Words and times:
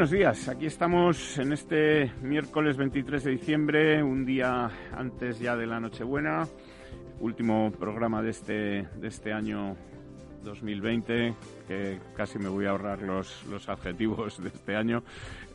Aquí 0.00 0.66
estamos 0.66 1.38
en 1.38 1.52
este 1.52 2.12
miércoles 2.22 2.76
23 2.76 3.24
de 3.24 3.30
diciembre, 3.32 4.00
un 4.00 4.24
día 4.24 4.70
antes 4.96 5.40
ya 5.40 5.56
de 5.56 5.66
la 5.66 5.80
Nochebuena, 5.80 6.46
último 7.18 7.72
programa 7.72 8.22
de 8.22 8.30
este, 8.30 8.52
de 8.94 9.08
este 9.08 9.32
año 9.32 9.74
2020, 10.44 11.34
que 11.66 11.98
casi 12.16 12.38
me 12.38 12.48
voy 12.48 12.66
a 12.66 12.70
ahorrar 12.70 13.02
los, 13.02 13.44
los 13.46 13.68
adjetivos 13.68 14.40
de 14.40 14.50
este 14.50 14.76
año. 14.76 15.02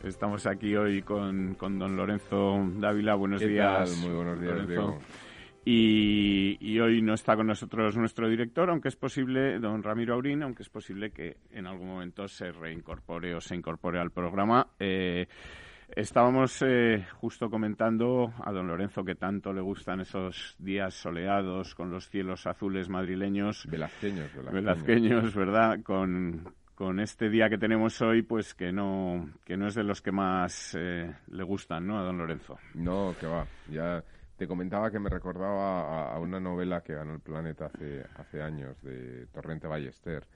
Estamos 0.02 0.44
aquí 0.44 0.76
hoy 0.76 1.00
con, 1.00 1.54
con 1.54 1.78
don 1.78 1.96
Lorenzo 1.96 2.68
Dávila. 2.76 3.14
Buenos 3.14 3.40
días. 3.40 3.96
Muy 3.96 4.14
buenos 4.14 4.38
días, 4.38 4.68
Diego. 4.68 4.98
Y, 5.66 6.78
hoy 6.78 7.00
no 7.00 7.14
está 7.14 7.36
con 7.36 7.46
nosotros 7.46 7.96
nuestro 7.96 8.28
director, 8.28 8.68
aunque 8.68 8.88
es 8.88 8.96
posible, 8.96 9.58
don 9.58 9.82
Ramiro 9.82 10.14
Aurín, 10.14 10.42
aunque 10.42 10.62
es 10.62 10.68
posible 10.68 11.10
que 11.10 11.38
en 11.52 11.66
algún 11.66 11.88
momento 11.88 12.28
se 12.28 12.52
reincorpore 12.52 13.34
o 13.34 13.40
se 13.40 13.54
incorpore 13.54 13.98
al 13.98 14.10
programa. 14.10 14.66
Eh, 14.78 15.26
estábamos 15.88 16.62
eh, 16.66 17.06
justo 17.14 17.48
comentando 17.48 18.34
a 18.44 18.52
don 18.52 18.66
Lorenzo 18.66 19.04
que 19.04 19.14
tanto 19.14 19.54
le 19.54 19.62
gustan 19.62 20.00
esos 20.00 20.54
días 20.58 20.92
soleados 20.92 21.74
con 21.74 21.90
los 21.90 22.10
cielos 22.10 22.46
azules 22.46 22.90
madrileños. 22.90 23.66
Velazqueños, 23.66 24.30
velazqueños. 24.52 25.34
¿verdad? 25.34 25.80
Con, 25.82 26.52
con 26.74 27.00
este 27.00 27.30
día 27.30 27.48
que 27.48 27.56
tenemos 27.56 28.02
hoy, 28.02 28.20
pues 28.20 28.54
que 28.54 28.70
no, 28.70 29.30
que 29.46 29.56
no 29.56 29.68
es 29.68 29.74
de 29.74 29.84
los 29.84 30.02
que 30.02 30.12
más 30.12 30.76
eh, 30.78 31.10
le 31.28 31.42
gustan, 31.42 31.86
¿no? 31.86 31.98
A 31.98 32.02
don 32.02 32.18
Lorenzo. 32.18 32.58
No, 32.74 33.14
que 33.18 33.26
va. 33.26 33.46
Ya 33.70 34.04
te 34.36 34.48
comentaba 34.48 34.90
que 34.90 34.98
me 34.98 35.08
recordaba 35.08 36.12
a, 36.12 36.18
una 36.18 36.40
novela 36.40 36.82
que 36.82 36.94
ganó 36.94 37.14
el 37.14 37.20
Planeta 37.20 37.66
hace, 37.66 38.04
hace 38.16 38.42
años, 38.42 38.80
de 38.82 39.26
Torrente 39.26 39.66
Ballester, 39.66 40.26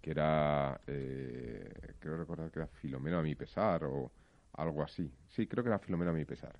que 0.00 0.10
era, 0.10 0.80
eh, 0.86 1.94
creo 1.98 2.18
recordar 2.18 2.50
que 2.50 2.60
era 2.60 2.68
Filomeno 2.68 3.18
a 3.18 3.22
mi 3.22 3.34
pesar 3.34 3.84
o 3.84 4.10
algo 4.54 4.82
así. 4.82 5.10
Sí, 5.28 5.46
creo 5.46 5.64
que 5.64 5.70
era 5.70 5.78
Filomeno 5.78 6.10
a 6.10 6.14
mi 6.14 6.24
pesar. 6.24 6.58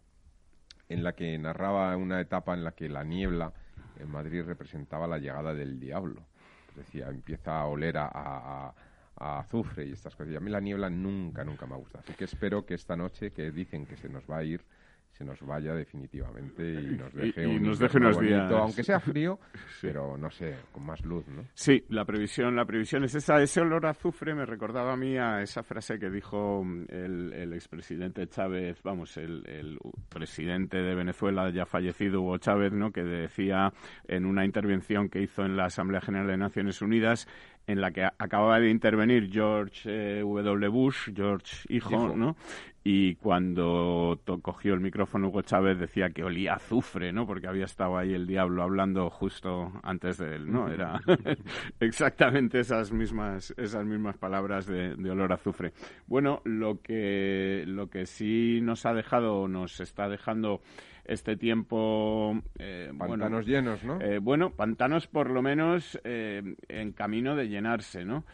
En 0.89 1.05
la 1.05 1.15
que 1.15 1.37
narraba 1.39 1.97
una 1.97 2.21
etapa 2.21 2.55
en 2.55 2.65
la 2.65 2.73
que 2.73 2.89
la 2.89 3.05
niebla 3.05 3.53
en 3.99 4.11
Madrid 4.11 4.43
representaba 4.45 5.07
la 5.07 5.19
llegada 5.19 5.55
del 5.55 5.79
diablo. 5.79 6.27
decía, 6.75 7.09
empieza 7.09 7.61
a 7.61 7.67
oler 7.67 7.99
a, 7.99 8.11
a, 8.13 8.75
a 9.17 9.39
azufre 9.41 9.87
y 9.87 9.93
estas 9.93 10.17
cosas. 10.17 10.33
Y 10.33 10.37
a 10.37 10.41
mí 10.41 10.51
la 10.51 10.61
niebla 10.61 10.89
nunca, 10.89 11.45
nunca 11.45 11.67
me 11.67 11.75
ha 11.75 11.79
gustado. 11.79 12.03
Así 12.05 12.15
que 12.15 12.25
espero 12.25 12.65
que 12.65 12.75
esta 12.75 12.97
noche, 12.97 13.33
que 13.33 13.51
dicen 13.51 13.87
que 13.87 13.97
se 13.97 14.09
nos 14.09 14.29
va 14.29 14.39
a 14.39 14.45
ir, 14.45 14.65
se 15.13 15.25
nos 15.25 15.41
vaya 15.43 15.75
definitivamente 15.75 16.63
y 16.63 16.97
nos 16.97 17.13
deje, 17.13 17.47
unos 17.47 17.79
días. 18.21 18.51
aunque 18.53 18.83
sea 18.83 19.01
frío, 19.01 19.39
pero 19.83 20.17
no 20.17 20.31
sé, 20.31 20.57
con 20.73 20.85
más 20.85 21.05
luz, 21.05 21.27
¿no? 21.29 21.45
Sí, 21.55 21.85
la 21.89 22.05
previsión, 22.05 22.57
la 22.57 22.65
previsión 22.65 23.05
es 23.05 23.15
esa. 23.15 23.41
Ese 23.43 23.61
olor 23.61 23.87
a 23.87 23.91
azufre 23.91 24.35
me 24.35 24.47
recordaba 24.47 24.93
a 24.93 24.97
mí 24.97 25.17
a 25.17 25.43
esa 25.43 25.63
frase 25.63 25.99
que 25.99 26.11
dijo 26.11 26.63
mm, 26.65 26.85
el, 26.89 27.33
el 27.33 27.53
expresidente 27.53 28.29
Chávez, 28.29 28.83
vamos, 28.83 29.17
el, 29.17 29.47
el, 29.47 29.79
presidente 30.09 30.79
de 30.79 30.95
Venezuela 30.95 31.51
ya 31.51 31.67
fallecido, 31.67 32.23
Hugo 32.23 32.39
Chávez, 32.39 32.73
¿no? 32.73 32.91
Que 32.91 33.03
decía 33.03 33.73
en 34.09 34.27
una 34.27 34.45
intervención 34.45 35.09
que 35.09 35.23
hizo 35.23 35.45
en 35.45 35.57
la 35.57 35.67
Asamblea 35.67 36.01
General 36.01 36.29
de 36.29 36.37
Naciones 36.37 36.81
Unidas 36.83 37.29
en 37.67 37.81
la 37.81 37.91
que 37.91 38.05
acababa 38.05 38.59
de 38.59 38.71
intervenir 38.71 39.31
George 39.33 39.89
eh, 40.19 40.21
W. 40.23 40.69
Bush, 40.69 41.11
George 41.15 41.67
hijo, 41.69 42.15
¿no? 42.17 42.37
Y 42.83 43.17
cuando 43.17 44.19
cogió 44.41 44.73
el 44.73 44.81
micrófono 44.81 45.29
Hugo 45.29 45.43
Chávez 45.43 45.79
decía 45.79 46.09
que 46.11 46.25
olía 46.25 46.55
azufre, 46.55 47.13
¿no? 47.13 47.27
Porque 47.27 47.47
había 47.47 47.67
estado 47.67 47.99
ahí 47.99 48.15
el 48.15 48.27
diablo 48.27 48.63
hablando 48.63 49.11
justo 49.11 49.71
antes 49.83 50.17
de 50.17 50.37
él, 50.37 50.51
¿no? 50.51 50.69
Era 50.69 50.99
exactamente 51.81 52.61
esas 52.61 52.91
mismas, 52.91 53.53
esas 53.59 53.85
mismas 53.85 54.17
palabras 54.17 54.67
de, 54.67 54.97
de, 54.97 55.11
olor 55.11 55.33
a 55.33 55.35
azufre. 55.35 55.73
Bueno, 56.07 56.41
lo 56.45 56.81
que, 56.81 57.65
lo 57.67 57.91
que 57.91 58.07
sí 58.07 58.61
nos 58.63 58.87
ha 58.87 58.95
dejado, 58.95 59.47
nos 59.47 59.79
está 59.81 60.09
dejando 60.09 60.63
este 61.11 61.37
tiempo. 61.37 62.41
Eh, 62.59 62.93
pantanos 62.97 63.45
llenos, 63.45 63.83
¿no? 63.83 64.01
Eh, 64.01 64.19
bueno, 64.19 64.51
pantanos 64.51 65.09
por 65.09 65.29
lo 65.29 65.43
menos 65.43 66.01
eh, 66.05 66.55
en 66.69 66.93
camino 66.93 67.35
de 67.35 67.49
llenarse, 67.49 68.05
¿no? 68.05 68.25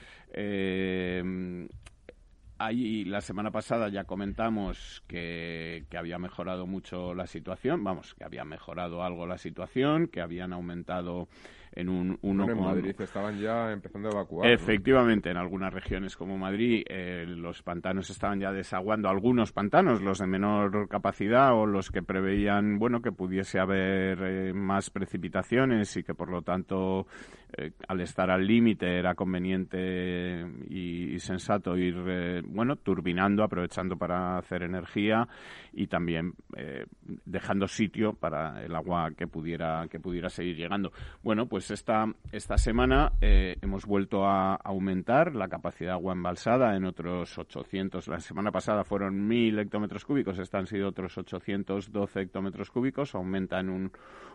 Ahí 2.59 3.05
la 3.05 3.21
semana 3.21 3.51
pasada 3.51 3.89
ya 3.89 4.05
comentamos 4.05 5.03
que, 5.07 5.85
que, 5.91 5.99
había 5.99 6.19
mejorado 6.19 6.67
mucho 6.67 7.15
la 7.15 7.27
situación, 7.27 7.85
vamos, 7.85 8.15
que 8.15 8.25
había 8.25 8.45
mejorado 8.45 9.03
algo 9.03 9.27
la 9.27 9.37
situación, 9.37 10.09
que 10.09 10.23
habían 10.23 10.55
aumentado 10.55 11.29
en 11.77 11.91
un 11.91 12.19
1 12.23 12.51
en 12.51 12.61
Madrid 12.61 12.95
estaban 12.99 13.39
ya 13.39 13.71
empezando 13.71 14.09
a 14.09 14.13
evacuar. 14.13 14.51
Efectivamente, 14.51 15.31
en 15.31 15.37
algunas 15.37 15.73
regiones 15.73 16.17
como 16.17 16.39
Madrid 16.39 16.83
eh, 16.89 17.25
los 17.27 17.63
pantanos 17.63 18.09
estaban 18.09 18.41
ya 18.41 18.51
desaguando, 18.51 19.09
algunos 19.09 19.53
pantanos, 19.53 20.01
los 20.01 20.19
de 20.19 20.27
menor 20.27 20.89
capacidad 20.89 21.55
o 21.55 21.67
los 21.67 21.91
que 21.91 22.03
preveían, 22.03 22.79
bueno, 22.79 23.03
que 23.03 23.13
pudiese 23.13 23.61
haber 23.61 24.19
eh, 24.23 24.53
más 24.55 24.89
precipitaciones 24.91 25.95
y 25.99 26.03
que 26.03 26.15
por 26.15 26.31
lo 26.31 26.41
tanto 26.41 27.07
eh, 27.53 27.71
al 27.87 28.01
estar 28.01 28.29
al 28.31 28.45
límite 28.45 28.99
era 28.99 29.15
conveniente 29.15 30.45
y, 30.69 31.19
sensato 31.21 31.77
ir, 31.77 31.97
eh, 32.07 32.43
bueno, 32.45 32.77
turbinando, 32.77 33.43
aprovechando 33.43 33.97
para 33.97 34.37
hacer 34.37 34.63
energía 34.63 35.27
y 35.73 35.87
también 35.87 36.35
eh, 36.57 36.87
dejando 37.25 37.67
sitio 37.67 38.13
para 38.13 38.63
el 38.63 38.75
agua 38.75 39.13
que 39.17 39.27
pudiera 39.27 39.87
que 39.89 39.99
pudiera 39.99 40.29
seguir 40.29 40.57
llegando. 40.57 40.93
Bueno, 41.23 41.47
pues 41.47 41.71
esta 41.71 42.07
esta 42.31 42.59
semana 42.59 43.13
hemos 43.21 43.87
vuelto 43.87 44.25
a 44.25 44.55
aumentar 44.57 45.35
la 45.35 45.49
capacidad 45.49 45.91
de 45.91 45.95
agua 45.95 46.13
embalsada 46.13 46.77
en 46.77 46.85
otros 46.85 47.39
800. 47.39 48.07
La 48.09 48.21
semana 48.21 48.53
pasada 48.53 48.85
fueron 48.85 49.29
1.000 49.29 49.61
hectómetros 49.61 50.05
cúbicos, 50.05 50.39
esta 50.39 50.59
han 50.59 50.67
sido 50.67 50.89
otros 50.89 51.17
812 51.17 52.21
hectómetros 52.21 52.71
cúbicos, 52.71 53.15
aumenta 53.15 53.59
en 53.59 53.71
un 53.71 53.93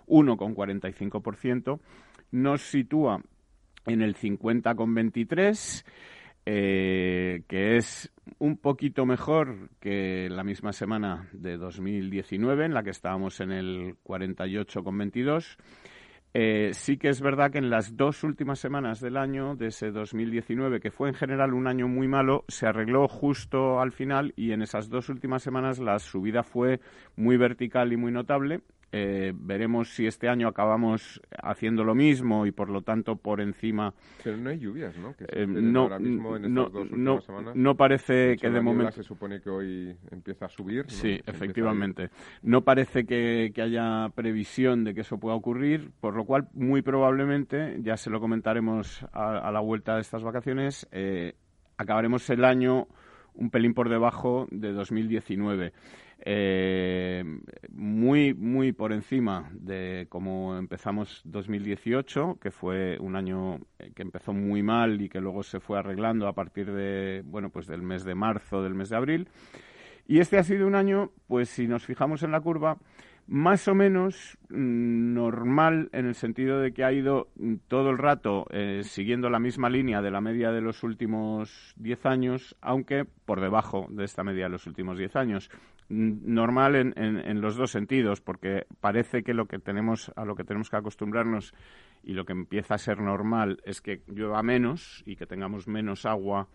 1,45% 0.08 1.80
nos 2.31 2.62
sitúa 2.62 3.22
en 3.86 4.01
el 4.01 4.16
50,23, 4.16 5.86
eh, 6.45 7.44
que 7.48 7.78
es 7.78 8.12
un 8.39 8.57
poquito 8.57 9.06
mejor 9.06 9.69
que 9.80 10.28
la 10.30 10.44
misma 10.44 10.74
semana 10.74 11.30
de 11.33 11.57
2019, 11.57 12.66
en 12.66 12.74
la 12.74 12.83
que 12.83 12.89
estábamos 12.89 13.39
en 13.39 13.51
el 13.51 13.95
48,22. 14.04 15.57
Eh, 16.33 16.69
sí 16.74 16.95
que 16.95 17.10
es 17.10 17.19
verdad 17.19 17.51
que 17.51 17.57
en 17.57 17.69
las 17.69 17.98
dos 17.98 18.24
últimas 18.24 18.57
semanas 18.57 19.01
del 19.01 19.18
año, 19.18 19.56
de 19.56 19.68
ese 19.68 19.92
2019, 19.92 20.80
que 20.80 20.89
fue 20.89 21.10
en 21.10 21.16
general 21.16 21.54
un 21.54 21.68
año 21.68 21.89
muy 21.89 22.07
malo, 22.07 22.45
se 22.48 22.66
arregló 22.66 23.10
justo 23.10 23.81
al 23.81 23.92
final 23.92 24.34
y 24.38 24.54
en 24.54 24.62
esas 24.62 24.89
dos 24.89 25.10
últimas 25.10 25.44
semanas 25.44 25.80
la 25.80 26.00
subida 26.00 26.44
fue 26.44 26.80
muy 27.18 27.36
vertical 27.36 27.92
y 27.92 27.98
muy 27.98 28.13
notable 28.13 28.62
eh, 28.93 29.31
veremos 29.33 29.89
si 29.89 30.05
este 30.05 30.27
año 30.27 30.49
acabamos 30.49 31.21
haciendo 31.41 31.85
lo 31.85 31.95
mismo 31.95 32.45
y 32.45 32.51
por 32.51 32.69
lo 32.69 32.81
tanto 32.81 33.15
por 33.15 33.39
encima. 33.39 33.93
Pero 34.21 34.35
no 34.35 34.49
hay 34.49 34.59
lluvias, 34.59 34.97
¿no? 34.97 35.15
Eh, 35.29 35.45
no, 35.47 35.89
no, 37.55 37.75
parece 37.75 38.35
que 38.35 38.49
de 38.49 38.61
momento. 38.61 38.91
Se 38.91 39.03
supone 39.03 39.39
que 39.39 39.49
hoy 39.49 39.95
empieza 40.11 40.45
a 40.45 40.49
subir. 40.49 40.85
Sí, 40.89 41.19
efectivamente. 41.25 42.09
No 42.41 42.61
parece 42.63 43.05
que, 43.05 43.53
haya 43.61 44.09
previsión 44.15 44.83
de 44.83 44.93
que 44.93 45.01
eso 45.01 45.19
pueda 45.19 45.35
ocurrir, 45.35 45.91
por 46.01 46.15
lo 46.15 46.25
cual 46.25 46.49
muy 46.53 46.81
probablemente, 46.81 47.77
ya 47.81 47.95
se 47.95 48.09
lo 48.09 48.19
comentaremos 48.19 49.05
a, 49.13 49.51
la 49.51 49.59
vuelta 49.59 49.95
de 49.95 50.01
estas 50.01 50.23
vacaciones, 50.23 50.88
eh, 50.91 51.35
acabaremos 51.77 52.29
el 52.29 52.43
año 52.43 52.88
un 53.33 53.49
pelín 53.49 53.73
por 53.73 53.88
debajo 53.88 54.47
de 54.51 54.73
2019 54.73 55.71
eh, 56.23 57.23
muy, 57.71 58.33
muy 58.33 58.71
por 58.71 58.94
encima 58.94 59.50
de 59.53 60.07
cómo 60.09 60.57
empezamos 60.57 61.21
2018, 61.25 62.38
que 62.41 62.51
fue 62.51 62.97
un 63.00 63.15
año 63.15 63.59
que 63.95 64.01
empezó 64.01 64.33
muy 64.33 64.62
mal 64.63 65.01
y 65.01 65.09
que 65.09 65.19
luego 65.19 65.44
se 65.44 65.59
fue 65.59 65.79
arreglando 65.79 66.27
a 66.27 66.33
partir 66.33 66.71
de, 66.71 67.23
bueno, 67.25 67.50
pues 67.50 67.68
del 67.68 67.81
mes 67.81 68.03
de 68.03 68.15
marzo, 68.15 68.62
del 68.62 68.75
mes 68.75 68.89
de 68.89 68.97
abril. 68.97 69.29
Y 70.07 70.19
este 70.19 70.38
ha 70.38 70.44
sido 70.44 70.68
un 70.68 70.75
año, 70.75 71.12
pues 71.27 71.50
si 71.50 71.68
nos 71.68 71.85
fijamos 71.85 72.24
en 72.24 72.31
la 72.31 72.41
curva, 72.41 72.77
más 73.27 73.67
o 73.67 73.75
menos 73.75 74.38
mm, 74.50 75.13
normal 75.13 75.89
en 75.94 76.06
el 76.06 76.15
sentido 76.15 76.59
de 76.59 76.74
que 76.74 76.83
ha 76.83 76.91
ido 76.91 77.29
mm, 77.35 77.56
todo 77.67 77.89
el 77.89 77.97
rato 77.97 78.45
eh, 78.50 78.81
siguiendo 78.83 79.29
la 79.29 79.39
misma 79.39 79.69
línea 79.69 80.01
de 80.01 80.12
la 80.12 80.21
media 80.21 80.51
de 80.51 80.62
los 80.62 80.83
últimos 80.83 81.74
10 81.77 82.06
años, 82.07 82.57
aunque 82.62 83.06
por 83.06 83.39
debajo 83.39 83.88
de 83.89 84.03
esta 84.03 84.24
media 84.24 84.45
de 84.45 84.50
los 84.50 84.67
últimos 84.67 84.97
10 84.97 85.15
años 85.15 85.50
normal 85.91 86.75
en, 86.75 86.93
en, 86.97 87.41
los 87.41 87.55
dos 87.55 87.71
sentidos, 87.71 88.21
porque 88.21 88.65
parece 88.79 89.23
que 89.23 89.33
lo 89.33 89.45
que 89.45 89.59
tenemos 89.59 90.11
a 90.15 90.25
lo 90.25 90.35
que 90.35 90.43
tenemos 90.43 90.69
que 90.69 90.77
acostumbrarnos 90.77 91.53
y 92.03 92.13
lo 92.13 92.25
que 92.25 92.33
empieza 92.33 92.75
a 92.75 92.77
ser 92.77 92.99
normal 92.99 93.61
es 93.65 93.81
que 93.81 94.01
llueva 94.07 94.41
menos 94.41 95.03
y 95.05 95.15
que 95.15 95.25
tengamos 95.25 95.67
menos 95.67 96.05
agua 96.05 96.47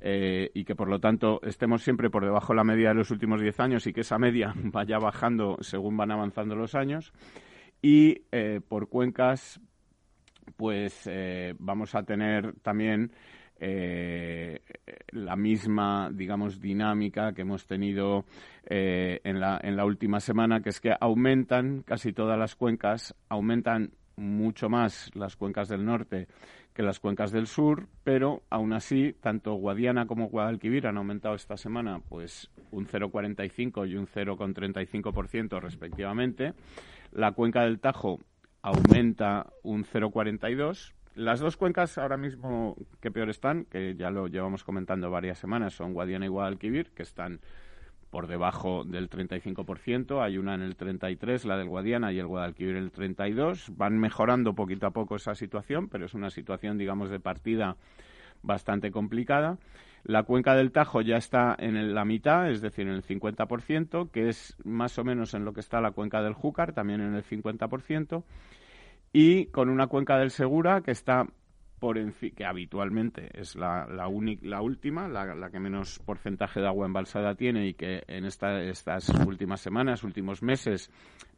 eh, 0.00 0.50
y 0.54 0.64
que 0.64 0.74
por 0.74 0.88
lo 0.88 0.98
tanto 1.00 1.40
estemos 1.42 1.82
siempre 1.82 2.10
por 2.10 2.24
debajo 2.24 2.52
de 2.52 2.56
la 2.56 2.64
media 2.64 2.88
de 2.88 2.94
los 2.94 3.10
últimos 3.10 3.40
10 3.40 3.60
años 3.60 3.86
y 3.86 3.92
que 3.92 4.00
esa 4.00 4.18
media 4.18 4.52
vaya 4.56 4.98
bajando 4.98 5.56
según 5.60 5.96
van 5.96 6.10
avanzando 6.10 6.54
los 6.54 6.74
años. 6.74 7.12
Y 7.82 8.22
eh, 8.32 8.60
por 8.66 8.88
cuencas, 8.88 9.60
pues 10.56 11.06
eh, 11.06 11.54
vamos 11.58 11.94
a 11.94 12.02
tener 12.02 12.54
también 12.62 13.12
eh, 13.60 14.60
la 15.10 15.36
misma, 15.36 16.10
digamos, 16.12 16.60
dinámica 16.60 17.32
que 17.32 17.42
hemos 17.42 17.66
tenido 17.66 18.24
eh, 18.66 19.20
en, 19.24 19.40
la, 19.40 19.60
en 19.62 19.76
la 19.76 19.84
última 19.84 20.20
semana, 20.20 20.60
que 20.60 20.70
es 20.70 20.80
que 20.80 20.94
aumentan 20.98 21.82
casi 21.82 22.12
todas 22.12 22.38
las 22.38 22.56
cuencas, 22.56 23.14
aumentan 23.28 23.92
mucho 24.16 24.68
más 24.68 25.10
las 25.14 25.36
cuencas 25.36 25.68
del 25.68 25.84
norte 25.84 26.28
que 26.74 26.82
las 26.82 26.98
cuencas 26.98 27.30
del 27.30 27.46
sur, 27.46 27.86
pero 28.02 28.42
aún 28.50 28.72
así, 28.72 29.14
tanto 29.20 29.54
Guadiana 29.54 30.06
como 30.06 30.28
Guadalquivir 30.28 30.88
han 30.88 30.98
aumentado 30.98 31.36
esta 31.36 31.56
semana 31.56 32.00
pues 32.08 32.50
un 32.72 32.86
0,45 32.86 33.88
y 33.88 33.94
un 33.94 34.08
0,35% 34.08 35.60
respectivamente. 35.60 36.52
La 37.12 37.30
cuenca 37.30 37.62
del 37.62 37.78
Tajo 37.78 38.18
aumenta 38.60 39.46
un 39.62 39.84
0,42 39.84 40.94
las 41.14 41.40
dos 41.40 41.56
cuencas 41.56 41.96
ahora 41.98 42.16
mismo 42.16 42.76
que 43.00 43.10
peor 43.10 43.30
están, 43.30 43.64
que 43.66 43.94
ya 43.94 44.10
lo 44.10 44.26
llevamos 44.26 44.64
comentando 44.64 45.10
varias 45.10 45.38
semanas, 45.38 45.74
son 45.74 45.92
Guadiana 45.92 46.26
y 46.26 46.28
Guadalquivir, 46.28 46.90
que 46.90 47.02
están 47.02 47.40
por 48.10 48.26
debajo 48.26 48.84
del 48.84 49.10
35%. 49.10 50.22
Hay 50.22 50.38
una 50.38 50.54
en 50.54 50.62
el 50.62 50.76
33%, 50.76 51.44
la 51.44 51.56
del 51.56 51.68
Guadiana, 51.68 52.12
y 52.12 52.18
el 52.18 52.26
Guadalquivir 52.26 52.76
el 52.76 52.92
32%. 52.92 53.74
Van 53.76 53.98
mejorando 53.98 54.54
poquito 54.54 54.86
a 54.86 54.92
poco 54.92 55.16
esa 55.16 55.34
situación, 55.34 55.88
pero 55.88 56.06
es 56.06 56.14
una 56.14 56.30
situación, 56.30 56.78
digamos, 56.78 57.10
de 57.10 57.20
partida 57.20 57.76
bastante 58.42 58.90
complicada. 58.90 59.58
La 60.04 60.24
cuenca 60.24 60.54
del 60.54 60.70
Tajo 60.70 61.00
ya 61.00 61.16
está 61.16 61.56
en 61.58 61.94
la 61.94 62.04
mitad, 62.04 62.50
es 62.50 62.60
decir, 62.60 62.86
en 62.86 62.94
el 62.94 63.02
50%, 63.02 64.10
que 64.10 64.28
es 64.28 64.56
más 64.62 64.98
o 64.98 65.04
menos 65.04 65.34
en 65.34 65.44
lo 65.44 65.52
que 65.52 65.60
está 65.60 65.80
la 65.80 65.92
cuenca 65.92 66.22
del 66.22 66.34
Júcar, 66.34 66.72
también 66.72 67.00
en 67.00 67.14
el 67.14 67.24
50% 67.24 68.22
y 69.14 69.46
con 69.46 69.70
una 69.70 69.86
cuenca 69.86 70.18
del 70.18 70.32
Segura 70.32 70.82
que 70.82 70.90
está 70.90 71.24
por 71.78 71.96
que 72.32 72.44
habitualmente 72.44 73.30
es 73.32 73.54
la, 73.54 73.86
la, 73.86 74.08
la 74.42 74.60
última, 74.60 75.06
la, 75.06 75.50
que 75.50 75.60
menos 75.60 76.00
porcentaje 76.00 76.60
de 76.60 76.66
agua 76.66 76.86
embalsada 76.86 77.36
tiene 77.36 77.68
y 77.68 77.74
que 77.74 78.02
en 78.08 78.24
esta, 78.24 78.60
estas 78.60 79.08
últimas 79.10 79.60
semanas, 79.60 80.02
últimos 80.02 80.42
meses, 80.42 80.90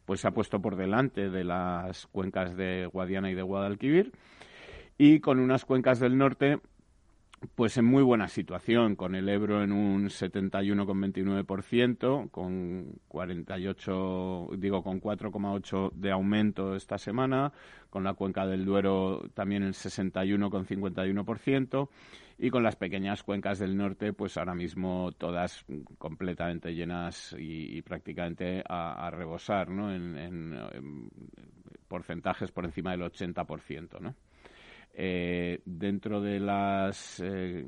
pues 0.06 0.20
se 0.20 0.28
ha 0.28 0.30
puesto 0.30 0.60
por 0.60 0.76
delante 0.76 1.28
de 1.28 1.44
las 1.44 2.06
cuencas 2.06 2.56
de 2.56 2.88
Guadiana 2.90 3.30
y 3.30 3.34
de 3.34 3.42
Guadalquivir 3.42 4.12
y 4.96 5.20
con 5.20 5.38
unas 5.38 5.66
cuencas 5.66 6.00
del 6.00 6.16
norte 6.16 6.60
pues 7.54 7.76
en 7.76 7.84
muy 7.84 8.02
buena 8.02 8.28
situación, 8.28 8.96
con 8.96 9.14
el 9.14 9.28
Ebro 9.28 9.62
en 9.62 9.72
un 9.72 10.06
71,29%, 10.06 12.30
con 12.30 12.98
48, 13.08 14.48
digo, 14.56 14.82
con 14.82 14.98
4,8 15.00 15.92
de 15.92 16.12
aumento 16.12 16.74
esta 16.74 16.96
semana, 16.98 17.52
con 17.90 18.02
la 18.04 18.14
cuenca 18.14 18.46
del 18.46 18.64
Duero 18.64 19.28
también 19.34 19.64
en 19.64 19.72
61,51% 19.72 21.90
y 22.38 22.50
con 22.50 22.62
las 22.62 22.76
pequeñas 22.76 23.22
cuencas 23.22 23.58
del 23.58 23.76
norte, 23.76 24.14
pues 24.14 24.38
ahora 24.38 24.54
mismo 24.54 25.12
todas 25.12 25.66
completamente 25.98 26.74
llenas 26.74 27.36
y, 27.38 27.82
prácticamente 27.82 28.64
a, 28.68 29.10
rebosar, 29.10 29.68
¿no? 29.70 29.94
En, 29.94 30.16
en 30.16 30.58
porcentajes 31.88 32.50
por 32.50 32.64
encima 32.64 32.92
del 32.92 33.02
80%, 33.02 34.00
¿no? 34.00 34.14
Eh, 34.98 35.60
dentro 35.66 36.22
de 36.22 36.40
las 36.40 37.20
eh, 37.22 37.66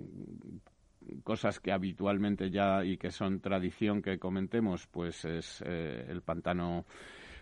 cosas 1.23 1.61
que 1.61 1.73
habitualmente 1.73 2.51
ya 2.51 2.83
y 2.83 2.97
que 2.97 3.11
son 3.11 3.41
tradición 3.41 4.01
que 4.01 4.19
comentemos, 4.19 4.87
pues 4.87 5.27
es 5.27 5.63
eh, 5.67 6.07
el 6.09 6.23
pantano 6.23 6.87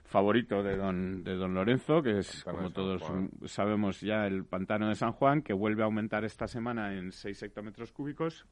favorito 0.02 0.64
de 0.64 0.76
don, 0.76 1.22
de 1.22 1.36
don 1.36 1.54
Lorenzo, 1.54 2.02
que 2.02 2.18
es, 2.18 2.42
como 2.42 2.72
todos 2.72 3.00
sabemos 3.44 4.00
ya, 4.00 4.26
el 4.26 4.44
pantano 4.44 4.88
de 4.88 4.96
San 4.96 5.12
Juan, 5.12 5.42
que 5.42 5.52
vuelve 5.52 5.82
a 5.82 5.86
aumentar 5.86 6.24
esta 6.24 6.48
semana 6.48 6.92
en 6.92 7.12
6 7.12 7.44
hectómetros 7.44 7.92
cúbicos. 7.92 8.44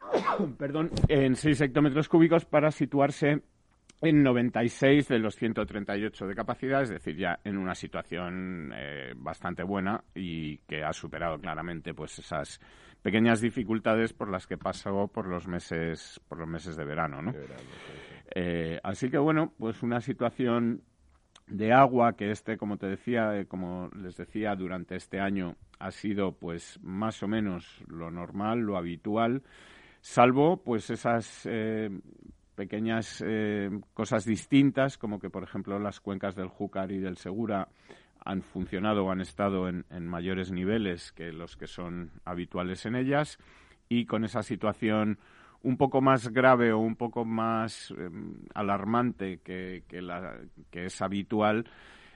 Perdón, 0.58 0.90
en 1.06 1.36
6 1.36 1.60
hectómetros 1.60 2.08
cúbicos 2.08 2.44
para 2.44 2.72
situarse 2.72 3.42
en 4.02 4.22
96 4.22 5.08
de 5.08 5.18
los 5.18 5.36
138 5.36 6.26
de 6.26 6.34
capacidad, 6.34 6.82
es 6.82 6.88
decir, 6.88 7.16
ya 7.16 7.38
en 7.44 7.58
una 7.58 7.74
situación 7.74 8.72
eh, 8.74 9.12
bastante 9.16 9.62
buena 9.62 10.02
y 10.14 10.58
que 10.58 10.82
ha 10.82 10.92
superado 10.92 11.38
claramente 11.38 11.92
pues 11.92 12.18
esas 12.18 12.60
pequeñas 13.02 13.40
dificultades 13.40 14.12
por 14.12 14.30
las 14.30 14.46
que 14.46 14.56
pasó 14.56 15.08
por 15.08 15.26
los 15.26 15.46
meses 15.46 16.20
por 16.28 16.38
los 16.38 16.48
meses 16.48 16.76
de 16.76 16.84
verano, 16.84 17.20
¿no? 17.22 17.32
Eh, 18.34 18.78
así 18.82 19.10
que 19.10 19.18
bueno, 19.18 19.52
pues 19.58 19.82
una 19.82 20.00
situación 20.00 20.82
de 21.46 21.72
agua, 21.72 22.16
que 22.16 22.30
este, 22.30 22.56
como 22.56 22.76
te 22.76 22.86
decía, 22.86 23.38
eh, 23.38 23.46
como 23.46 23.90
les 23.96 24.16
decía, 24.16 24.54
durante 24.54 24.96
este 24.96 25.20
año 25.20 25.56
ha 25.78 25.90
sido 25.90 26.32
pues 26.32 26.78
más 26.82 27.22
o 27.22 27.28
menos 27.28 27.82
lo 27.88 28.10
normal, 28.10 28.60
lo 28.60 28.76
habitual, 28.76 29.42
salvo 30.00 30.62
pues 30.62 30.90
esas 30.90 31.46
eh, 31.46 31.90
pequeñas 32.60 33.24
eh, 33.26 33.70
cosas 33.94 34.26
distintas, 34.26 34.98
como 34.98 35.18
que 35.18 35.30
por 35.30 35.42
ejemplo 35.42 35.78
las 35.78 35.98
cuencas 35.98 36.36
del 36.36 36.48
Júcar 36.48 36.92
y 36.92 36.98
del 36.98 37.16
Segura 37.16 37.68
han 38.22 38.42
funcionado 38.42 39.06
o 39.06 39.10
han 39.10 39.22
estado 39.22 39.66
en, 39.66 39.86
mayores 40.06 40.52
niveles 40.52 41.10
que 41.12 41.32
los 41.32 41.56
que 41.56 41.66
son 41.66 42.10
habituales 42.26 42.84
en 42.84 42.96
ellas. 42.96 43.38
Y 43.88 44.04
con 44.04 44.24
esa 44.26 44.42
situación 44.42 45.18
un 45.62 45.78
poco 45.78 46.02
más 46.02 46.28
grave 46.28 46.70
o 46.74 46.78
un 46.80 46.96
poco 46.96 47.24
más 47.24 47.94
em, 47.96 48.34
alarmante 48.52 49.38
que, 49.38 49.84
que, 49.88 50.02
la, 50.02 50.36
que 50.70 50.84
es 50.84 51.00
habitual 51.00 51.64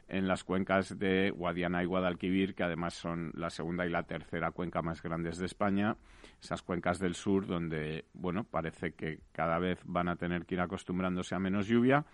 en 0.09 0.29
las 0.29 0.45
cuencas 0.45 0.99
de 0.99 1.31
Guadiana 1.31 1.83
y 1.83 1.87
Guadalquivir, 1.87 2.55
que 2.55 2.65
además 2.65 2.93
son 2.93 3.33
la 3.35 3.49
segunda 3.49 3.87
y 3.87 3.89
la 3.89 4.03
tercera 4.03 4.51
cuenca 4.51 4.83
más 4.83 5.03
grandes 5.03 5.39
de 5.39 5.47
España, 5.47 5.97
esas 6.45 6.63
cuencas 6.63 6.99
del 6.99 7.15
sur 7.15 7.47
donde, 7.47 8.05
bueno, 8.13 8.45
parece 8.45 8.93
que 8.93 9.21
cada 9.33 9.59
vez 9.59 9.81
van 9.85 10.09
a 10.09 10.17
tener 10.17 10.45
que 10.45 10.55
ir 10.55 10.61
acostumbrándose 10.61 11.35
a 11.35 11.39
menos 11.39 11.67
lluvia. 11.67 12.05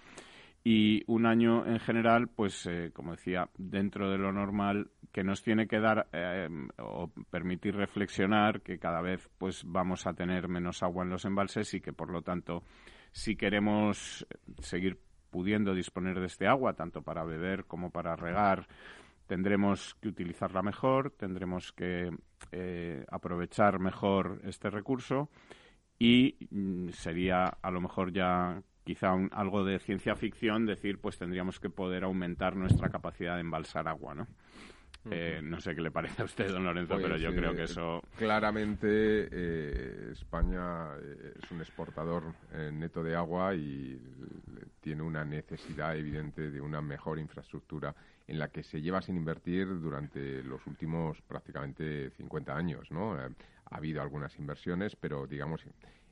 Y 0.62 1.02
un 1.06 1.26
año 1.26 1.66
en 1.66 1.80
general, 1.80 2.28
pues, 2.28 2.66
eh, 2.66 2.90
como 2.92 3.12
decía, 3.12 3.49
dentro 3.56 4.10
de 4.10 4.18
lo 4.18 4.30
normal, 4.30 4.90
que 5.10 5.25
nos 5.25 5.42
tiene 5.42 5.66
que 5.66 5.80
dar 5.80 6.06
eh, 6.12 6.49
o 6.78 7.10
permitir 7.30 7.75
reflexionar 7.75 8.60
que 8.60 8.78
cada 8.78 9.00
vez, 9.00 9.28
pues, 9.38 9.64
vamos 9.64 10.06
a 10.06 10.12
tener 10.12 10.49
menos 10.49 10.82
agua 10.82 11.02
en 11.02 11.10
los 11.10 11.25
embalses 11.25 11.72
y 11.75 11.80
que, 11.80 11.94
por 11.94 12.10
lo 12.10 12.22
tanto, 12.22 12.62
si 13.10 13.37
queremos 13.37 14.26
seguir 14.58 15.00
pudiendo 15.30 15.75
disponer 15.75 16.20
de 16.20 16.26
este 16.26 16.46
agua, 16.46 16.75
tanto 16.75 17.02
para 17.02 17.25
beber 17.25 17.64
como 17.64 17.90
para 17.90 18.14
regar, 18.14 18.68
tendremos 19.30 19.94
que 20.00 20.08
utilizarla 20.08 20.60
mejor, 20.60 21.12
tendremos 21.12 21.70
que 21.70 22.10
eh, 22.50 23.04
aprovechar 23.12 23.78
mejor 23.78 24.40
este 24.42 24.70
recurso 24.70 25.30
y 26.00 26.49
mm, 26.50 26.88
sería 26.88 27.44
a 27.44 27.70
lo 27.70 27.80
mejor 27.80 28.12
ya 28.12 28.60
quizá 28.82 29.14
algo 29.30 29.64
de 29.64 29.78
ciencia 29.78 30.16
ficción 30.16 30.66
decir 30.66 31.00
pues 31.00 31.16
tendríamos 31.16 31.60
que 31.60 31.70
poder 31.70 32.02
aumentar 32.02 32.56
nuestra 32.56 32.88
capacidad 32.88 33.37
de 33.37 33.42
embalsar 33.42 33.87
agua, 33.87 34.16
¿no? 34.16 34.26
Eh, 35.08 35.40
no 35.40 35.60
sé 35.60 35.76
qué 35.76 35.80
le 35.80 35.92
parece 35.92 36.22
a 36.22 36.25
usted, 36.25 36.49
don 36.50 36.64
Lorenzo, 36.64 36.96
pero 37.00 37.16
yo 37.16 37.32
creo 37.32 37.54
que 37.54 37.62
eso... 37.62 38.02
Claramente 38.18 39.28
eh, 39.30 40.08
España 40.10 40.88
es 41.40 41.50
un 41.52 41.60
exportador 41.60 42.34
neto 42.72 43.02
de 43.04 43.14
agua 43.14 43.54
y 43.54 43.96
tiene 44.80 45.02
una 45.02 45.25
necesidad 45.25 45.96
evidente 45.96 46.50
de 46.50 46.60
una 46.60 46.82
mejor 46.82 47.20
infraestructura 47.20 47.94
en 48.30 48.38
la 48.38 48.49
que 48.49 48.62
se 48.62 48.80
lleva 48.80 49.02
sin 49.02 49.16
invertir 49.16 49.66
durante 49.80 50.44
los 50.44 50.64
últimos 50.68 51.20
prácticamente 51.22 52.10
50 52.10 52.56
años, 52.56 52.88
¿no? 52.92 53.14
ha 53.14 53.28
habido 53.70 54.00
algunas 54.00 54.38
inversiones, 54.38 54.94
pero 54.94 55.26
digamos 55.26 55.64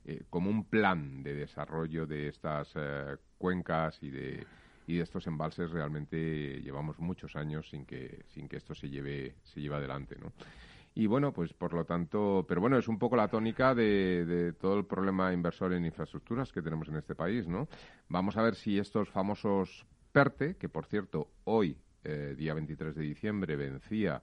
eh, 0.05 0.25
como 0.29 0.51
un 0.51 0.65
plan 0.65 1.23
de 1.23 1.35
desarrollo 1.35 2.07
de 2.07 2.27
estas 2.27 2.73
eh, 2.75 3.17
cuencas 3.39 4.03
y 4.03 4.11
de, 4.11 4.45
y 4.89 4.97
de 4.97 5.03
estos 5.05 5.29
embalses 5.29 5.71
realmente 5.71 6.61
llevamos 6.61 6.99
muchos 6.99 7.37
años 7.37 7.71
sin 7.71 7.87
que, 7.87 8.25
sin 8.31 8.49
que 8.49 8.57
esto 8.57 8.75
se 8.75 8.91
lleve, 8.91 9.37
se 9.45 9.61
lleve 9.61 9.77
adelante, 9.77 10.17
¿no? 10.21 10.33
Y 10.97 11.07
bueno, 11.07 11.33
pues 11.33 11.53
por 11.53 11.73
lo 11.73 11.85
tanto, 11.85 12.45
pero 12.49 12.61
bueno, 12.61 12.79
es 12.79 12.89
un 12.89 12.99
poco 12.99 13.15
la 13.15 13.29
tónica 13.29 13.77
de, 13.77 14.25
de, 14.27 14.53
todo 14.55 14.77
el 14.77 14.87
problema 14.87 15.33
inversor 15.33 15.73
en 15.73 15.85
infraestructuras 15.85 16.53
que 16.53 16.63
tenemos 16.63 16.89
en 16.89 16.97
este 16.97 17.15
país, 17.15 17.47
¿no? 17.47 17.69
Vamos 18.09 18.37
a 18.37 18.43
ver 18.43 18.57
si 18.57 18.77
estos 18.77 19.09
famosos 19.09 19.87
PERTE, 20.11 20.57
que 20.57 20.69
por 20.69 20.87
cierto 20.87 21.31
hoy, 21.45 21.79
eh, 22.05 22.35
día 22.37 22.55
23 22.55 22.95
de 22.95 23.03
diciembre, 23.03 23.57
vencía 23.57 24.23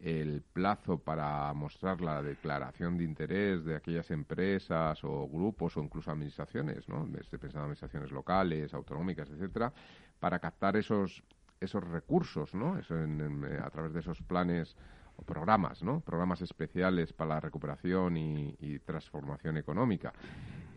el 0.00 0.42
plazo 0.52 0.98
para 0.98 1.52
mostrar 1.54 2.00
la 2.02 2.22
declaración 2.22 2.98
de 2.98 3.04
interés 3.04 3.64
de 3.64 3.76
aquellas 3.76 4.10
empresas 4.10 5.02
o 5.04 5.26
grupos 5.26 5.76
o 5.76 5.82
incluso 5.82 6.10
administraciones, 6.10 6.86
¿no? 6.88 7.08
Estoy 7.18 7.38
pensando 7.38 7.60
en 7.60 7.64
administraciones 7.64 8.10
locales, 8.10 8.74
autonómicas, 8.74 9.30
etcétera, 9.30 9.72
para 10.20 10.38
captar 10.38 10.76
esos 10.76 11.22
esos 11.60 11.82
recursos, 11.84 12.54
¿no? 12.54 12.78
Eso 12.78 12.94
a 12.94 13.70
través 13.70 13.92
de 13.92 14.00
esos 14.00 14.22
planes 14.22 14.76
o 15.16 15.22
programas, 15.22 15.82
¿no? 15.82 16.00
Programas 16.00 16.42
especiales 16.42 17.12
para 17.12 17.34
la 17.34 17.40
recuperación 17.40 18.16
y, 18.16 18.78
transformación 18.84 19.56
económica. 19.56 20.12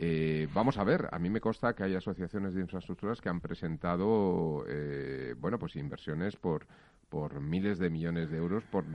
Eh, 0.02 0.48
vamos 0.54 0.78
a 0.78 0.86
ver, 0.86 1.10
a 1.12 1.20
mí 1.20 1.30
me 1.30 1.42
consta 1.42 1.76
que 1.76 1.84
hay 1.84 1.94
asociaciones 1.94 2.54
de 2.54 2.62
infraestructuras 2.62 3.20
que 3.20 3.28
han 3.28 3.42
presentado, 3.42 4.64
eh, 4.68 5.36
bueno, 5.38 5.60
pues 5.60 5.76
inversiones 5.76 6.38
por 6.38 6.66
por 7.10 7.42
miles 7.42 7.80
de 7.80 7.90
millones 7.90 8.30
de 8.30 8.38
euros 8.38 8.64
por, 8.66 8.86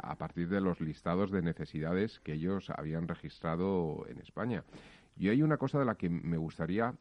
a 0.00 0.16
partir 0.16 0.48
de 0.48 0.60
los 0.60 0.80
listados 0.80 1.30
de 1.30 1.42
necesidades 1.42 2.20
que 2.20 2.34
ellos 2.34 2.70
habían 2.70 3.08
registrado 3.08 4.06
en 4.08 4.20
España. 4.20 4.64
Y 5.16 5.28
hay 5.28 5.42
una 5.42 5.56
cosa 5.56 5.78
de 5.78 5.84
la 5.84 5.96
que 5.96 6.08
me 6.08 6.36
gustaría 6.36 6.94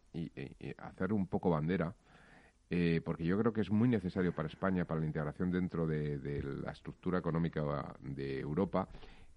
hacer 0.80 1.14
un 1.14 1.28
poco 1.28 1.50
bandera, 1.50 1.96
eh, 2.70 3.02
porque 3.04 3.26
yo 3.26 3.38
creo 3.38 3.54
que 3.54 3.62
es 3.62 3.72
muy 3.72 3.88
necesario 3.88 4.34
para 4.34 4.48
España, 4.48 4.86
para 4.86 5.00
la 5.00 5.06
integración 5.06 5.52
dentro 5.52 5.86
de, 5.86 6.42
la 6.64 6.72
estructura 6.72 7.20
económica 7.20 7.62
de 8.02 8.40
Europa, 8.40 8.88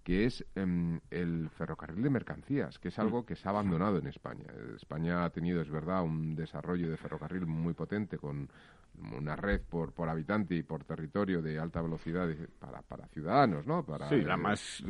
que 0.06 0.24
es 0.24 0.46
em, 0.54 1.00
el 1.10 1.50
ferrocarril 1.50 2.00
de 2.00 2.10
mercancías, 2.10 2.78
que 2.78 2.90
es 2.90 2.98
algo 3.00 3.26
que 3.26 3.34
se 3.34 3.48
ha 3.48 3.50
abandonado 3.50 3.98
en 3.98 4.06
España. 4.06 4.46
España 4.76 5.24
ha 5.24 5.30
tenido, 5.30 5.60
es 5.60 5.68
verdad, 5.68 6.04
un 6.04 6.36
desarrollo 6.36 6.88
de 6.88 6.96
ferrocarril 6.96 7.44
muy 7.44 7.74
potente 7.74 8.16
con 8.16 8.48
una 9.16 9.36
red 9.36 9.60
por, 9.60 9.92
por 9.92 10.08
habitante 10.08 10.54
y 10.54 10.62
por 10.62 10.84
territorio 10.84 11.42
de 11.42 11.58
alta 11.58 11.82
velocidad 11.82 12.28
para, 12.58 12.82
para 12.82 13.06
ciudadanos, 13.08 13.66
¿no? 13.66 13.84
Para, 13.84 14.08
sí, 14.08 14.22
la 14.22 14.36
más 14.36 14.82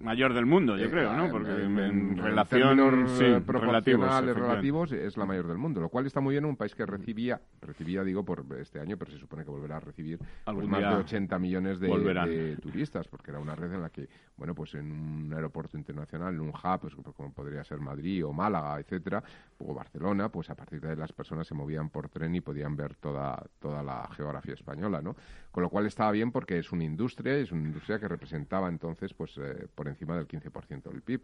mayor 0.00 0.34
del 0.34 0.46
mundo, 0.46 0.76
yo 0.76 0.86
eh, 0.86 0.90
creo, 0.90 1.12
¿no? 1.14 1.30
Porque 1.30 1.50
en, 1.52 2.16
relación 2.16 3.08
sí, 3.08 3.24
proporcionales 3.44 4.36
relativos, 4.36 4.92
es 4.92 5.16
la 5.16 5.26
mayor 5.26 5.48
del 5.48 5.58
mundo, 5.58 5.80
lo 5.80 5.88
cual 5.88 6.06
está 6.06 6.20
muy 6.20 6.32
bien 6.32 6.44
en 6.44 6.50
un 6.50 6.56
país 6.56 6.74
que 6.74 6.86
recibía, 6.86 7.40
recibía 7.60 8.02
digo 8.02 8.24
por 8.24 8.44
este 8.58 8.80
año, 8.80 8.96
pero 8.96 9.10
se 9.10 9.18
supone 9.18 9.44
que 9.44 9.50
volverá 9.50 9.76
a 9.76 9.80
recibir 9.80 10.18
pues, 10.44 10.66
más 10.66 10.80
de 10.80 10.94
80 10.94 11.38
millones 11.38 11.80
de, 11.80 12.56
turistas, 12.60 13.08
porque 13.08 13.30
era 13.30 13.40
una 13.40 13.54
red 13.54 13.72
en 13.72 13.82
la 13.82 13.90
que, 13.90 14.08
bueno, 14.36 14.54
pues 14.54 14.74
en 14.74 14.90
un 14.90 15.32
aeropuerto 15.32 15.76
internacional, 15.76 16.34
en 16.34 16.40
un 16.40 16.50
hub, 16.50 16.80
pues, 16.80 16.94
como 16.94 17.32
podría 17.32 17.64
ser 17.64 17.78
Madrid 17.80 18.24
o 18.24 18.32
Málaga, 18.32 18.78
etcétera, 18.80 19.22
o 19.58 19.74
Barcelona, 19.74 20.28
pues 20.28 20.50
a 20.50 20.54
partir 20.54 20.80
de 20.80 20.90
ahí 20.90 20.96
las 20.96 21.12
personas 21.12 21.46
se 21.46 21.54
movían 21.54 21.90
por 21.90 22.08
tren 22.08 22.34
y 22.34 22.40
podían 22.40 22.76
ver 22.76 22.96
toda 22.96 23.41
toda 23.58 23.82
la 23.82 24.08
geografía 24.14 24.54
española, 24.54 25.00
¿no? 25.00 25.16
Con 25.50 25.62
lo 25.62 25.68
cual 25.68 25.86
estaba 25.86 26.10
bien 26.10 26.32
porque 26.32 26.58
es 26.58 26.72
una 26.72 26.84
industria, 26.84 27.34
es 27.34 27.52
una 27.52 27.62
industria 27.62 27.98
que 27.98 28.08
representaba 28.08 28.68
entonces 28.68 29.12
pues 29.14 29.36
eh, 29.38 29.66
por 29.74 29.88
encima 29.88 30.16
del 30.16 30.26
15% 30.26 30.82
del 30.84 31.02
PIB. 31.02 31.22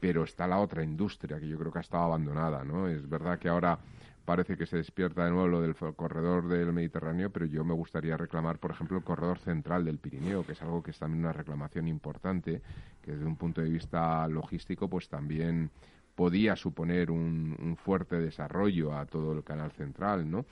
Pero 0.00 0.24
está 0.24 0.46
la 0.46 0.58
otra 0.58 0.82
industria 0.82 1.38
que 1.40 1.48
yo 1.48 1.58
creo 1.58 1.72
que 1.72 1.78
ha 1.78 1.82
estado 1.82 2.04
abandonada, 2.04 2.64
¿no? 2.64 2.88
Es 2.88 3.08
verdad 3.08 3.38
que 3.38 3.48
ahora 3.48 3.78
parece 4.26 4.56
que 4.56 4.66
se 4.66 4.76
despierta 4.76 5.24
de 5.24 5.30
nuevo 5.30 5.46
lo 5.46 5.62
del 5.62 5.74
corredor 5.74 6.48
del 6.48 6.72
Mediterráneo, 6.72 7.30
pero 7.30 7.46
yo 7.46 7.64
me 7.64 7.72
gustaría 7.72 8.16
reclamar, 8.16 8.58
por 8.58 8.72
ejemplo, 8.72 8.98
el 8.98 9.04
corredor 9.04 9.38
central 9.38 9.84
del 9.84 9.98
Pirineo, 9.98 10.44
que 10.44 10.52
es 10.52 10.62
algo 10.62 10.82
que 10.82 10.90
es 10.90 10.98
también 10.98 11.20
una 11.20 11.32
reclamación 11.32 11.86
importante, 11.86 12.60
que 13.00 13.12
desde 13.12 13.24
un 13.24 13.36
punto 13.36 13.62
de 13.62 13.70
vista 13.70 14.26
logístico, 14.26 14.90
pues 14.90 15.08
también 15.08 15.70
podía 16.16 16.56
suponer 16.56 17.10
un, 17.10 17.56
un 17.58 17.76
fuerte 17.76 18.16
desarrollo 18.16 18.96
a 18.96 19.06
todo 19.06 19.32
el 19.32 19.44
canal 19.44 19.70
central, 19.70 20.28
¿no? 20.28 20.44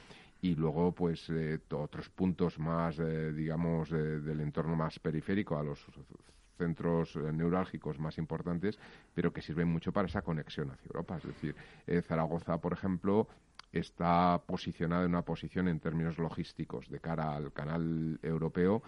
Y 0.45 0.55
luego 0.57 0.93
pues 0.93 1.27
eh, 1.31 1.59
otros 1.73 2.11
puntos 2.11 2.59
más 2.59 2.99
eh, 2.99 3.33
digamos 3.33 3.89
del 3.89 4.41
entorno 4.41 4.77
más 4.77 4.99
periférico 4.99 5.57
a 5.57 5.63
los 5.63 5.83
centros 6.59 7.17
eh, 7.17 7.33
neurálgicos 7.33 7.99
más 7.99 8.19
importantes 8.19 8.79
pero 9.15 9.33
que 9.33 9.41
sirven 9.41 9.69
mucho 9.69 9.91
para 9.91 10.07
esa 10.07 10.21
conexión 10.21 10.71
hacia 10.71 10.87
Europa 10.87 11.17
es 11.17 11.25
decir 11.25 11.57
Zaragoza 12.07 12.59
por 12.59 12.75
ejemplo 12.75 13.27
está 13.73 14.39
posicionada 14.47 15.05
en 15.05 15.13
una 15.13 15.23
posición 15.23 15.67
en 15.67 15.81
términos 15.81 16.19
logísticos 16.19 16.91
de 16.91 17.01
cara 17.01 17.35
al 17.35 17.51
canal 17.55 18.21
europeo 18.23 18.83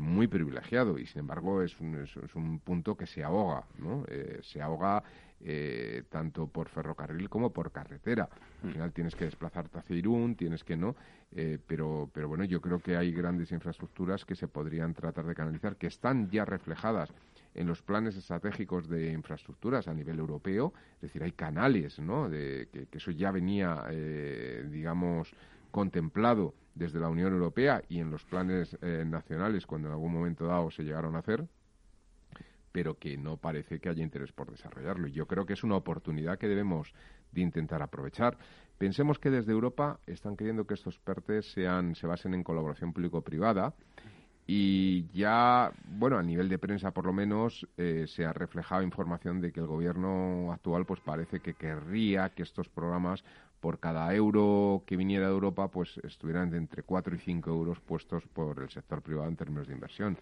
muy 0.00 0.26
privilegiado 0.26 0.98
y 0.98 1.06
sin 1.06 1.20
embargo 1.20 1.62
es 1.62 1.78
un, 1.78 2.02
es, 2.02 2.34
un, 2.34 2.58
punto 2.58 2.96
que 2.96 3.06
se 3.06 3.22
ahoga, 3.22 3.64
¿no? 3.78 4.04
se 4.42 4.60
ahoga 4.60 5.04
eh, 5.40 6.04
tanto 6.08 6.46
por 6.46 6.68
ferrocarril 6.68 7.28
como 7.28 7.52
por 7.52 7.70
carretera. 7.70 8.28
Al 8.64 8.72
final 8.72 8.92
tienes 8.92 9.14
que 9.14 9.26
desplazarte 9.26 9.78
hacia 9.78 9.94
Irún, 9.94 10.34
tienes 10.34 10.64
que 10.64 10.76
no, 10.76 10.96
eh, 11.30 11.58
pero, 11.66 12.08
pero 12.12 12.26
bueno, 12.28 12.44
yo 12.44 12.60
creo 12.60 12.78
que 12.78 12.96
hay 12.96 13.12
grandes 13.12 13.52
infraestructuras 13.52 14.24
que 14.24 14.34
se 14.34 14.48
podrían 14.48 14.94
tratar 14.94 15.26
de 15.26 15.34
canalizar, 15.34 15.76
que 15.76 15.88
están 15.88 16.30
ya 16.30 16.46
reflejadas 16.46 17.10
en 17.54 17.66
los 17.66 17.82
planes 17.82 18.16
estratégicos 18.16 18.88
de 18.88 19.12
infraestructuras 19.12 19.88
a 19.88 19.94
nivel 19.94 20.18
europeo, 20.18 20.72
es 20.96 21.02
decir, 21.02 21.22
hay 21.22 21.32
canales, 21.32 21.98
¿no? 21.98 22.30
De, 22.30 22.68
que, 22.72 22.88
eso 22.96 23.10
ya 23.10 23.30
venía, 23.30 23.84
eh, 23.90 24.66
digamos, 24.70 25.34
contemplado 25.70 26.54
desde 26.74 26.98
la 26.98 27.10
Unión 27.10 27.32
Europea 27.32 27.82
y 27.88 28.00
en 28.00 28.10
los 28.10 28.24
planes 28.24 28.76
nacionales 28.82 29.66
cuando 29.66 29.88
en 29.88 29.92
algún 29.92 30.12
momento 30.12 30.46
dado 30.46 30.70
se 30.70 30.82
llegaron 30.82 31.16
a 31.16 31.20
hacer 31.20 31.46
pero 32.76 32.98
que 32.98 33.16
no 33.16 33.38
parece 33.38 33.80
que 33.80 33.88
haya 33.88 34.02
interés 34.02 34.32
por 34.32 34.50
desarrollarlo. 34.50 35.08
Y 35.08 35.12
yo 35.12 35.26
creo 35.26 35.46
que 35.46 35.54
es 35.54 35.64
una 35.64 35.76
oportunidad 35.76 36.36
que 36.36 36.46
debemos 36.46 36.92
de 37.32 37.40
intentar 37.40 37.80
aprovechar. 37.80 38.36
Pensemos 38.76 39.18
que 39.18 39.30
desde 39.30 39.52
Europa 39.52 39.98
están 40.06 40.36
queriendo 40.36 40.66
que 40.66 40.74
estos 40.74 40.98
PERTES 40.98 41.52
sean, 41.52 41.94
se 41.94 42.06
basen 42.06 42.34
en 42.34 42.44
colaboración 42.44 42.92
público-privada 42.92 43.72
y 44.46 45.08
ya, 45.14 45.72
bueno, 45.86 46.18
a 46.18 46.22
nivel 46.22 46.50
de 46.50 46.58
prensa 46.58 46.90
por 46.90 47.06
lo 47.06 47.14
menos, 47.14 47.66
eh, 47.78 48.04
se 48.08 48.26
ha 48.26 48.34
reflejado 48.34 48.82
información 48.82 49.40
de 49.40 49.52
que 49.52 49.60
el 49.60 49.66
gobierno 49.66 50.52
actual 50.52 50.84
pues 50.84 51.00
parece 51.00 51.40
que 51.40 51.54
querría 51.54 52.28
que 52.34 52.42
estos 52.42 52.68
programas 52.68 53.24
por 53.58 53.80
cada 53.80 54.14
euro 54.14 54.82
que 54.84 54.98
viniera 54.98 55.28
de 55.28 55.32
Europa 55.32 55.70
pues 55.70 55.98
estuvieran 56.04 56.50
de 56.50 56.58
entre 56.58 56.82
4 56.82 57.14
y 57.14 57.18
5 57.20 57.48
euros 57.48 57.80
puestos 57.80 58.26
por 58.26 58.62
el 58.62 58.68
sector 58.68 59.00
privado 59.00 59.28
en 59.28 59.36
términos 59.36 59.66
de 59.66 59.72
inversión. 59.72 60.18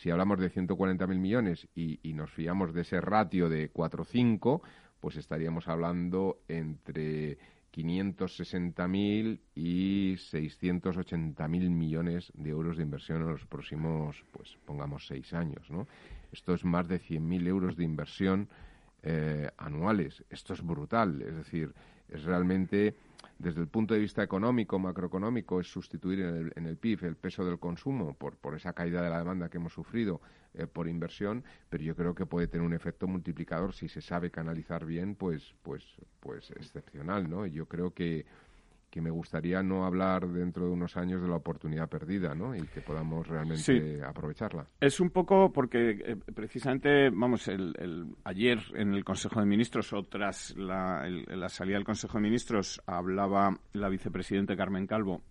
Si 0.00 0.08
hablamos 0.08 0.40
de 0.40 0.50
140.000 0.50 1.18
millones 1.18 1.68
y, 1.74 2.00
y 2.02 2.14
nos 2.14 2.30
fiamos 2.30 2.72
de 2.72 2.80
ese 2.80 3.02
ratio 3.02 3.50
de 3.50 3.68
4 3.68 4.00
o 4.00 4.06
5, 4.06 4.62
pues 4.98 5.16
estaríamos 5.16 5.68
hablando 5.68 6.38
entre 6.48 7.36
560.000 7.70 9.40
y 9.54 10.14
680.000 10.14 11.68
millones 11.68 12.32
de 12.34 12.48
euros 12.48 12.78
de 12.78 12.82
inversión 12.82 13.20
en 13.20 13.28
los 13.28 13.44
próximos, 13.44 14.24
pues 14.32 14.56
pongamos, 14.64 15.06
seis 15.06 15.34
años, 15.34 15.70
¿no? 15.70 15.86
Esto 16.32 16.54
es 16.54 16.64
más 16.64 16.88
de 16.88 16.98
100.000 16.98 17.46
euros 17.46 17.76
de 17.76 17.84
inversión 17.84 18.48
eh, 19.02 19.50
anuales. 19.58 20.24
Esto 20.30 20.54
es 20.54 20.62
brutal, 20.62 21.20
es 21.20 21.34
decir, 21.34 21.74
es 22.08 22.24
realmente 22.24 22.94
desde 23.40 23.62
el 23.62 23.68
punto 23.68 23.94
de 23.94 24.00
vista 24.00 24.22
económico, 24.22 24.78
macroeconómico, 24.78 25.60
es 25.60 25.66
sustituir 25.66 26.20
en 26.20 26.36
el, 26.36 26.52
en 26.56 26.66
el 26.66 26.76
PIB 26.76 27.04
el 27.04 27.16
peso 27.16 27.42
del 27.42 27.58
consumo 27.58 28.12
por, 28.12 28.36
por 28.36 28.54
esa 28.54 28.74
caída 28.74 29.00
de 29.02 29.08
la 29.08 29.18
demanda 29.18 29.48
que 29.48 29.56
hemos 29.56 29.72
sufrido 29.72 30.20
eh, 30.52 30.66
por 30.66 30.88
inversión, 30.88 31.42
pero 31.70 31.82
yo 31.82 31.96
creo 31.96 32.14
que 32.14 32.26
puede 32.26 32.48
tener 32.48 32.66
un 32.66 32.74
efecto 32.74 33.06
multiplicador 33.06 33.72
si 33.72 33.88
se 33.88 34.02
sabe 34.02 34.30
canalizar 34.30 34.84
bien, 34.84 35.14
pues, 35.14 35.54
pues, 35.62 35.84
pues 36.20 36.50
excepcional, 36.50 37.30
¿no? 37.30 37.46
Yo 37.46 37.66
creo 37.66 37.94
que 37.94 38.26
que 38.90 39.00
me 39.00 39.10
gustaría 39.10 39.62
no 39.62 39.86
hablar 39.86 40.26
dentro 40.28 40.66
de 40.66 40.72
unos 40.72 40.96
años 40.96 41.22
de 41.22 41.28
la 41.28 41.36
oportunidad 41.36 41.88
perdida, 41.88 42.34
¿no? 42.34 42.54
Y 42.54 42.62
que 42.62 42.80
podamos 42.80 43.26
realmente 43.26 44.02
aprovecharla. 44.02 44.66
Es 44.80 45.00
un 45.00 45.10
poco 45.10 45.52
porque 45.52 45.90
eh, 45.90 46.16
precisamente, 46.34 47.10
vamos, 47.10 47.48
el, 47.48 48.16
ayer 48.24 48.58
en 48.74 48.94
el 48.94 49.04
Consejo 49.04 49.40
de 49.40 49.46
Ministros 49.46 49.92
o 49.92 50.02
tras 50.04 50.56
la, 50.56 51.08
la 51.08 51.48
salida 51.48 51.76
del 51.76 51.84
Consejo 51.84 52.18
de 52.18 52.22
Ministros 52.22 52.82
hablaba 52.86 53.56
la 53.72 53.88
vicepresidenta 53.88 54.56
Carmen 54.56 54.86
Calvo 54.86 55.22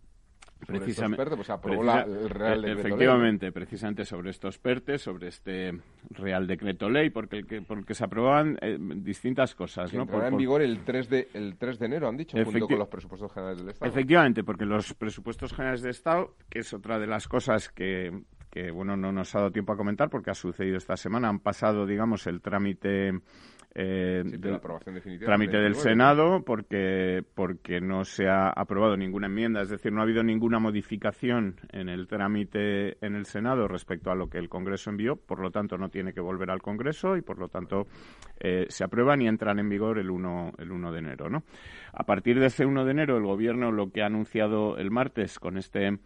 precisamente 0.65 1.35
pues 1.35 1.49
el 1.49 2.29
Real 2.29 2.61
Decreto 2.61 2.87
Efectivamente, 2.87 3.51
precisamente 3.51 4.05
sobre 4.05 4.29
estos 4.29 4.57
PERTES, 4.57 5.01
sobre 5.01 5.27
este 5.27 5.79
Real 6.09 6.47
Decreto 6.47 6.89
Ley, 6.89 7.09
porque, 7.09 7.43
porque 7.67 7.93
se 7.93 8.03
aprobaban 8.03 8.57
eh, 8.61 8.77
distintas 8.79 9.55
cosas. 9.55 9.93
¿no? 9.93 10.05
en 10.25 10.37
vigor 10.37 10.61
el 10.61 10.83
3, 10.83 11.09
de, 11.09 11.27
el 11.33 11.57
3 11.57 11.79
de 11.79 11.85
enero, 11.85 12.07
han 12.07 12.17
dicho, 12.17 12.37
junto 12.43 12.67
con 12.67 12.79
los 12.79 12.87
presupuestos 12.87 13.31
generales 13.31 13.59
del 13.59 13.69
Estado. 13.69 13.91
Efectivamente, 13.91 14.43
porque 14.43 14.65
los 14.65 14.93
presupuestos 14.93 15.53
generales 15.53 15.81
del 15.81 15.91
Estado, 15.91 16.35
que 16.49 16.59
es 16.59 16.73
otra 16.73 16.99
de 16.99 17.07
las 17.07 17.27
cosas 17.27 17.69
que, 17.69 18.23
que 18.49 18.71
bueno, 18.71 18.97
no 18.97 19.11
nos 19.11 19.33
ha 19.35 19.39
dado 19.39 19.51
tiempo 19.51 19.73
a 19.73 19.77
comentar 19.77 20.09
porque 20.09 20.31
ha 20.31 20.35
sucedido 20.35 20.77
esta 20.77 20.97
semana, 20.97 21.29
han 21.29 21.39
pasado, 21.39 21.85
digamos, 21.85 22.27
el 22.27 22.41
trámite 22.41 23.13
eh, 23.75 24.23
trámite 25.19 25.57
del 25.57 25.75
Senado 25.75 26.43
porque 26.43 27.23
porque 27.35 27.79
no 27.79 28.03
se 28.03 28.27
ha 28.27 28.49
aprobado 28.49 28.97
ninguna 28.97 29.27
enmienda, 29.27 29.61
es 29.61 29.69
decir, 29.69 29.93
no 29.93 29.99
ha 29.99 30.03
habido 30.03 30.23
ninguna 30.23 30.59
modificación 30.59 31.55
en 31.71 31.88
el 31.88 32.07
trámite 32.07 32.97
en 33.05 33.15
el 33.15 33.25
Senado 33.25 33.67
respecto 33.67 34.09
a 34.09 34.15
lo 34.15 34.27
que 34.27 34.39
el 34.39 34.49
Congreso 34.49 34.89
envió, 34.89 35.15
por 35.17 35.39
lo 35.39 35.51
tanto 35.51 35.77
no 35.77 35.89
tiene 35.89 36.13
que 36.13 36.21
volver 36.21 36.49
al 36.49 36.61
Congreso 36.61 37.15
y 37.15 37.21
por 37.21 37.38
lo 37.38 37.47
tanto 37.47 37.85
eh, 38.39 38.65
se 38.69 38.83
aprueban 38.83 39.21
y 39.21 39.27
entran 39.27 39.59
en 39.59 39.69
vigor 39.69 39.99
el 39.99 40.09
1 40.09 40.53
el 40.57 40.71
1 40.71 40.91
de 40.91 40.99
enero, 40.99 41.29
¿no? 41.29 41.43
A 41.93 42.03
partir 42.03 42.39
de 42.39 42.47
ese 42.47 42.65
1 42.65 42.85
de 42.85 42.91
enero 42.91 43.17
el 43.17 43.23
gobierno 43.23 43.71
lo 43.71 43.91
que 43.91 44.01
ha 44.01 44.07
anunciado 44.07 44.77
el 44.77 44.89
martes 44.89 45.38
con 45.38 45.57
este 45.57 45.99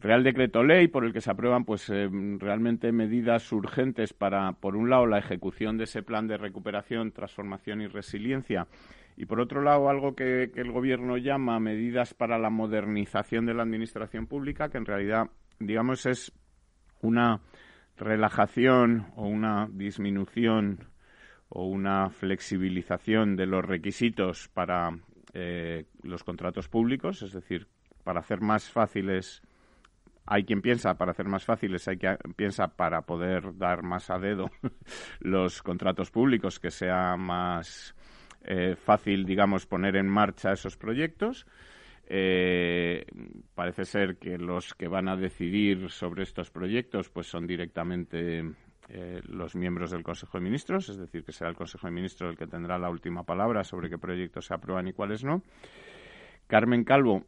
Real 0.00 0.22
Decreto 0.22 0.62
Ley 0.62 0.86
por 0.86 1.04
el 1.04 1.12
que 1.12 1.20
se 1.20 1.30
aprueban 1.30 1.64
pues 1.64 1.90
eh, 1.90 2.08
realmente 2.38 2.92
medidas 2.92 3.50
urgentes 3.50 4.12
para 4.12 4.52
por 4.52 4.76
un 4.76 4.90
lado 4.90 5.06
la 5.06 5.18
ejecución 5.18 5.76
de 5.76 5.84
ese 5.84 6.02
plan 6.04 6.28
de 6.28 6.36
recuperación, 6.36 7.10
transformación 7.10 7.82
y 7.82 7.88
resiliencia 7.88 8.68
y 9.16 9.26
por 9.26 9.40
otro 9.40 9.60
lado 9.60 9.88
algo 9.88 10.14
que, 10.14 10.52
el 10.54 10.70
gobierno 10.70 11.16
llama 11.16 11.58
medidas 11.58 12.14
para 12.14 12.38
la 12.38 12.48
modernización 12.48 13.46
de 13.46 13.54
la 13.54 13.64
administración 13.64 14.28
pública 14.28 14.68
que 14.68 14.78
en 14.78 14.86
realidad 14.86 15.30
digamos 15.58 16.06
es 16.06 16.32
una 17.02 17.40
relajación 17.96 19.06
o 19.16 19.26
una 19.26 19.68
disminución 19.72 20.78
o 21.48 21.66
una 21.66 22.10
flexibilización 22.10 23.34
de 23.34 23.46
los 23.46 23.64
requisitos 23.64 24.48
para 24.48 24.96
eh, 25.34 25.86
los 26.02 26.22
contratos 26.22 26.68
públicos, 26.68 27.22
es 27.22 27.32
decir, 27.32 27.66
para 28.04 28.20
hacer 28.20 28.40
más 28.40 28.70
fáciles 28.70 29.42
hay 30.30 30.44
quien 30.44 30.60
piensa 30.60 30.94
para 30.94 31.12
hacer 31.12 31.26
más 31.26 31.44
fáciles, 31.44 31.88
hay 31.88 31.96
quien 31.96 32.18
piensa 32.36 32.68
para 32.68 33.02
poder 33.02 33.56
dar 33.56 33.82
más 33.82 34.10
a 34.10 34.18
dedo 34.18 34.50
los 35.20 35.62
contratos 35.62 36.10
públicos, 36.10 36.60
que 36.60 36.70
sea 36.70 37.16
más 37.16 37.94
eh, 38.44 38.76
fácil, 38.76 39.24
digamos, 39.24 39.66
poner 39.66 39.96
en 39.96 40.06
marcha 40.06 40.52
esos 40.52 40.76
proyectos. 40.76 41.46
Eh, 42.06 43.04
parece 43.54 43.84
ser 43.84 44.16
que 44.16 44.38
los 44.38 44.74
que 44.74 44.88
van 44.88 45.08
a 45.08 45.16
decidir 45.16 45.90
sobre 45.90 46.22
estos 46.22 46.50
proyectos 46.50 47.10
pues 47.10 47.26
son 47.26 47.46
directamente 47.46 48.42
eh, 48.88 49.20
los 49.28 49.54
miembros 49.54 49.90
del 49.90 50.02
Consejo 50.02 50.38
de 50.38 50.44
Ministros, 50.44 50.88
es 50.88 50.98
decir, 50.98 51.24
que 51.24 51.32
será 51.32 51.50
el 51.50 51.56
Consejo 51.56 51.86
de 51.86 51.92
Ministros 51.92 52.30
el 52.30 52.38
que 52.38 52.46
tendrá 52.46 52.78
la 52.78 52.88
última 52.88 53.24
palabra 53.24 53.64
sobre 53.64 53.90
qué 53.90 53.98
proyectos 53.98 54.46
se 54.46 54.54
aprueban 54.54 54.88
y 54.88 54.92
cuáles 54.92 55.24
no. 55.24 55.42
Carmen 56.46 56.84
Calvo 56.84 57.26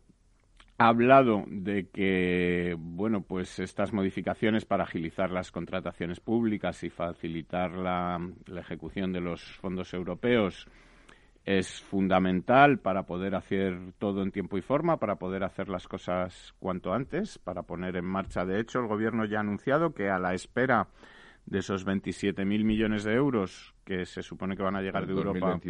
hablado 0.80 1.44
de 1.46 1.88
que, 1.88 2.74
bueno, 2.78 3.20
pues 3.20 3.58
estas 3.58 3.92
modificaciones 3.92 4.64
para 4.64 4.84
agilizar 4.84 5.30
las 5.30 5.52
contrataciones 5.52 6.20
públicas 6.20 6.82
y 6.84 6.88
facilitar 6.88 7.72
la, 7.72 8.18
ejecución 8.56 9.12
de 9.12 9.20
los 9.20 9.42
fondos 9.42 9.92
europeos 9.92 10.66
es 11.44 11.82
fundamental 11.82 12.78
para 12.78 13.02
poder 13.02 13.34
hacer 13.34 13.92
todo 13.98 14.22
en 14.22 14.32
tiempo 14.32 14.56
y 14.56 14.62
forma, 14.62 14.96
para 14.96 15.16
poder 15.16 15.44
hacer 15.44 15.68
las 15.68 15.86
cosas 15.86 16.54
cuanto 16.58 16.94
antes, 16.94 17.36
para 17.36 17.62
poner 17.62 17.96
en 17.96 18.06
marcha. 18.06 18.46
De 18.46 18.58
hecho, 18.58 18.80
el 18.80 18.86
Gobierno 18.86 19.26
ya 19.26 19.36
ha 19.36 19.40
anunciado 19.40 19.92
que 19.92 20.08
a 20.08 20.18
la 20.18 20.32
espera 20.32 20.88
de 21.44 21.58
esos 21.58 21.86
27.000 21.86 22.64
millones 22.64 23.04
de 23.04 23.12
euros 23.12 23.74
que 23.90 24.06
se 24.06 24.22
supone 24.22 24.56
que 24.56 24.62
van 24.62 24.76
a 24.76 24.82
llegar 24.82 25.04
de 25.04 25.12
Europa 25.12 25.60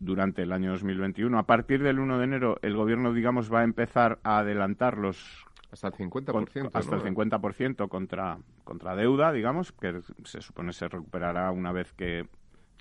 durante 0.00 0.42
el 0.42 0.50
año 0.50 0.72
2021. 0.72 1.38
A 1.38 1.44
partir 1.44 1.84
del 1.84 2.00
1 2.00 2.18
de 2.18 2.24
enero, 2.24 2.58
el 2.62 2.74
gobierno, 2.74 3.12
digamos, 3.12 3.52
va 3.52 3.60
a 3.60 3.62
empezar 3.62 4.18
a 4.24 4.38
adelantarlos 4.38 5.46
hasta 5.70 5.86
el 5.86 5.94
50%. 5.94 6.70
hasta 6.72 6.96
el 6.96 7.02
50% 7.02 7.88
contra, 7.88 8.38
contra 8.64 8.96
deuda, 8.96 9.30
digamos, 9.30 9.70
que 9.70 10.00
se 10.24 10.40
supone 10.40 10.72
se 10.72 10.88
recuperará 10.88 11.52
una 11.52 11.70
vez 11.70 11.92
que 11.92 12.26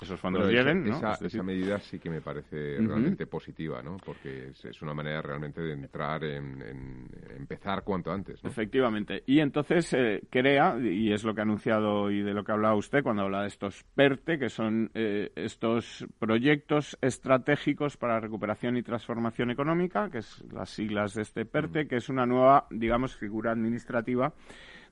esos 0.06 0.20
fondos 0.20 0.50
lleguen. 0.50 0.88
Esa, 0.88 1.44
medida 1.44 1.80
sí 1.80 2.00
que 2.00 2.10
me 2.10 2.22
parece 2.22 2.78
realmente 2.80 3.28
positiva, 3.28 3.82
¿no? 3.82 3.98
Porque 3.98 4.50
es, 4.50 4.82
una 4.82 4.94
manera 4.94 5.22
realmente 5.22 5.62
de 5.62 5.74
entrar 5.74 6.24
en, 6.24 7.10
empezar 7.36 7.84
cuanto 7.84 8.12
antes. 8.12 8.44
Efectivamente. 8.44 9.24
Y 9.26 9.40
entonces 9.40 9.94
eh, 9.94 10.22
crea, 10.30 10.78
y 10.80 11.12
es 11.12 11.24
lo 11.24 11.34
que 11.34 11.42
ha 11.42 11.44
anunciado 11.44 12.12
y 12.12 12.22
de 12.22 12.34
lo 12.34 12.44
que 12.44 12.52
hablaba 12.52 12.76
usted 12.76 13.04
cuando 13.04 13.24
habla 13.24 13.42
de 13.42 13.48
estos 13.48 13.84
PERTE, 13.96 14.40
que 14.40 14.50
son 14.50 14.92
eh, 14.94 15.32
estos 15.36 16.06
proyectos 16.20 16.98
estratégicos 17.02 17.98
para 17.98 18.20
recuperación 18.20 18.78
y 18.78 18.84
transformación 18.84 19.52
económica, 19.52 20.10
que 20.10 20.20
es 20.20 20.44
las 20.52 20.70
siglas 20.70 21.14
de 21.16 21.24
este 21.24 21.46
PERTE, 21.46 21.88
que 21.88 21.98
es 21.98 22.10
una 22.10 22.26
nueva, 22.26 22.68
digamos, 22.70 23.16
figura 23.16 23.52
administrativa 23.52 24.34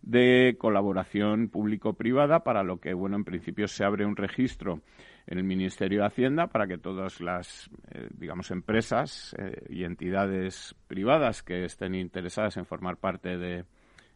de 0.01 0.55
colaboración 0.57 1.49
público-privada, 1.49 2.41
para 2.41 2.63
lo 2.63 2.79
que, 2.79 2.93
bueno, 2.93 3.15
en 3.15 3.23
principio 3.23 3.67
se 3.67 3.83
abre 3.83 4.05
un 4.05 4.15
registro 4.15 4.81
en 5.27 5.37
el 5.37 5.43
Ministerio 5.43 6.01
de 6.01 6.07
Hacienda 6.07 6.47
para 6.47 6.67
que 6.67 6.77
todas 6.77 7.19
las, 7.19 7.69
eh, 7.91 8.07
digamos, 8.11 8.51
empresas 8.51 9.35
eh, 9.39 9.65
y 9.69 9.83
entidades 9.83 10.75
privadas 10.87 11.41
que 11.41 11.65
estén 11.65 11.95
interesadas 11.95 12.57
en 12.57 12.65
formar 12.65 12.97
parte 12.97 13.37
de 13.37 13.65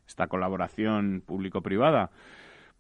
esta 0.07 0.27
colaboración 0.27 1.21
público-privada, 1.25 2.11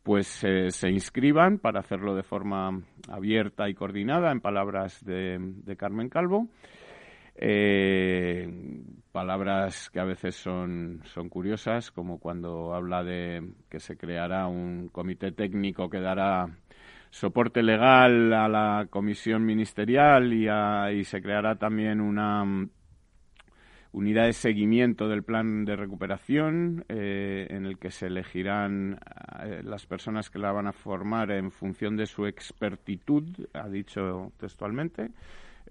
pues 0.03 0.43
eh, 0.43 0.71
se 0.71 0.89
inscriban 0.89 1.59
para 1.59 1.79
hacerlo 1.79 2.15
de 2.15 2.23
forma 2.23 2.81
abierta 3.07 3.69
y 3.69 3.73
coordinada, 3.73 4.31
en 4.31 4.41
palabras 4.41 5.03
de, 5.03 5.37
de 5.39 5.75
Carmen 5.75 6.09
Calvo. 6.09 6.47
Eh, 7.41 8.83
palabras 9.13 9.89
que 9.89 10.01
a 10.01 10.03
veces 10.03 10.35
son, 10.35 11.01
son 11.05 11.29
curiosas, 11.29 11.89
como 11.89 12.19
cuando 12.19 12.73
habla 12.73 13.03
de 13.03 13.53
que 13.69 13.79
se 13.79 13.95
creará 13.95 14.47
un 14.47 14.89
comité 14.89 15.31
técnico 15.31 15.89
que 15.89 16.01
dará 16.01 16.49
soporte 17.09 17.63
legal 17.63 18.33
a 18.33 18.49
la 18.49 18.87
comisión 18.89 19.45
ministerial 19.45 20.33
y, 20.33 20.49
y 20.99 21.03
se 21.05 21.21
creará 21.21 21.55
también 21.55 22.01
una 22.01 22.43
unidad 23.91 24.25
de 24.25 24.33
seguimiento 24.33 25.07
del 25.07 25.23
plan 25.23 25.65
de 25.65 25.75
recuperación, 25.75 26.85
eh, 26.89 27.47
en 27.49 27.65
el 27.65 27.79
que 27.79 27.89
se 27.89 28.07
elegirán 28.07 28.99
eh, 29.43 29.61
las 29.63 29.85
personas 29.85 30.29
que 30.29 30.39
la 30.39 30.51
van 30.51 30.67
a 30.67 30.73
formar 30.73 31.31
en 31.31 31.51
función 31.51 31.97
de 31.97 32.05
su 32.05 32.25
expertitud, 32.25 33.23
ha 33.53 33.67
dicho 33.67 34.31
textualmente. 34.37 35.09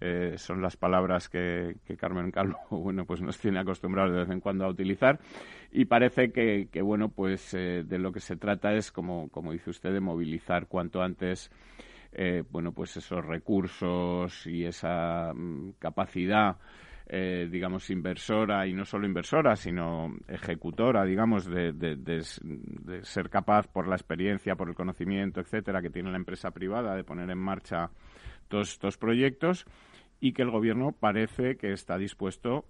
Eh, 0.01 0.35
son 0.37 0.63
las 0.63 0.77
palabras 0.77 1.29
que, 1.29 1.77
Carmen 1.99 2.31
Calvo 2.31 2.59
bueno 2.71 3.05
pues 3.05 3.21
nos 3.21 3.39
tiene 3.39 3.59
acostumbrados 3.59 4.13
de 4.13 4.21
vez 4.21 4.31
en 4.31 4.41
cuando 4.41 4.65
a 4.65 4.69
utilizar. 4.69 5.19
Y 5.73 5.87
parece 5.87 6.33
que, 6.33 6.69
bueno 6.83 7.09
pues 7.09 7.53
de 7.53 7.99
lo 7.99 8.13
que 8.13 8.21
se 8.21 8.37
trata 8.37 8.75
es 8.75 8.93
como 8.93 9.29
como 9.29 9.53
dice 9.53 9.71
usted 9.71 9.93
de 9.93 10.01
movilizar 10.01 10.67
cuanto 10.67 11.03
antes 11.03 11.51
bueno 12.51 12.73
pues 12.73 12.97
esos 12.97 13.25
recursos 13.25 14.47
y 14.47 14.65
esa 14.65 15.33
mm, 15.35 15.73
capacidad 15.79 16.57
eh, 17.11 17.49
digamos, 17.51 17.89
inversora 17.89 18.67
y 18.67 18.75
no 18.75 18.85
solo 18.85 19.07
inversora, 19.07 19.57
sino 19.57 20.15
ejecutora, 20.29 21.07
digamos, 21.07 21.47
de, 21.47 21.73
de, 21.73 22.23
ser 23.03 23.31
capaz 23.31 23.67
por 23.67 23.89
la 23.89 23.95
experiencia, 23.95 24.57
por 24.57 24.69
el 24.69 24.75
conocimiento, 24.75 25.41
etcétera, 25.41 25.81
que 25.81 25.89
tiene 25.89 26.11
la 26.11 26.19
empresa 26.19 26.51
privada 26.51 26.95
de 26.95 27.05
poner 27.05 27.31
en 27.31 27.39
marcha 27.39 27.89
todos 28.49 28.73
estos 28.73 28.99
proyectos 28.99 29.65
y 30.21 30.33
que 30.33 30.43
el 30.43 30.51
gobierno 30.51 30.93
parece 30.93 31.57
que 31.57 31.73
está 31.73 31.99
dispuesto 31.99 32.65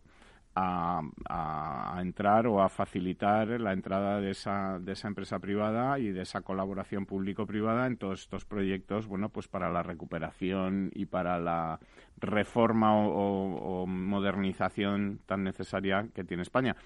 a, 0.55 1.99
entrar 2.01 2.47
o 2.47 2.63
a 2.63 2.69
facilitar 2.69 3.49
la 3.61 3.73
entrada 3.73 4.21
de 4.21 4.31
esa, 4.31 4.79
de 4.81 4.93
esa 4.93 5.09
empresa 5.09 5.39
privada 5.39 5.99
y 5.99 6.11
de 6.11 6.23
esa 6.23 6.43
colaboración 6.43 7.07
público-privada 7.07 7.87
en 7.87 7.97
todos 7.97 8.23
estos 8.23 8.45
proyectos, 8.45 9.07
bueno, 9.07 9.29
pues 9.29 9.49
para 9.49 9.71
la 9.71 9.83
recuperación 9.83 10.91
y 10.95 11.07
para 11.07 11.39
la 11.39 11.79
reforma 12.17 12.97
o, 12.97 13.87
modernización 13.87 15.21
tan 15.27 15.45
necesaria 15.45 16.09
que 16.15 16.25
tiene 16.25 16.43
España 16.43 16.77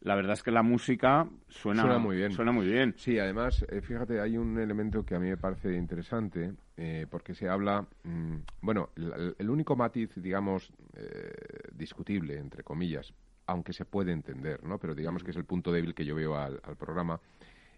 la 0.00 0.14
verdad 0.14 0.34
es 0.34 0.42
que 0.42 0.52
la 0.52 0.62
música 0.62 1.28
suena, 1.48 1.98
muy 1.98 2.16
bien. 2.16 2.32
Suena 2.32 2.52
muy 2.52 2.66
bien. 2.66 2.94
Sí, 2.96 3.18
además, 3.18 3.64
eh, 3.68 3.80
fíjate, 3.80 4.20
hay 4.20 4.36
un 4.36 4.58
elemento 4.58 5.04
que 5.04 5.16
a 5.16 5.18
mí 5.18 5.28
me 5.28 5.36
parece 5.36 5.74
interesante, 5.74 6.54
eh, 6.76 7.06
porque 7.10 7.34
se 7.34 7.48
habla, 7.48 7.84
mm, 8.04 8.36
bueno, 8.60 8.90
el, 8.94 9.50
único 9.50 9.74
matiz, 9.74 10.10
digamos, 10.14 10.72
eh, 10.94 11.32
discutible, 11.72 12.38
entre 12.38 12.62
comillas, 12.62 13.12
aunque 13.46 13.72
se 13.72 13.84
puede 13.84 14.12
entender, 14.12 14.62
¿no? 14.62 14.78
Pero 14.78 14.94
digamos 14.94 15.24
que 15.24 15.32
es 15.32 15.36
el 15.36 15.44
punto 15.44 15.72
débil 15.72 15.94
que 15.94 16.04
yo 16.04 16.14
veo 16.14 16.36
al, 16.36 16.60
programa, 16.78 17.20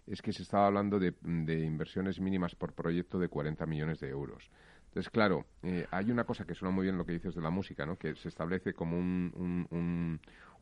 es 0.05 0.21
que 0.21 0.31
se 0.31 0.43
estaba 0.43 0.67
hablando 0.67 0.99
de, 0.99 1.15
inversiones 1.63 2.19
mínimas 2.19 2.53
por 2.53 2.73
proyecto 2.73 3.17
de 3.17 3.29
40 3.29 3.65
millones 3.65 3.99
de 3.99 4.09
euros. 4.09 4.51
Entonces, 4.89 5.09
claro, 5.09 5.45
hay 5.91 6.11
una 6.11 6.25
cosa 6.25 6.45
que 6.45 6.53
suena 6.53 6.75
muy 6.75 6.83
bien 6.83 6.97
lo 6.97 7.05
que 7.05 7.13
dices 7.13 7.33
de 7.33 7.41
la 7.41 7.49
música, 7.49 7.85
¿no? 7.85 7.97
Que 7.97 8.13
se 8.15 8.27
establece 8.27 8.73
como 8.73 8.97
un 8.97 10.19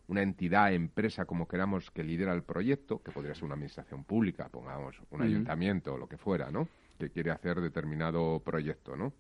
una 0.10 0.24
entidad, 0.24 0.74
empresa, 0.74 1.26
como 1.26 1.48
queramos, 1.48 1.92
que 1.92 2.04
lidera 2.04 2.34
el 2.34 2.42
proyecto, 2.42 3.02
que 3.04 3.12
podría 3.12 3.36
ser 3.36 3.46
una 3.46 3.54
administración 3.54 4.04
pública, 4.04 4.50
pongamos 4.50 5.00
un 5.12 5.22
ayuntamiento 5.22 5.94
o 5.94 5.98
lo 6.00 6.10
que 6.10 6.18
fuera, 6.18 6.50
¿no? 6.50 6.68
Que 6.98 7.12
quiere 7.12 7.30
hacer 7.30 7.62
determinado 7.62 8.42
proyecto, 8.44 8.96
¿no? 8.96 9.14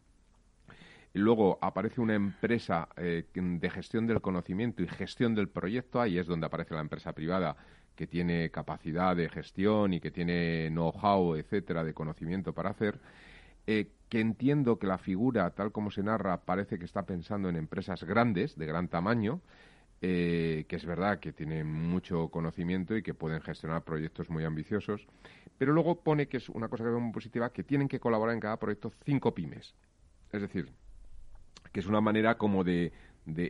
Y 1.13 1.19
luego 1.19 1.59
aparece 1.61 2.01
una 2.01 2.15
empresa 2.15 2.89
eh, 2.97 3.23
de 3.33 3.69
gestión 3.69 4.07
del 4.07 4.19
conocimiento 4.19 4.81
y 4.81 4.87
gestión 4.87 5.35
del 5.35 5.47
proyecto, 5.47 6.01
ahí 6.01 6.17
es 6.17 6.25
donde 6.25 6.47
aparece 6.47 6.73
la 6.73 6.81
empresa 6.81 7.13
privada 7.13 7.55
que 7.95 8.07
tiene 8.07 8.49
capacidad 8.49 9.15
de 9.15 9.29
gestión 9.29 9.93
y 9.93 9.99
que 9.99 10.09
tiene 10.09 10.69
know-how, 10.71 11.35
etcétera, 11.35 11.83
de 11.83 11.93
conocimiento 11.93 12.53
para 12.53 12.71
hacer, 12.71 12.99
eh, 13.67 13.91
que 14.09 14.21
entiendo 14.21 14.79
que 14.79 14.87
la 14.87 14.97
figura, 14.97 15.51
tal 15.51 15.71
como 15.71 15.91
se 15.91 16.01
narra, 16.01 16.45
parece 16.45 16.79
que 16.79 16.85
está 16.85 17.05
pensando 17.05 17.47
en 17.47 17.57
empresas 17.57 18.03
grandes, 18.03 18.55
de 18.55 18.65
gran 18.65 18.87
tamaño, 18.87 19.41
eh, 20.01 20.65
que 20.67 20.77
es 20.77 20.85
verdad 20.85 21.19
que 21.19 21.33
tienen 21.33 21.67
mucho 21.67 22.29
conocimiento 22.29 22.95
y 22.95 23.03
que 23.03 23.13
pueden 23.13 23.41
gestionar 23.41 23.83
proyectos 23.83 24.29
muy 24.29 24.45
ambiciosos, 24.45 25.05
pero 25.57 25.73
luego 25.73 26.01
pone 26.01 26.27
que 26.27 26.37
es 26.37 26.47
una 26.47 26.69
cosa 26.69 26.85
que 26.85 26.89
veo 26.89 26.99
muy 27.01 27.11
positiva, 27.11 27.51
que 27.51 27.63
tienen 27.63 27.89
que 27.89 27.99
colaborar 27.99 28.33
en 28.33 28.39
cada 28.39 28.57
proyecto 28.57 28.93
cinco 29.03 29.33
pymes. 29.33 29.75
Es 30.31 30.41
decir, 30.41 30.71
que 31.71 31.81
es 31.81 31.85
una 31.85 32.01
manera 32.01 32.37
como 32.37 32.63
de, 32.63 32.93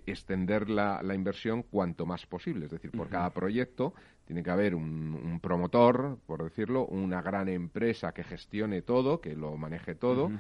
extender 0.08 0.70
la, 0.70 1.02
inversión 1.14 1.64
cuanto 1.64 2.06
más 2.06 2.26
posible. 2.26 2.66
Es 2.66 2.72
decir, 2.72 2.92
por 2.92 3.10
cada 3.10 3.30
proyecto 3.30 3.94
tiene 4.26 4.44
que 4.44 4.50
haber 4.50 4.76
un, 4.76 5.40
promotor, 5.42 6.18
por 6.26 6.44
decirlo, 6.44 6.86
una 6.88 7.22
gran 7.22 7.48
empresa 7.48 8.12
que 8.12 8.24
gestione 8.24 8.82
todo, 8.82 9.22
que 9.22 9.36
lo 9.36 9.56
maneje 9.56 9.96
todo, 9.96 10.32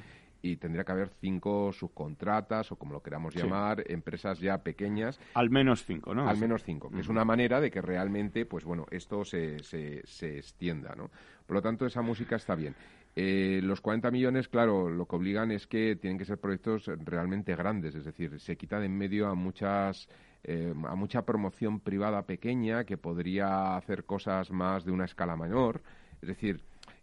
y 0.42 0.58
tendría 0.58 0.84
que 0.84 0.92
haber 0.92 1.10
cinco 1.20 1.72
subcontratas 1.72 2.72
o 2.72 2.76
como 2.78 2.94
lo 2.94 3.02
queramos 3.02 3.36
llamar, 3.36 3.84
empresas 3.88 4.40
ya 4.40 4.60
pequeñas. 4.60 5.20
Al 5.34 5.50
menos 5.50 5.84
cinco, 5.84 6.14
¿no? 6.14 6.28
Al 6.28 6.38
menos 6.38 6.64
cinco, 6.64 6.90
que 6.90 7.02
es 7.02 7.10
una 7.10 7.26
manera 7.26 7.60
de 7.60 7.70
que 7.72 7.82
realmente, 7.82 8.46
pues 8.46 8.64
bueno, 8.64 8.86
esto 8.92 9.26
se, 9.26 9.60
se, 9.64 10.02
se 10.06 10.38
extienda, 10.38 10.96
¿no? 10.96 11.10
Por 11.46 11.56
lo 11.56 11.62
tanto, 11.62 11.86
esa 11.86 12.02
música 12.02 12.36
está 12.36 12.56
bien. 12.56 12.76
Eh, 13.16 13.60
los 13.64 13.82
40 13.82 14.12
millones, 14.12 14.48
claro, 14.48 14.90
lo 14.90 15.06
que 15.06 15.16
obligan 15.16 15.52
es 15.52 15.68
que 15.68 15.96
tienen 15.96 16.18
que 16.18 16.26
ser 16.26 16.38
proyectos 16.38 16.90
realmente 17.04 17.56
grandes, 17.56 17.96
es 17.96 18.06
decir, 18.06 18.40
se 18.40 18.56
quita 18.56 18.80
de 18.80 18.86
en 18.86 18.98
medio 18.98 19.28
a 19.28 19.36
muchas 19.36 20.08
eh, 20.44 20.74
a 20.88 20.96
mucha 20.96 21.24
promoción 21.24 21.82
privada 21.82 22.26
pequeña 22.26 22.86
que 22.86 22.98
podría 22.98 23.76
hacer 23.76 24.06
cosas 24.06 24.52
más 24.52 24.86
de 24.86 24.92
una 24.92 25.06
escala 25.06 25.36
menor, 25.36 25.82
es 26.22 26.30
decir, 26.30 26.62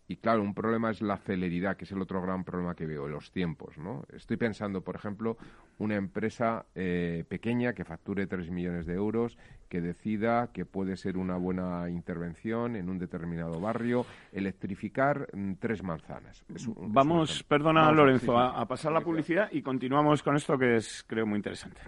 y 0.09 0.17
claro, 0.17 0.43
un 0.43 0.55
problema 0.55 0.91
es 0.91 1.03
la 1.03 1.17
celeridad, 1.17 1.77
que 1.77 1.85
es 1.85 1.93
el 1.93 2.01
otro 2.01 2.23
gran 2.23 2.45
problema 2.45 2.75
que 2.75 2.87
veo, 2.87 3.09
los 3.09 3.33
tiempos, 3.33 3.77
¿no? 3.77 4.05
Estoy 4.13 4.37
pensando, 4.37 4.83
por 4.83 4.95
ejemplo, 4.95 5.37
una 5.79 5.97
empresa 5.97 6.67
eh, 6.75 7.25
pequeña 7.29 7.73
que 7.73 7.85
facture 7.85 8.27
3 8.27 8.51
millones 8.51 8.87
de 8.87 8.95
euros, 8.95 9.37
que 9.69 9.81
decida 9.81 10.53
que 10.53 10.65
puede 10.65 10.97
ser 10.97 11.17
una 11.17 11.37
buena 11.37 11.91
intervención 11.91 12.77
en 12.77 12.89
un 12.89 12.99
determinado 12.99 13.61
barrio, 13.61 14.07
electrificar 14.33 15.29
mm, 15.33 15.55
tres 15.55 15.83
manzanas. 15.83 16.45
Vamos, 16.77 17.43
perdona 17.43 17.91
Lorenzo, 17.91 18.39
a, 18.39 18.61
a 18.61 18.67
pasar 18.67 18.93
la 18.93 19.01
publicidad 19.01 19.49
y 19.51 19.61
continuamos 19.61 20.23
con 20.23 20.37
esto 20.37 20.57
que 20.57 20.77
es, 20.77 21.05
creo, 21.09 21.27
muy 21.27 21.39
interesante. 21.39 21.81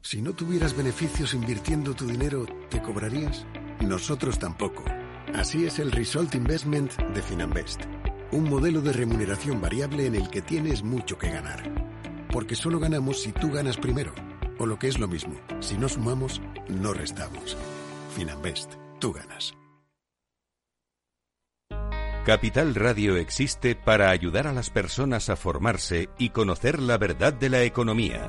Si 0.00 0.22
no 0.22 0.32
tuvieras 0.32 0.76
beneficios 0.76 1.34
invirtiendo 1.34 1.94
tu 1.94 2.06
dinero, 2.06 2.46
¿te 2.68 2.80
cobrarías? 2.80 3.46
Nosotros 3.80 4.38
tampoco. 4.38 4.84
Así 5.34 5.66
es 5.66 5.78
el 5.78 5.92
Result 5.92 6.34
Investment 6.34 6.96
de 6.96 7.22
Finanbest, 7.22 7.82
un 8.32 8.48
modelo 8.48 8.80
de 8.80 8.92
remuneración 8.92 9.60
variable 9.60 10.06
en 10.06 10.14
el 10.14 10.28
que 10.28 10.42
tienes 10.42 10.82
mucho 10.82 11.18
que 11.18 11.30
ganar. 11.30 11.62
Porque 12.32 12.56
solo 12.56 12.80
ganamos 12.80 13.22
si 13.22 13.32
tú 13.32 13.50
ganas 13.50 13.76
primero, 13.76 14.12
o 14.58 14.66
lo 14.66 14.78
que 14.78 14.88
es 14.88 14.98
lo 14.98 15.06
mismo, 15.06 15.34
si 15.60 15.76
no 15.76 15.88
sumamos, 15.88 16.40
no 16.68 16.92
restamos. 16.92 17.56
Finanbest, 18.16 18.74
tú 18.98 19.12
ganas. 19.12 19.54
Capital 22.24 22.74
Radio 22.74 23.16
existe 23.16 23.74
para 23.74 24.10
ayudar 24.10 24.46
a 24.46 24.52
las 24.52 24.68
personas 24.68 25.30
a 25.30 25.36
formarse 25.36 26.10
y 26.18 26.30
conocer 26.30 26.78
la 26.78 26.98
verdad 26.98 27.32
de 27.32 27.48
la 27.48 27.62
economía. 27.62 28.28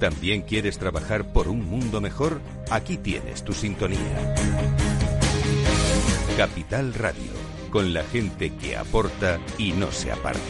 ¿También 0.00 0.40
quieres 0.40 0.78
trabajar 0.78 1.30
por 1.30 1.46
un 1.46 1.68
mundo 1.68 2.00
mejor? 2.00 2.40
Aquí 2.70 2.96
tienes 2.96 3.44
tu 3.44 3.52
sintonía. 3.52 4.34
Capital 6.38 6.94
Radio, 6.94 7.30
con 7.70 7.92
la 7.92 8.02
gente 8.04 8.56
que 8.56 8.78
aporta 8.78 9.38
y 9.58 9.72
no 9.72 9.92
se 9.92 10.10
aparta. 10.10 10.40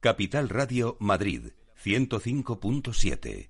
Capital 0.00 0.48
Radio 0.48 0.96
Madrid 1.00 1.52
105.7 1.84 3.49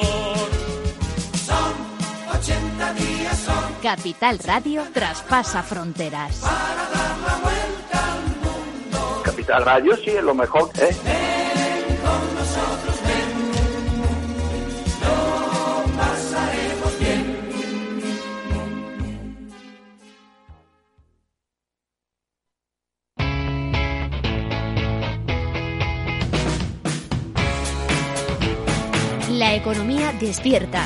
Capital 3.81 4.39
Radio 4.39 4.83
traspasa 4.93 5.63
fronteras. 5.63 6.39
Para 6.39 6.89
dar 6.89 7.17
la 7.17 7.35
vuelta 7.41 8.13
al 8.13 8.21
mundo. 8.43 9.21
Capital 9.23 9.65
Radio 9.65 9.95
sí 9.97 10.11
es 10.11 10.23
lo 10.23 10.35
mejor, 10.35 10.69
¿eh? 10.79 10.95
Ven 11.03 11.97
con 11.97 12.35
nosotros, 12.35 13.01
ven. 13.03 13.51
Lo 15.01 15.15
pasaremos 15.97 16.99
bien. 16.99 17.37
La 29.37 29.55
economía 29.55 30.13
despierta. 30.19 30.85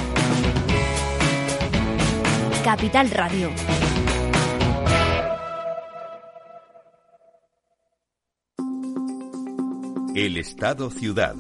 Capital 2.65 3.12
Radio. 3.12 3.51
El 10.15 10.38
Estado 10.38 10.89
Ciudad. 10.89 11.36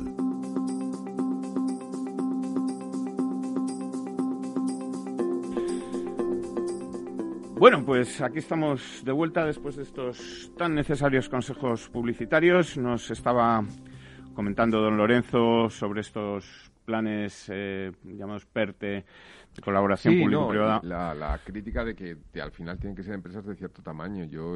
Bueno, 7.55 7.83
pues 7.83 8.21
aquí 8.21 8.37
estamos 8.37 9.01
de 9.03 9.11
vuelta 9.11 9.47
después 9.47 9.77
de 9.77 9.81
estos 9.81 10.51
tan 10.55 10.75
necesarios 10.75 11.27
consejos 11.27 11.89
publicitarios. 11.89 12.77
Nos 12.77 13.09
estaba 13.09 13.65
comentando 14.35 14.79
don 14.79 14.95
Lorenzo 14.95 15.71
sobre 15.71 16.01
estos 16.01 16.71
planes 16.85 17.47
eh, 17.51 17.91
llamados 18.03 18.45
PERTE 18.45 19.05
colaboración 19.61 20.19
público-privada. 20.19 21.13
La, 21.13 21.39
crítica 21.43 21.83
de 21.83 21.95
que 21.95 22.17
al 22.41 22.51
final 22.51 22.77
tienen 22.79 22.95
que 22.95 23.03
ser 23.03 23.13
empresas 23.13 23.45
de 23.45 23.55
cierto 23.55 23.81
tamaño. 23.81 24.25
Yo 24.25 24.55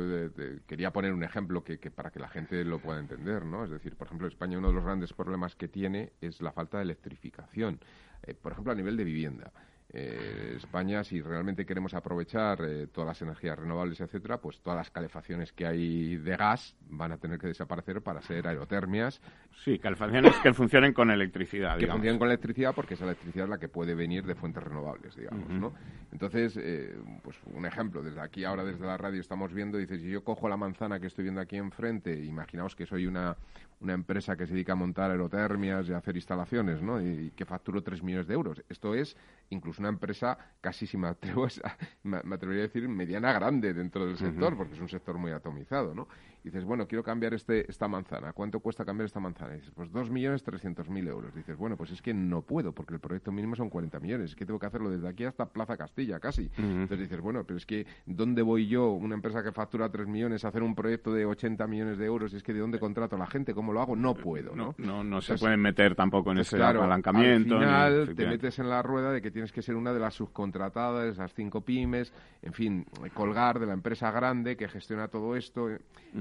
quería 0.67 0.91
poner 0.91 1.13
un 1.13 1.23
ejemplo 1.23 1.63
que, 1.63 1.77
para 1.91 2.11
que 2.11 2.19
la 2.19 2.27
gente 2.27 2.63
lo 2.63 2.79
pueda 2.79 2.99
entender, 2.99 3.45
¿no? 3.45 3.63
Es 3.63 3.71
decir, 3.71 3.95
por 3.95 4.07
ejemplo, 4.07 4.27
España 4.27 4.57
uno 4.57 4.69
de 4.69 4.73
los 4.73 4.83
grandes 4.83 5.13
problemas 5.13 5.55
que 5.55 5.67
tiene 5.67 6.13
es 6.21 6.41
la 6.41 6.51
falta 6.51 6.77
de 6.77 6.83
electrificación. 6.83 7.79
Eh, 8.23 8.33
por 8.33 8.51
ejemplo, 8.51 8.71
a 8.71 8.75
nivel 8.75 8.97
de 8.97 9.03
vivienda. 9.03 9.51
Eh, 9.91 10.53
España, 10.57 11.03
si 11.03 11.19
realmente 11.19 11.65
queremos 11.65 11.95
aprovechar 11.95 12.61
eh, 12.61 12.85
todas 12.87 13.07
las 13.07 13.21
energías 13.23 13.57
renovables, 13.57 13.99
etcétera, 13.99 14.39
pues 14.39 14.59
todas 14.61 14.77
las 14.77 14.91
calefacciones 14.91 15.51
que 15.51 15.65
hay 15.65 16.15
de 16.17 16.37
gas 16.37 16.75
van 16.89 17.11
a 17.11 17.17
tener 17.17 17.39
que 17.39 17.47
desaparecer 17.47 18.03
para 18.03 18.21
ser 18.21 18.47
aerotermias. 18.47 19.19
Sí, 19.63 19.79
calefacciones 19.79 20.35
que 20.43 20.53
funcionen 20.53 20.93
con 20.93 21.09
electricidad. 21.09 21.79
Que 21.79 21.87
funcionen 21.87 22.19
con 22.19 22.27
electricidad 22.27 22.75
porque 22.75 22.93
esa 22.93 23.05
electricidad 23.05 23.45
es 23.45 23.49
la 23.49 23.57
que 23.57 23.67
puede 23.67 23.95
venir 23.95 24.27
de 24.27 24.35
fuentes 24.35 24.61
renovables, 24.61 25.15
digamos, 25.15 25.49
¿no? 25.49 25.73
Entonces, 26.11 26.55
eh, 26.61 26.95
pues 27.23 27.37
un 27.45 27.65
ejemplo, 27.65 28.03
desde 28.03 28.21
aquí 28.21 28.45
ahora, 28.45 28.63
desde 28.63 28.85
la 28.85 28.97
radio, 28.97 29.19
estamos 29.19 29.51
viendo, 29.53 29.79
dices, 29.79 30.01
si 30.01 30.09
yo 30.09 30.23
cojo 30.23 30.47
la 30.47 30.57
manzana 30.57 30.99
que 30.99 31.07
estoy 31.07 31.23
viendo 31.23 31.41
aquí 31.41 31.57
enfrente, 31.57 32.13
imaginaos 32.23 32.75
que 32.75 32.85
soy 32.85 33.07
una, 33.07 33.35
una 33.81 33.93
empresa 33.93 34.35
que 34.35 34.45
se 34.45 34.53
dedica 34.53 34.73
a 34.73 34.75
montar 34.75 35.11
aerotermias 35.11 35.87
y 35.87 35.93
a 35.93 35.97
hacer 35.97 36.15
instalaciones, 36.15 36.81
¿no? 36.81 37.01
Y, 37.01 37.31
que 37.31 37.45
facturo 37.45 37.81
3 37.81 38.03
millones 38.03 38.27
de 38.27 38.33
euros. 38.33 38.63
Esto 38.67 38.93
es 38.93 39.15
incluso 39.49 39.81
una 39.81 39.89
empresa 39.89 40.37
casi, 40.59 40.85
si 40.85 40.97
me, 40.97 41.07
atrevo, 41.07 41.47
me, 42.03 42.17
atrevería 42.17 42.63
a 42.63 42.67
decir, 42.67 42.87
mediana 42.89 43.31
grande 43.31 43.73
dentro 43.73 44.05
del 44.05 44.17
sector, 44.17 44.57
porque 44.57 44.73
es 44.73 44.79
un 44.81 44.89
sector 44.89 45.17
muy 45.17 45.31
atomizado, 45.31 45.95
¿no? 45.95 46.07
Y 46.43 46.49
dices, 46.49 46.63
bueno, 46.63 46.87
quiero 46.87 47.03
cambiar 47.03 47.33
este, 47.33 47.69
esta 47.69 47.87
manzana. 47.87 48.33
¿Cuánto 48.33 48.59
cuesta 48.59 48.85
cambiar 48.85 49.05
esta 49.05 49.19
manzana? 49.19 49.53
Y 49.53 49.57
dices, 49.57 49.71
pues 49.75 49.91
2.300.000 49.91 51.07
euros. 51.07 51.35
Dices, 51.35 51.57
bueno, 51.57 51.75
pues 51.75 51.91
es 51.91 52.01
que 52.01 52.13
no 52.13 52.41
puedo, 52.41 52.71
porque 52.71 52.93
el 52.93 52.99
proyecto 52.99 53.31
mínimo 53.31 53.55
son 53.55 53.69
40 53.69 53.99
millones. 53.99 54.31
Es 54.31 54.35
que 54.35 54.45
tengo 54.45 54.59
que 54.59 54.65
hacerlo 54.65 54.89
desde 54.89 55.07
aquí 55.07 55.25
hasta 55.25 55.45
Plaza 55.47 55.75
Castilla, 55.75 56.19
casi. 56.19 56.49
Entonces 56.57 56.99
dices, 56.99 57.19
bueno, 57.21 57.43
pero 57.43 57.57
es 57.57 57.65
que 57.65 57.85
¿dónde 58.05 58.41
voy 58.41 58.67
yo, 58.67 58.91
una 58.91 59.15
empresa 59.15 59.43
que 59.43 59.51
factura 59.51 59.89
3 59.89 60.07
millones, 60.07 60.45
a 60.45 60.49
hacer 60.49 60.63
un 60.63 60.75
proyecto 60.75 61.13
de 61.13 61.25
80 61.25 61.67
millones 61.67 61.97
de 61.97 62.05
euros? 62.05 62.33
Y 62.33 62.37
es 62.37 62.43
que 62.43 62.53
¿de 62.53 62.59
dónde 62.59 62.79
contrato 62.79 63.15
a 63.15 63.19
la 63.19 63.27
gente? 63.27 63.53
¿Cómo 63.53 63.73
lo 63.73 63.81
hago? 63.81 63.95
No 63.95 64.13
puedo, 64.13 64.55
¿no? 64.55 64.75
No, 64.77 65.03
no, 65.03 65.21
se 65.21 65.37
pueden 65.37 65.61
meter 65.61 65.95
tampoco 65.95 66.31
en 66.31 66.37
pues 66.37 66.53
ese 66.53 66.63
apalancamiento. 66.63 67.55
Al 67.57 68.07
final 68.07 68.15
te 68.15 68.27
metes 68.27 68.59
en 68.59 68.69
la 68.69 68.81
rueda 68.81 69.11
de 69.11 69.21
que 69.21 69.31
tienes 69.31 69.51
que 69.51 69.61
ser 69.61 69.75
una 69.75 69.93
de 69.93 69.99
las 69.99 70.13
subcontratadas, 70.13 71.13
esas 71.13 71.33
cinco 71.33 71.61
pymes, 71.61 72.13
en 72.41 72.53
fin, 72.53 72.85
colgar 73.13 73.59
de 73.59 73.65
la 73.65 73.73
empresa 73.73 74.11
grande 74.11 74.55
que 74.55 74.67
gestiona 74.67 75.07
todo 75.07 75.35
esto. 75.35 75.69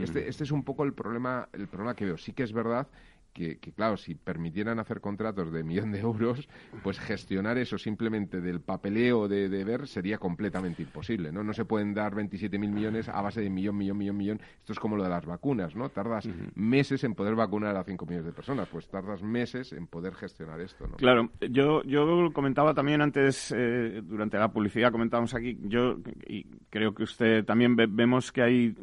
Este, 0.09 0.29
este 0.29 0.45
es 0.45 0.51
un 0.51 0.65
poco 0.65 0.85
el 0.85 0.95
problema, 0.95 1.49
el 1.53 1.69
problema 1.69 1.95
que 1.95 2.05
veo. 2.05 2.17
Sí 2.17 2.33
que 2.33 2.43
es 2.43 2.53
verdad 2.53 2.89
que, 3.33 3.59
claro, 3.75 3.97
si 3.97 4.15
permitieran 4.15 4.79
hacer 4.79 5.01
contratos 5.01 5.53
de 5.53 5.63
millón 5.63 5.93
de 5.93 6.01
euros, 6.01 6.49
pues 6.83 6.99
gestionar 6.99 7.57
eso 7.59 7.79
simplemente 7.79 8.41
del 8.41 8.61
papeleo 8.61 9.29
de, 9.29 9.49
de 9.49 9.65
ver 9.65 9.87
sería 9.87 10.19
completamente 10.19 10.83
imposible, 10.83 11.31
¿no? 11.31 11.45
No 11.45 11.53
se 11.53 11.65
pueden 11.65 11.95
dar 11.95 12.15
27.000 12.15 12.59
millones 12.59 13.09
a 13.09 13.21
base 13.23 13.41
de 13.41 13.51
millón, 13.51 13.77
millón, 13.77 13.99
millón, 13.99 14.17
millón. 14.17 14.41
Esto 14.59 14.73
es 14.73 14.79
como 14.79 14.97
lo 14.97 15.05
de 15.05 15.11
las 15.11 15.25
vacunas, 15.25 15.77
¿no? 15.77 15.89
Tardas 15.89 16.29
meses 16.55 17.05
en 17.05 17.15
poder 17.15 17.35
vacunar 17.37 17.77
a 17.77 17.85
5 17.85 18.07
millones 18.07 18.27
de 18.27 18.33
personas, 18.33 18.69
pues 18.69 18.89
tardas 18.89 19.23
meses 19.23 19.73
en 19.73 19.87
poder 19.87 20.15
gestionar 20.15 20.61
esto, 20.61 20.87
¿no? 20.87 20.97
Claro, 20.97 21.31
yo, 21.51 21.83
yo 21.85 22.33
comentaba 22.33 22.75
también 22.75 23.01
antes, 23.03 23.55
eh, 23.57 24.01
durante 24.03 24.39
la 24.39 24.51
publicidad 24.53 24.91
comentábamos 24.91 25.35
aquí, 25.35 25.59
yo 25.63 25.99
y 26.27 26.45
creo 26.71 26.95
que 26.95 27.05
usted 27.05 27.45
también 27.45 27.77
vemos 27.77 28.33
que 28.33 28.43
hay 28.43 28.75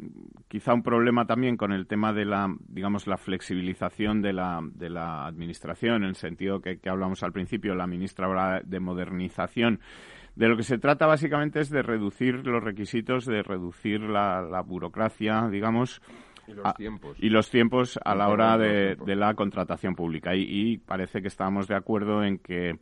quizá 0.48 0.74
un 0.74 0.82
problema 0.82 1.26
también 1.26 1.56
con 1.56 1.72
el 1.72 1.86
tema 1.86 2.12
de 2.12 2.24
la, 2.24 2.54
digamos, 2.68 3.06
la 3.06 3.16
flexibilización 3.16 4.22
de 4.22 4.32
la, 4.36 4.60
de 4.62 4.90
la 4.90 5.26
administración, 5.26 6.04
en 6.04 6.10
el 6.10 6.14
sentido 6.14 6.60
que, 6.60 6.78
que 6.78 6.88
hablamos 6.88 7.22
al 7.22 7.32
principio, 7.32 7.74
la 7.74 7.86
ministra 7.86 8.26
habla 8.26 8.60
de 8.64 8.78
modernización. 8.78 9.80
De 10.36 10.48
lo 10.48 10.56
que 10.56 10.62
se 10.62 10.76
trata 10.76 11.06
básicamente 11.06 11.60
es 11.60 11.70
de 11.70 11.82
reducir 11.82 12.46
los 12.46 12.62
requisitos, 12.62 13.24
de 13.24 13.42
reducir 13.42 14.02
la, 14.02 14.62
burocracia, 14.66 15.48
digamos, 15.50 16.02
y 16.46 16.52
los, 16.52 16.74
tiempos. 16.74 17.16
y 17.18 17.28
los 17.30 17.50
tiempos 17.50 17.98
a 18.04 18.14
la 18.14 18.28
hora 18.28 18.58
de, 18.58 18.96
la 19.16 19.32
contratación 19.32 19.94
pública. 19.94 20.34
Y, 20.36 20.42
y, 20.42 20.76
parece 20.76 21.22
que 21.22 21.28
estamos 21.28 21.68
de 21.68 21.74
acuerdo 21.74 22.22
en 22.22 22.38
que 22.38 22.78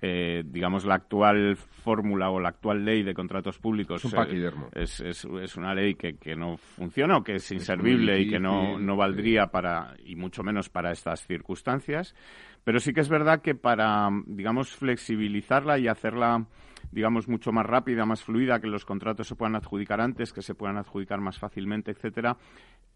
eh, 0.00 0.44
digamos, 0.46 0.84
la 0.84 0.94
actual 0.94 1.56
fórmula 1.56 2.30
o 2.30 2.38
la 2.38 2.50
actual 2.50 2.84
ley 2.84 3.02
de 3.02 3.14
contratos 3.14 3.58
públicos 3.58 4.04
es, 4.04 4.12
un 4.12 4.68
es, 4.74 5.00
es, 5.00 5.56
una 5.56 5.74
ley 5.74 5.94
que, 5.94 6.16
que, 6.16 6.36
no 6.36 6.56
funciona 6.56 7.16
o 7.16 7.24
que 7.24 7.36
es 7.36 7.50
inservible 7.50 8.20
y 8.20 8.28
que 8.28 8.38
no, 8.38 8.78
no 8.78 8.96
valdría 8.96 9.48
para, 9.48 9.94
y 10.04 10.14
mucho 10.14 10.44
menos 10.44 10.68
para 10.68 10.92
estas 10.92 11.26
circunstancias. 11.26 12.14
Pero 12.62 12.80
sí 12.80 12.92
que 12.92 13.00
es 13.00 13.08
verdad 13.08 13.40
que 13.40 13.54
para, 13.54 14.08
digamos, 14.26 14.70
flexibilizarla 14.76 15.78
y 15.78 15.88
hacerla 15.88 16.46
digamos, 16.90 17.28
mucho 17.28 17.52
más 17.52 17.66
rápida, 17.66 18.04
más 18.04 18.22
fluida, 18.22 18.60
que 18.60 18.66
los 18.66 18.84
contratos 18.84 19.28
se 19.28 19.34
puedan 19.34 19.56
adjudicar 19.56 20.00
antes, 20.00 20.32
que 20.32 20.42
se 20.42 20.54
puedan 20.54 20.76
adjudicar 20.78 21.20
más 21.20 21.38
fácilmente, 21.38 21.90
etcétera. 21.90 22.36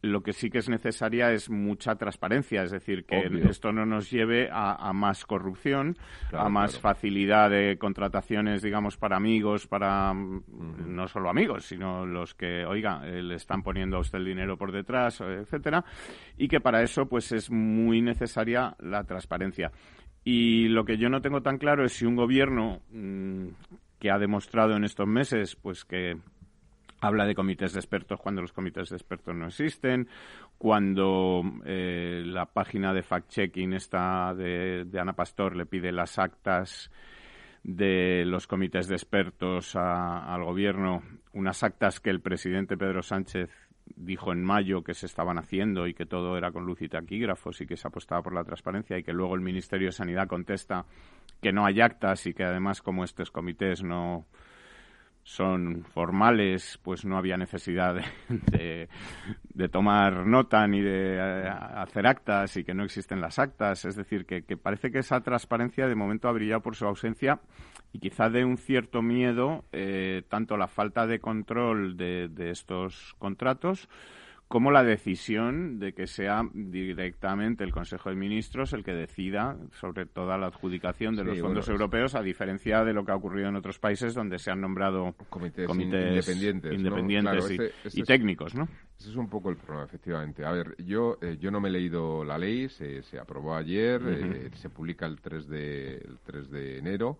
Lo 0.02 0.22
que 0.22 0.32
sí 0.32 0.50
que 0.50 0.58
es 0.58 0.68
necesaria 0.68 1.30
es 1.32 1.48
mucha 1.48 1.94
transparencia, 1.94 2.64
es 2.64 2.72
decir, 2.72 3.04
que 3.04 3.24
esto 3.48 3.70
no 3.70 3.86
nos 3.86 4.10
lleve 4.10 4.48
a, 4.50 4.92
más 4.92 5.24
corrupción, 5.24 5.96
a 6.32 6.48
más 6.48 6.80
facilidad 6.80 7.50
de 7.50 7.78
contrataciones, 7.78 8.62
digamos, 8.62 8.96
para 8.96 9.16
amigos, 9.16 9.68
para 9.68 10.12
no 10.12 11.06
solo 11.06 11.30
amigos, 11.30 11.66
sino 11.66 12.04
los 12.04 12.34
que, 12.34 12.66
oiga, 12.66 13.02
eh, 13.06 13.22
le 13.22 13.36
están 13.36 13.62
poniendo 13.62 13.96
a 13.96 14.00
usted 14.00 14.18
el 14.18 14.24
dinero 14.24 14.56
por 14.56 14.72
detrás, 14.72 15.20
etcétera, 15.20 15.84
y 16.36 16.48
que 16.48 16.60
para 16.60 16.82
eso, 16.82 17.06
pues, 17.06 17.30
es 17.30 17.48
muy 17.50 18.02
necesaria 18.02 18.74
la 18.80 19.04
transparencia. 19.04 19.70
Y 20.24 20.68
lo 20.68 20.84
que 20.84 20.98
yo 20.98 21.08
no 21.08 21.20
tengo 21.20 21.42
tan 21.42 21.58
claro 21.58 21.84
es 21.84 21.94
si 21.94 22.06
un 22.06 22.16
gobierno 22.16 22.80
mm, 22.92 23.48
que 23.98 24.10
ha 24.10 24.18
demostrado 24.18 24.76
en 24.76 24.84
estos 24.84 25.06
meses 25.06 25.56
pues 25.56 25.84
que 25.84 26.16
habla 27.02 27.26
de 27.26 27.34
comités 27.34 27.72
de 27.72 27.80
expertos 27.80 28.20
cuando 28.20 28.40
los 28.40 28.52
comités 28.52 28.88
de 28.88 28.96
expertos 28.96 29.34
no 29.34 29.48
existen, 29.48 30.08
cuando 30.56 31.42
eh, 31.64 32.22
la 32.24 32.46
página 32.46 32.94
de 32.94 33.02
fact-checking 33.02 33.74
esta 33.74 34.32
de, 34.34 34.86
Ana 34.98 35.12
Pastor 35.12 35.56
le 35.56 35.66
pide 35.66 35.90
las 35.90 36.18
actas 36.20 36.90
de 37.64 38.24
los 38.24 38.46
comités 38.46 38.86
de 38.86 38.94
expertos 38.94 39.74
al 39.74 40.44
gobierno, 40.44 41.02
unas 41.32 41.62
actas 41.64 41.98
que 41.98 42.10
el 42.10 42.20
presidente 42.20 42.76
Pedro 42.76 43.02
Sánchez 43.02 43.50
dijo 43.96 44.32
en 44.32 44.44
mayo 44.44 44.82
que 44.82 44.94
se 44.94 45.06
estaban 45.06 45.38
haciendo 45.38 45.86
y 45.86 45.94
que 45.94 46.06
todo 46.06 46.36
era 46.36 46.52
con 46.52 46.64
luz 46.64 46.82
y 46.82 46.88
taquígrafos 46.88 47.60
y 47.60 47.66
que 47.66 47.76
se 47.76 47.88
apostaba 47.88 48.22
por 48.22 48.34
la 48.34 48.44
transparencia 48.44 48.98
y 48.98 49.02
que 49.02 49.12
luego 49.12 49.34
el 49.34 49.40
Ministerio 49.40 49.88
de 49.88 49.92
Sanidad 49.92 50.26
contesta 50.26 50.84
que 51.40 51.52
no 51.52 51.64
hay 51.64 51.80
actas 51.80 52.26
y 52.26 52.34
que 52.34 52.44
además 52.44 52.82
como 52.82 53.04
estos 53.04 53.30
comités 53.30 53.82
no 53.82 54.26
son 55.24 55.84
formales, 55.84 56.78
pues 56.82 57.04
no 57.04 57.16
había 57.16 57.36
necesidad 57.36 57.94
de, 58.28 58.88
tomar 59.68 60.26
nota 60.26 60.66
ni 60.66 60.80
de 60.80 61.14
eh, 61.14 61.48
hacer 61.48 62.06
actas 62.06 62.56
y 62.56 62.64
que 62.64 62.74
no 62.74 62.84
existen 62.84 63.20
las 63.20 63.38
actas. 63.38 63.84
Es 63.84 63.96
decir, 63.96 64.26
que, 64.26 64.42
parece 64.56 64.90
que 64.90 64.98
esa 64.98 65.20
transparencia 65.20 65.86
de 65.86 65.94
momento 65.94 66.28
ha 66.28 66.32
brillado 66.32 66.62
por 66.62 66.74
su 66.74 66.86
ausencia 66.86 67.40
y 67.92 68.00
quizá 68.00 68.28
de 68.30 68.44
un 68.44 68.56
cierto 68.56 69.02
miedo 69.02 69.64
eh, 69.72 70.22
tanto 70.28 70.56
la 70.56 70.66
falta 70.66 71.06
de 71.06 71.20
control 71.20 71.96
de, 71.96 72.28
de 72.28 72.50
estos 72.50 73.14
contratos 73.18 73.88
como 74.52 74.70
la 74.70 74.84
decisión 74.84 75.78
de 75.78 75.94
que 75.94 76.06
sea 76.06 76.42
directamente 76.52 77.64
el 77.64 77.72
Consejo 77.72 78.10
de 78.10 78.16
Ministros 78.16 78.74
el 78.74 78.84
que 78.84 78.92
decida 78.92 79.56
sobre 79.80 80.04
toda 80.04 80.36
la 80.36 80.48
adjudicación 80.48 81.16
de 81.16 81.24
los 81.24 81.40
fondos 81.40 81.70
europeos, 81.70 82.14
a 82.14 82.20
diferencia 82.20 82.84
de 82.84 82.92
lo 82.92 83.02
que 83.02 83.12
ha 83.12 83.16
ocurrido 83.16 83.48
en 83.48 83.56
otros 83.56 83.78
países 83.78 84.12
donde 84.12 84.38
se 84.38 84.50
han 84.50 84.60
nombrado 84.60 85.14
comités, 85.30 85.66
independientes, 85.70 86.70
y, 87.94 88.02
técnicos, 88.02 88.54
¿no? 88.54 88.68
Ese 88.98 89.08
es 89.08 89.16
un 89.16 89.28
poco 89.28 89.48
el 89.48 89.56
problema, 89.56 89.84
efectivamente. 89.84 90.44
A 90.44 90.52
ver, 90.52 90.76
yo, 90.84 91.16
eh, 91.22 91.38
yo 91.40 91.50
no 91.50 91.58
me 91.58 91.70
he 91.70 91.72
leído 91.72 92.22
la 92.22 92.36
ley, 92.36 92.68
se, 92.68 93.02
se 93.02 93.18
aprobó 93.18 93.56
ayer, 93.56 94.00
eh, 94.06 94.50
se 94.54 94.68
publica 94.68 95.06
el 95.06 95.20
3 95.20 95.48
de, 95.48 95.94
el 95.96 96.18
3 96.22 96.50
de 96.50 96.78
enero, 96.78 97.18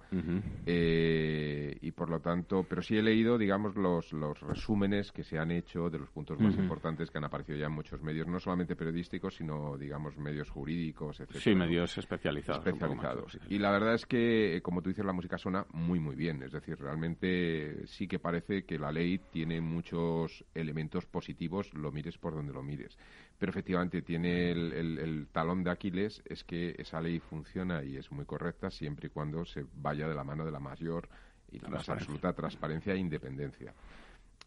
eh, 0.66 1.76
y 1.80 1.90
por 1.92 2.10
lo 2.10 2.20
tanto, 2.20 2.64
pero 2.68 2.82
sí 2.82 2.98
he 2.98 3.02
leído, 3.02 3.38
digamos, 3.38 3.74
los, 3.74 4.12
los 4.12 4.38
resúmenes 4.42 5.10
que 5.10 5.24
se 5.24 5.38
han 5.38 5.50
hecho 5.50 5.88
de 5.88 5.98
los 5.98 6.10
puntos 6.10 6.38
más 6.38 6.54
importantes 6.56 7.10
que 7.10 7.18
han 7.18 7.21
aparecido 7.24 7.58
ya 7.58 7.66
en 7.66 7.72
muchos 7.72 8.02
medios, 8.02 8.26
no 8.26 8.40
solamente 8.40 8.76
periodísticos, 8.76 9.36
sino, 9.36 9.76
digamos, 9.76 10.16
medios 10.16 10.50
jurídicos, 10.50 11.20
etc. 11.20 11.36
Sí, 11.36 11.54
medios 11.54 11.96
especializados. 11.98 12.66
Especializados. 12.66 13.38
Y 13.48 13.58
la 13.58 13.70
verdad 13.70 13.94
es 13.94 14.06
que, 14.06 14.60
como 14.62 14.82
tú 14.82 14.90
dices, 14.90 15.04
la 15.04 15.12
música 15.12 15.38
suena 15.38 15.66
muy, 15.72 16.00
muy 16.00 16.16
bien. 16.16 16.42
Es 16.42 16.52
decir, 16.52 16.78
realmente 16.78 17.86
sí 17.86 18.06
que 18.06 18.18
parece 18.18 18.64
que 18.64 18.78
la 18.78 18.92
ley 18.92 19.18
tiene 19.30 19.60
muchos 19.60 20.44
elementos 20.54 21.06
positivos 21.06 21.72
lo 21.74 21.92
mires 21.92 22.18
por 22.18 22.34
donde 22.34 22.52
lo 22.52 22.62
mires. 22.62 22.96
Pero 23.38 23.50
efectivamente 23.50 24.02
tiene 24.02 24.50
el, 24.52 25.28
talón 25.32 25.64
de 25.64 25.70
Aquiles, 25.70 26.22
es 26.24 26.44
que 26.44 26.74
esa 26.78 27.00
ley 27.00 27.18
funciona 27.18 27.82
y 27.82 27.96
es 27.96 28.10
muy 28.12 28.24
correcta 28.24 28.70
siempre 28.70 29.08
y 29.08 29.10
cuando 29.10 29.44
se 29.44 29.64
vaya 29.74 30.08
de 30.08 30.14
la 30.14 30.24
mano 30.24 30.44
de 30.44 30.52
la 30.52 30.60
mayor 30.60 31.08
y 31.50 31.58
la 31.58 31.68
más 31.68 31.88
absoluta 31.88 32.32
transparencia 32.32 32.94
e 32.94 32.98
independencia. 32.98 33.74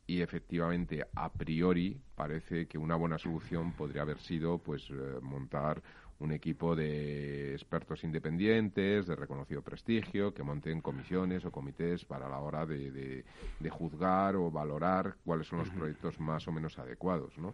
Y 0.07 0.21
efectivamente, 0.21 1.05
a 1.15 1.31
priori, 1.31 1.99
parece 2.15 2.67
que 2.67 2.77
una 2.77 2.95
buena 2.95 3.17
solución 3.17 3.73
podría 3.73 4.03
haber 4.03 4.19
sido 4.19 4.59
pues 4.59 4.87
eh, 4.91 5.19
montar 5.21 5.81
un 6.19 6.31
equipo 6.31 6.75
de 6.75 7.53
expertos 7.53 8.03
independientes, 8.03 9.05
de 9.05 9.15
reconocido 9.15 9.61
prestigio, 9.61 10.33
que 10.33 10.43
monten 10.43 10.81
comisiones 10.81 11.43
o 11.43 11.51
comités 11.51 12.05
para 12.05 12.29
la 12.29 12.39
hora 12.39 12.65
de, 12.65 13.23
de, 13.59 13.69
juzgar 13.69 14.35
o 14.35 14.49
valorar 14.49 15.15
cuáles 15.25 15.47
son 15.47 15.59
los 15.59 15.69
proyectos 15.69 16.19
más 16.19 16.47
o 16.47 16.53
menos 16.53 16.79
adecuados, 16.79 17.37
¿no? 17.37 17.53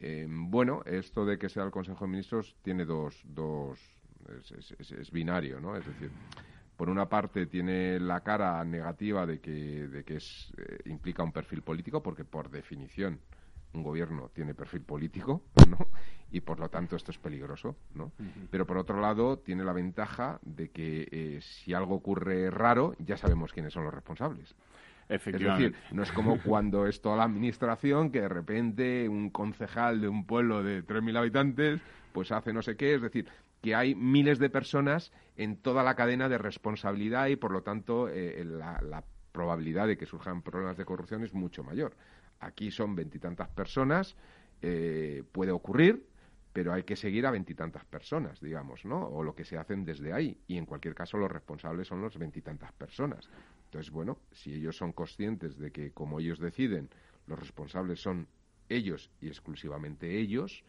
Eh, 0.00 0.26
bueno, 0.28 0.82
esto 0.86 1.26
de 1.26 1.38
que 1.38 1.48
sea 1.48 1.64
el 1.64 1.70
Consejo 1.70 2.04
de 2.04 2.10
Ministros 2.12 2.56
tiene 2.62 2.84
dos, 2.86 3.20
dos 3.24 3.78
es, 4.88 5.10
binario, 5.10 5.60
¿no? 5.60 5.76
Es 5.76 5.86
decir, 5.86 6.10
por 6.78 6.88
una 6.88 7.08
parte 7.08 7.46
tiene 7.46 7.98
la 7.98 8.20
cara 8.20 8.64
negativa 8.64 9.26
de 9.26 9.40
que, 9.40 9.50
de 9.88 10.04
que 10.04 10.18
es, 10.18 10.52
eh, 10.56 10.78
implica 10.84 11.24
un 11.24 11.32
perfil 11.32 11.60
político, 11.62 12.04
porque 12.04 12.24
por 12.24 12.50
definición 12.50 13.18
un 13.72 13.82
gobierno 13.82 14.30
tiene 14.32 14.54
perfil 14.54 14.82
político, 14.82 15.42
¿no? 15.68 15.88
Y 16.30 16.40
por 16.40 16.60
lo 16.60 16.68
tanto 16.68 16.94
esto 16.94 17.10
es 17.10 17.18
peligroso, 17.18 17.76
¿no? 17.94 18.12
Pero 18.50 18.64
por 18.64 18.78
otro 18.78 19.00
lado 19.00 19.38
tiene 19.38 19.64
la 19.64 19.72
ventaja 19.72 20.38
de 20.42 20.70
que 20.70 21.08
eh, 21.10 21.40
si 21.40 21.74
algo 21.74 21.96
ocurre 21.96 22.48
raro, 22.48 22.94
ya 22.98 23.16
sabemos 23.16 23.52
quiénes 23.52 23.72
son 23.72 23.82
los 23.82 23.92
responsables. 23.92 24.54
Efectivamente. 25.08 25.66
Es 25.66 25.72
decir, 25.72 25.96
no 25.96 26.02
es 26.04 26.12
como 26.12 26.38
cuando 26.42 26.86
es 26.86 27.00
toda 27.00 27.16
la 27.16 27.24
administración 27.24 28.12
que 28.12 28.20
de 28.20 28.28
repente 28.28 29.08
un 29.08 29.30
concejal 29.30 30.00
de 30.00 30.08
un 30.08 30.26
pueblo 30.26 30.62
de 30.62 30.84
3.000 30.84 31.16
habitantes 31.16 31.80
pues 32.12 32.32
hace 32.32 32.52
no 32.52 32.62
sé 32.62 32.76
qué. 32.76 32.94
Es 32.94 33.02
decir, 33.02 33.26
que 33.60 33.74
hay 33.74 33.94
miles 33.94 34.38
de 34.38 34.50
personas 34.50 35.12
en 35.36 35.56
toda 35.56 35.82
la 35.82 35.94
cadena 35.94 36.28
de 36.28 36.38
responsabilidad 36.38 37.26
y 37.28 37.36
por 37.36 37.52
lo 37.52 37.62
tanto 37.62 38.08
eh, 38.08 38.44
la, 38.44 38.80
la 38.82 39.04
probabilidad 39.32 39.86
de 39.86 39.96
que 39.96 40.06
surjan 40.06 40.42
problemas 40.42 40.76
de 40.76 40.84
corrupción 40.84 41.24
es 41.24 41.34
mucho 41.34 41.62
mayor. 41.62 41.96
Aquí 42.40 42.70
son 42.70 42.94
veintitantas 42.94 43.48
personas, 43.48 44.16
eh, 44.62 45.22
puede 45.32 45.50
ocurrir, 45.50 46.06
pero 46.52 46.72
hay 46.72 46.82
que 46.82 46.96
seguir 46.96 47.26
a 47.26 47.30
veintitantas 47.30 47.84
personas, 47.84 48.40
digamos, 48.40 48.84
¿no? 48.84 49.06
O 49.06 49.22
lo 49.22 49.34
que 49.34 49.44
se 49.44 49.58
hacen 49.58 49.84
desde 49.84 50.12
ahí. 50.12 50.40
Y 50.48 50.56
en 50.56 50.66
cualquier 50.66 50.94
caso, 50.94 51.18
los 51.18 51.30
responsables 51.30 51.86
son 51.86 52.00
los 52.00 52.16
veintitantas 52.16 52.72
personas. 52.72 53.28
Entonces, 53.66 53.92
bueno, 53.92 54.18
si 54.32 54.54
ellos 54.54 54.76
son 54.76 54.92
conscientes 54.92 55.58
de 55.58 55.70
que, 55.70 55.92
como 55.92 56.18
ellos 56.20 56.38
deciden, 56.38 56.88
los 57.26 57.38
responsables 57.38 58.00
son 58.00 58.26
ellos 58.68 59.10
y 59.20 59.28
exclusivamente 59.28 60.18
ellos, 60.18 60.64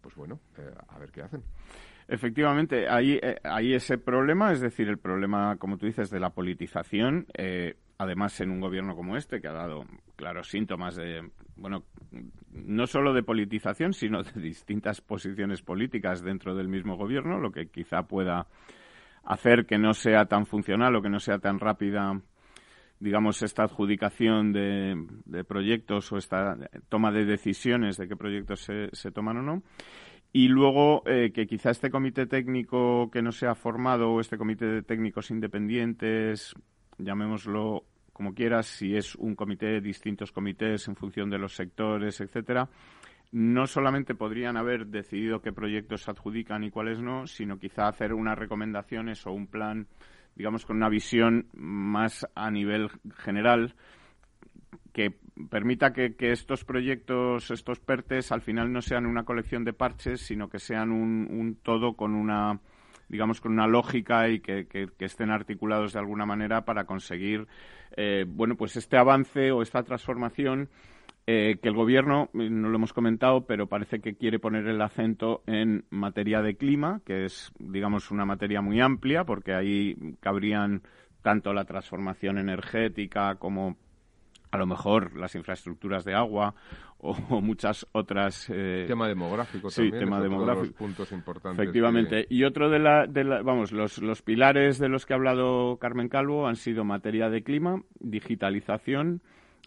pues 0.00 0.14
bueno, 0.14 0.40
eh, 0.56 0.72
a 0.88 0.98
ver 0.98 1.10
qué 1.10 1.22
hacen. 1.22 1.42
Efectivamente, 2.06 2.88
hay, 2.88 3.18
eh, 3.22 3.36
hay 3.44 3.74
ese 3.74 3.96
problema, 3.96 4.52
es 4.52 4.60
decir, 4.60 4.88
el 4.88 4.98
problema, 4.98 5.56
como 5.56 5.78
tú 5.78 5.86
dices, 5.86 6.10
de 6.10 6.20
la 6.20 6.30
politización. 6.30 7.26
Eh, 7.36 7.76
además, 7.98 8.40
en 8.40 8.50
un 8.50 8.60
gobierno 8.60 8.94
como 8.94 9.16
este, 9.16 9.40
que 9.40 9.48
ha 9.48 9.52
dado 9.52 9.84
claros 10.16 10.48
síntomas 10.48 10.96
de, 10.96 11.30
bueno, 11.56 11.84
no 12.52 12.86
solo 12.86 13.14
de 13.14 13.22
politización, 13.22 13.94
sino 13.94 14.22
de 14.22 14.40
distintas 14.40 15.00
posiciones 15.00 15.62
políticas 15.62 16.22
dentro 16.22 16.54
del 16.54 16.68
mismo 16.68 16.96
gobierno, 16.96 17.38
lo 17.38 17.50
que 17.50 17.68
quizá 17.68 18.02
pueda 18.02 18.46
hacer 19.24 19.64
que 19.64 19.78
no 19.78 19.94
sea 19.94 20.26
tan 20.26 20.44
funcional 20.44 20.94
o 20.96 21.02
que 21.02 21.08
no 21.08 21.18
sea 21.18 21.38
tan 21.38 21.58
rápida 21.58 22.20
digamos, 23.00 23.42
esta 23.42 23.64
adjudicación 23.64 24.52
de, 24.52 25.44
proyectos 25.46 26.10
o 26.12 26.16
esta 26.16 26.56
toma 26.88 27.12
de 27.12 27.24
decisiones 27.24 27.96
de 27.96 28.08
qué 28.08 28.16
proyectos 28.16 28.60
se, 28.60 28.88
se 28.92 29.10
toman 29.10 29.38
o 29.38 29.42
no. 29.42 29.62
Y 30.36 30.48
luego 30.48 31.04
eh, 31.06 31.30
que 31.32 31.46
quizá 31.46 31.70
este 31.70 31.92
comité 31.92 32.26
técnico 32.26 33.08
que 33.08 33.22
no 33.22 33.30
se 33.30 33.46
ha 33.46 33.54
formado 33.54 34.10
o 34.10 34.20
este 34.20 34.36
comité 34.36 34.66
de 34.66 34.82
técnicos 34.82 35.30
independientes, 35.30 36.56
llamémoslo 36.98 37.84
como 38.12 38.34
quieras, 38.34 38.66
si 38.66 38.96
es 38.96 39.14
un 39.14 39.36
comité, 39.36 39.66
de 39.66 39.80
distintos 39.80 40.32
comités 40.32 40.88
en 40.88 40.96
función 40.96 41.30
de 41.30 41.38
los 41.38 41.54
sectores, 41.54 42.20
etcétera, 42.20 42.68
no 43.30 43.68
solamente 43.68 44.16
podrían 44.16 44.56
haber 44.56 44.88
decidido 44.88 45.40
qué 45.40 45.52
proyectos 45.52 46.02
se 46.02 46.10
adjudican 46.10 46.64
y 46.64 46.72
cuáles 46.72 46.98
no, 46.98 47.28
sino 47.28 47.60
quizá 47.60 47.86
hacer 47.86 48.12
unas 48.12 48.36
recomendaciones 48.36 49.24
o 49.28 49.32
un 49.32 49.46
plan, 49.46 49.86
digamos, 50.34 50.66
con 50.66 50.78
una 50.78 50.88
visión 50.88 51.46
más 51.52 52.26
a 52.34 52.50
nivel 52.50 52.90
general 53.18 53.76
que 54.94 55.12
permita 55.50 55.92
que, 55.92 56.14
estos 56.20 56.64
proyectos, 56.64 57.50
estos 57.50 57.80
PERTES, 57.80 58.30
al 58.30 58.42
final 58.42 58.72
no 58.72 58.80
sean 58.80 59.06
una 59.06 59.24
colección 59.24 59.64
de 59.64 59.72
parches, 59.72 60.20
sino 60.20 60.48
que 60.48 60.60
sean 60.60 60.92
un, 60.92 61.58
todo 61.62 61.94
con 61.94 62.14
una 62.14 62.60
digamos, 63.06 63.40
con 63.40 63.52
una 63.52 63.66
lógica 63.66 64.30
y 64.30 64.40
que, 64.40 64.66
estén 64.98 65.30
articulados 65.30 65.92
de 65.92 65.98
alguna 65.98 66.24
manera 66.24 66.64
para 66.64 66.84
conseguir, 66.84 67.46
eh, 67.96 68.24
bueno, 68.26 68.56
pues 68.56 68.76
este 68.76 68.96
avance 68.96 69.52
o 69.52 69.60
esta 69.60 69.82
transformación 69.82 70.70
eh, 71.26 71.58
que 71.60 71.68
el 71.68 71.74
gobierno, 71.74 72.30
no 72.32 72.68
lo 72.68 72.76
hemos 72.76 72.92
comentado, 72.92 73.46
pero 73.46 73.66
parece 73.66 74.00
que 74.00 74.14
quiere 74.14 74.38
poner 74.38 74.66
el 74.66 74.80
acento 74.80 75.42
en 75.46 75.84
materia 75.90 76.40
de 76.40 76.56
clima, 76.56 77.02
que 77.04 77.26
es, 77.26 77.52
digamos, 77.58 78.10
una 78.10 78.24
materia 78.24 78.62
muy 78.62 78.80
amplia, 78.80 79.24
porque 79.24 79.54
ahí 79.54 79.96
cabrían 80.20 80.82
tanto 81.22 81.52
la 81.52 81.64
transformación 81.64 82.38
energética 82.38 83.34
como 83.36 83.76
a 84.54 84.56
lo 84.56 84.66
mejor 84.66 85.16
las 85.16 85.34
infraestructuras 85.34 86.04
de 86.04 86.14
agua 86.14 86.54
o, 86.98 87.14
muchas 87.42 87.86
otras 87.92 88.48
eh, 88.50 88.84
tema 88.86 89.08
demográfico 89.08 89.68
sí 89.68 89.90
tema 89.90 90.20
demográfico 90.20 90.74
puntos 90.76 91.10
importantes 91.12 91.62
efectivamente 91.62 92.26
y 92.30 92.44
otro 92.44 92.70
de 92.70 92.78
la, 92.78 93.06
de 93.06 93.24
la 93.24 93.42
vamos 93.42 93.72
los, 93.72 93.98
los 93.98 94.22
pilares 94.22 94.78
de 94.78 94.88
los 94.88 95.06
que 95.06 95.12
ha 95.12 95.16
hablado 95.16 95.76
Carmen 95.78 96.08
Calvo 96.08 96.46
han 96.46 96.56
sido 96.56 96.84
materia 96.84 97.28
de 97.28 97.42
clima 97.42 97.82
digitalización 97.98 99.22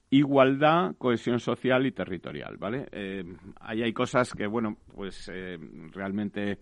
igualdad, 0.10 0.96
cohesión 0.98 1.42
social 1.42 1.86
y 1.86 1.92
territorial, 1.92 2.56
¿vale? 2.56 2.88
Eh, 2.94 3.26
ahí 3.60 3.84
hay 3.84 3.92
cosas 3.92 4.32
que, 4.34 4.48
bueno, 4.48 4.78
pues 4.96 5.30
eh, 5.34 5.58
realmente 5.92 6.60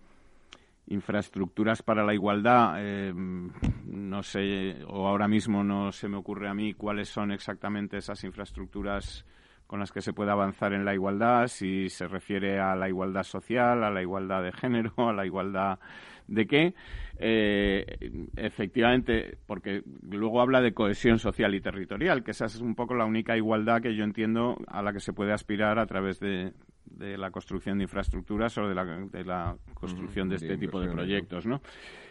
infraestructuras 0.87 1.81
para 1.81 2.03
la 2.03 2.13
igualdad, 2.13 2.75
eh, 2.77 3.13
no 3.15 4.23
sé, 4.23 4.83
o 4.87 5.07
ahora 5.07 5.27
mismo 5.27 5.63
no 5.63 5.91
se 5.91 6.07
me 6.07 6.17
ocurre 6.17 6.47
a 6.47 6.53
mí 6.53 6.73
cuáles 6.73 7.09
son 7.09 7.31
exactamente 7.31 7.97
esas 7.97 8.23
infraestructuras 8.23 9.25
con 9.67 9.79
las 9.79 9.91
que 9.91 10.01
se 10.01 10.13
puede 10.13 10.31
avanzar 10.31 10.73
en 10.73 10.85
la 10.85 10.93
igualdad, 10.93 11.47
si 11.47 11.89
se 11.89 12.07
refiere 12.07 12.59
a 12.59 12.75
la 12.75 12.87
igualdad 12.87 13.23
social, 13.23 13.83
a 13.83 13.89
la 13.89 14.01
igualdad 14.01 14.43
de 14.43 14.51
género, 14.51 14.93
a 15.09 15.13
la 15.13 15.25
igualdad 15.25 15.79
de 16.27 16.45
qué. 16.45 16.73
Eh, 17.17 18.11
efectivamente, 18.35 19.37
porque 19.47 19.83
luego 20.03 20.41
habla 20.41 20.61
de 20.61 20.73
cohesión 20.73 21.17
social 21.17 21.55
y 21.55 21.61
territorial, 21.61 22.23
que 22.23 22.31
esa 22.31 22.45
es 22.45 22.61
un 22.61 22.75
poco 22.75 22.93
la 22.93 23.05
única 23.05 23.37
igualdad 23.37 23.81
que 23.81 23.95
yo 23.95 24.03
entiendo 24.03 24.57
a 24.67 24.83
la 24.83 24.93
que 24.93 24.99
se 24.99 25.13
puede 25.13 25.33
aspirar 25.33 25.79
a 25.79 25.87
través 25.87 26.19
de, 26.19 26.53
de 26.85 27.17
la 27.17 27.31
construcción 27.31 27.77
de 27.77 27.83
infraestructuras 27.83 28.57
o 28.57 28.67
de 28.67 28.75
la, 28.75 28.85
de 28.85 29.23
la 29.23 29.55
construcción 29.73 30.29
de 30.29 30.35
este 30.35 30.57
tipo 30.57 30.79
de 30.79 30.89
proyectos, 30.89 31.45
¿no? 31.45 31.61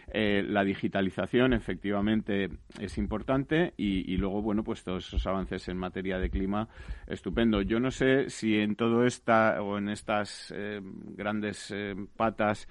Eh, 0.07 0.43
la 0.47 0.63
digitalización 0.63 1.53
efectivamente 1.53 2.49
es 2.79 2.97
importante 2.97 3.73
y, 3.75 4.15
luego, 4.17 4.41
bueno, 4.41 4.63
pues 4.63 4.83
todos 4.83 5.07
esos 5.07 5.25
avances 5.25 5.67
en 5.67 5.77
materia 5.77 6.19
de 6.19 6.29
clima, 6.29 6.67
estupendo. 7.07 7.61
Yo 7.61 7.79
no 7.79 7.89
sé 7.89 8.29
si 8.29 8.59
en 8.59 8.75
todo 8.75 9.05
esta 9.05 9.61
o 9.61 9.77
en 9.77 9.89
estas 9.89 10.53
eh, 10.55 10.79
grandes 10.83 11.71
eh, 11.71 11.95
patas, 12.15 12.67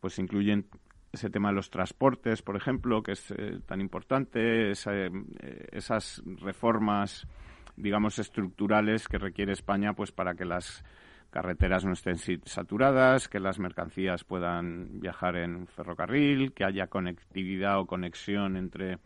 pues 0.00 0.18
incluyen 0.18 0.66
ese 1.12 1.30
tema 1.30 1.48
de 1.48 1.54
los 1.54 1.70
transportes, 1.70 2.42
por 2.42 2.56
ejemplo, 2.56 3.02
que 3.02 3.12
es 3.12 3.32
tan 3.64 3.80
importante, 3.80 4.70
esas 4.70 6.22
reformas 6.42 7.26
digamos 7.76 8.18
estructurales 8.18 9.06
que 9.06 9.18
requiere 9.18 9.52
España 9.52 9.92
pues 9.94 10.12
para 10.12 10.34
que 10.34 10.44
las 10.44 10.84
carreteras 11.36 11.84
no 11.84 11.92
estén 11.92 12.16
saturadas, 12.46 13.28
que 13.28 13.40
las 13.40 13.58
mercancías 13.58 14.24
puedan 14.24 15.00
viajar 15.00 15.36
en 15.36 15.66
ferrocarril, 15.66 16.54
que 16.54 16.64
haya 16.64 16.86
conectividad 16.86 17.78
o 17.78 17.84
conexión 17.84 18.56
entre 18.56 18.96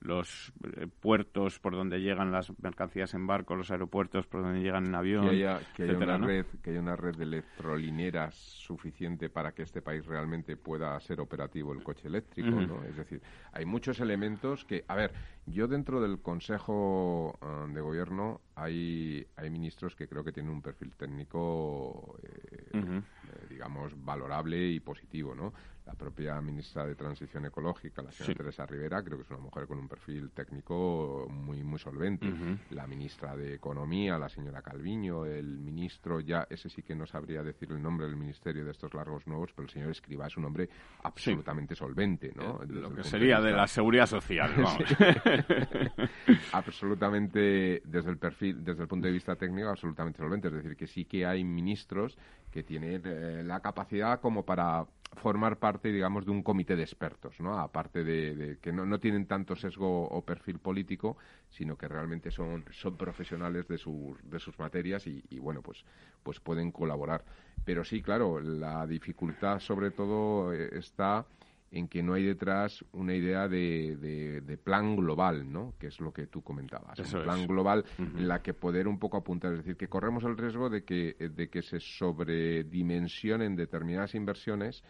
los 0.00 0.52
eh, 0.76 0.86
puertos 1.00 1.58
por 1.58 1.74
donde 1.74 2.02
llegan 2.02 2.32
las 2.32 2.52
mercancías 2.60 3.14
en 3.14 3.26
barco, 3.26 3.54
los 3.54 3.70
aeropuertos 3.70 4.26
por 4.26 4.42
donde 4.42 4.60
llegan 4.60 4.88
en 4.88 4.94
avión, 4.94 5.24
que 5.24 5.30
haya, 5.30 5.60
que 5.74 5.84
haya 5.84 5.96
una 5.96 6.18
red, 6.18 6.46
que 6.62 6.70
haya 6.70 6.80
una 6.80 6.96
red 6.96 7.16
de 7.16 7.24
electrolineras 7.24 8.34
suficiente 8.34 9.30
para 9.30 9.52
que 9.52 9.62
este 9.62 9.80
país 9.80 10.04
realmente 10.04 10.58
pueda 10.58 11.00
ser 11.00 11.18
operativo 11.18 11.72
el 11.72 11.82
coche 11.82 12.08
eléctrico, 12.08 12.50
¿no? 12.50 12.84
Es 12.84 12.96
decir, 12.96 13.22
hay 13.52 13.64
muchos 13.64 14.00
elementos 14.00 14.66
que, 14.66 14.84
a 14.86 14.96
ver, 14.96 15.12
yo 15.50 15.68
dentro 15.68 16.00
del 16.00 16.20
Consejo 16.20 17.38
ah, 17.40 17.66
de 17.68 17.80
Gobierno 17.80 18.40
hay 18.54 19.26
hay 19.36 19.50
ministros 19.50 19.94
que 19.94 20.08
creo 20.08 20.24
que 20.24 20.32
tienen 20.32 20.52
un 20.52 20.62
perfil 20.62 20.92
técnico, 20.96 22.16
eh, 22.22 22.70
eh, 22.72 23.02
digamos, 23.48 23.92
valorable 24.04 24.70
y 24.70 24.80
positivo, 24.80 25.34
¿no? 25.34 25.52
la 25.90 25.96
propia 25.96 26.40
ministra 26.40 26.86
de 26.86 26.94
Transición 26.94 27.46
Ecológica, 27.46 28.00
la 28.00 28.12
señora 28.12 28.34
Teresa 28.34 28.64
Rivera, 28.64 29.02
creo 29.02 29.18
que 29.18 29.24
es 29.24 29.30
una 29.30 29.40
mujer 29.40 29.66
con 29.66 29.78
un 29.78 29.88
perfil 29.88 30.30
técnico 30.30 31.26
muy 31.28 31.64
muy 31.64 31.78
solvente. 31.80 32.32
La 32.70 32.86
ministra 32.86 33.36
de 33.36 33.54
Economía, 33.54 34.16
la 34.16 34.28
señora 34.28 34.62
Calviño, 34.62 35.24
el 35.24 35.58
ministro, 35.58 36.20
ya 36.20 36.46
ese 36.48 36.68
sí 36.68 36.82
que 36.82 36.94
no 36.94 37.06
sabría 37.06 37.42
decir 37.42 37.72
el 37.72 37.82
nombre 37.82 38.06
del 38.06 38.16
ministerio 38.16 38.64
de 38.64 38.70
estos 38.70 38.94
largos 38.94 39.26
nuevos, 39.26 39.50
pero 39.52 39.66
el 39.66 39.70
señor 39.70 39.90
Escriba 39.90 40.26
es 40.26 40.36
un 40.36 40.44
hombre 40.44 40.68
absolutamente 41.02 41.74
solvente, 41.74 42.32
¿no? 42.36 42.62
Eh, 42.62 42.66
lo 42.68 42.94
que 42.94 43.02
sería 43.02 43.40
de, 43.40 43.50
la 43.52 43.66
seguridad 43.66 44.06
social, 44.06 44.54
absolutamente, 46.52 47.82
desde 47.84 48.10
el 48.10 48.18
perfil, 48.18 48.64
desde 48.64 48.82
el 48.82 48.88
punto 48.88 49.06
de 49.06 49.12
vista 49.12 49.36
técnico, 49.36 49.68
absolutamente 49.68 50.18
solvente. 50.18 50.48
Es 50.48 50.54
decir, 50.54 50.76
que 50.76 50.86
sí 50.86 51.04
que 51.04 51.26
hay 51.26 51.44
ministros 51.44 52.16
que 52.50 52.62
tienen 52.62 53.02
eh, 53.04 53.42
la 53.44 53.60
capacidad 53.60 54.20
como 54.20 54.44
para 54.44 54.86
formar 55.16 55.58
parte, 55.58 55.90
digamos, 55.90 56.24
de 56.24 56.30
un 56.30 56.42
comité 56.42 56.76
de 56.76 56.82
expertos, 56.82 57.40
¿no? 57.40 57.58
Aparte 57.58 58.04
de, 58.04 58.58
que 58.60 58.72
no, 58.72 58.86
no, 58.86 59.00
tienen 59.00 59.26
tanto 59.26 59.56
sesgo 59.56 60.08
o 60.08 60.24
perfil 60.24 60.58
político, 60.58 61.16
sino 61.48 61.76
que 61.76 61.88
realmente 61.88 62.30
son, 62.30 62.64
son 62.70 62.96
profesionales 62.96 63.66
de, 63.66 63.76
sus 63.78 64.16
de 64.22 64.38
sus 64.38 64.58
materias 64.58 65.06
y, 65.06 65.38
bueno, 65.38 65.62
pues, 65.62 65.84
pues 66.22 66.38
pueden 66.38 66.70
colaborar. 66.70 67.24
Pero 67.64 67.84
sí, 67.84 68.02
claro, 68.02 68.40
la 68.40 68.86
dificultad 68.86 69.58
sobre 69.58 69.90
todo 69.90 70.52
eh, 70.52 70.70
está 70.72 71.26
en 71.72 71.88
que 71.88 72.02
no 72.02 72.14
hay 72.14 72.24
detrás 72.24 72.84
una 72.92 73.14
idea 73.14 73.48
de, 73.48 73.96
de, 74.44 74.58
plan 74.58 74.96
global, 74.96 75.50
¿no? 75.50 75.74
Que 75.78 75.86
es 75.86 76.00
lo 76.00 76.12
que 76.12 76.26
tú 76.26 76.42
comentabas. 76.42 76.98
un 76.98 77.22
plan 77.22 77.46
global 77.46 77.84
en 77.98 78.26
la 78.26 78.42
que 78.42 78.54
poder 78.54 78.88
un 78.88 78.98
poco 78.98 79.16
apuntar, 79.16 79.52
es 79.52 79.58
decir, 79.58 79.76
que 79.76 79.88
corremos 79.88 80.24
el 80.24 80.36
riesgo 80.36 80.68
de 80.68 80.84
que, 80.84 81.14
de 81.14 81.48
que 81.48 81.62
se 81.62 81.78
sobredimensionen 81.78 83.54
determinadas 83.54 84.14
inversiones 84.14 84.82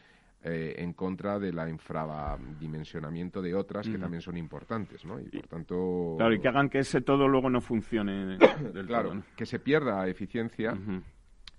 eh, 0.43 0.77
en 0.79 0.95
contra 0.95 1.39
de 1.39 1.53
la 1.53 1.69
infradimensionamiento 1.69 3.43
de 3.43 3.55
otras 3.55 3.87
que 3.87 3.99
también 3.99 4.23
son 4.23 4.39
importantes, 4.39 5.05
¿no? 5.05 5.21
Y 5.21 5.29
por 5.29 5.47
tanto... 5.49 6.15
Claro, 6.17 6.35
y 6.35 6.41
que 6.41 6.49
hagan 6.49 6.71
que 6.71 6.79
ese 6.79 7.03
todo 7.03 7.29
luego 7.29 7.51
no 7.51 7.61
funcione 7.61 8.39
del 8.73 8.87
Claro, 8.87 9.23
que 9.37 9.45
se 9.45 9.59
pierda 9.59 10.09
eficiencia 10.09 10.75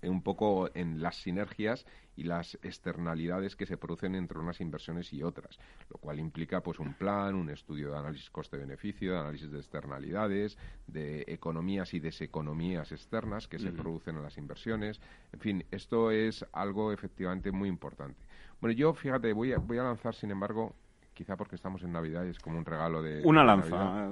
un 0.10 0.22
poco 0.24 0.70
en 0.74 1.02
las 1.02 1.18
sinergias 1.18 1.86
y 2.16 2.24
las 2.24 2.56
externalidades 2.62 3.56
que 3.56 3.66
se 3.66 3.78
producen 3.78 4.16
entre 4.16 4.40
unas 4.40 4.60
inversiones 4.62 5.14
y 5.14 5.24
otras, 5.24 5.60
lo 5.90 5.98
cual 5.98 6.20
implica 6.20 6.62
pues 6.62 6.80
un 6.80 6.94
plan, 6.94 7.36
un 7.36 7.50
estudio 7.50 7.92
de 7.92 7.98
análisis 7.98 8.30
coste-beneficio, 8.30 9.14
de 9.14 9.20
análisis 9.20 9.52
de 9.52 9.60
externalidades, 9.60 10.58
de 10.88 11.24
economías 11.28 11.94
y 11.94 12.00
deseconomías 12.00 12.92
externas 12.92 13.48
que 13.48 13.60
se 13.60 13.72
producen 13.72 14.18
en 14.18 14.24
las 14.24 14.38
inversiones. 14.38 15.00
En 15.32 15.40
fin, 15.40 15.66
esto 15.72 16.12
es 16.12 16.46
algo 16.52 16.92
efectivamente 16.92 17.52
muy 17.52 17.70
importante. 17.70 18.20
Bueno, 18.60 18.76
yo 18.76 18.94
fíjate, 18.94 19.34
voy 19.34 19.54
a, 19.54 19.58
voy 19.58 19.78
a 19.78 19.84
lanzar, 19.84 20.14
sin 20.14 20.32
embargo, 20.32 20.76
quizá 21.14 21.36
porque 21.38 21.56
estamos 21.56 21.82
en 21.84 21.92
Navidad 21.92 22.26
y 22.26 22.30
es 22.30 22.40
como 22.40 22.58
un 22.58 22.66
regalo 22.66 23.02
de... 23.02 23.22
Una 23.24 23.44
lanza. 23.46 24.10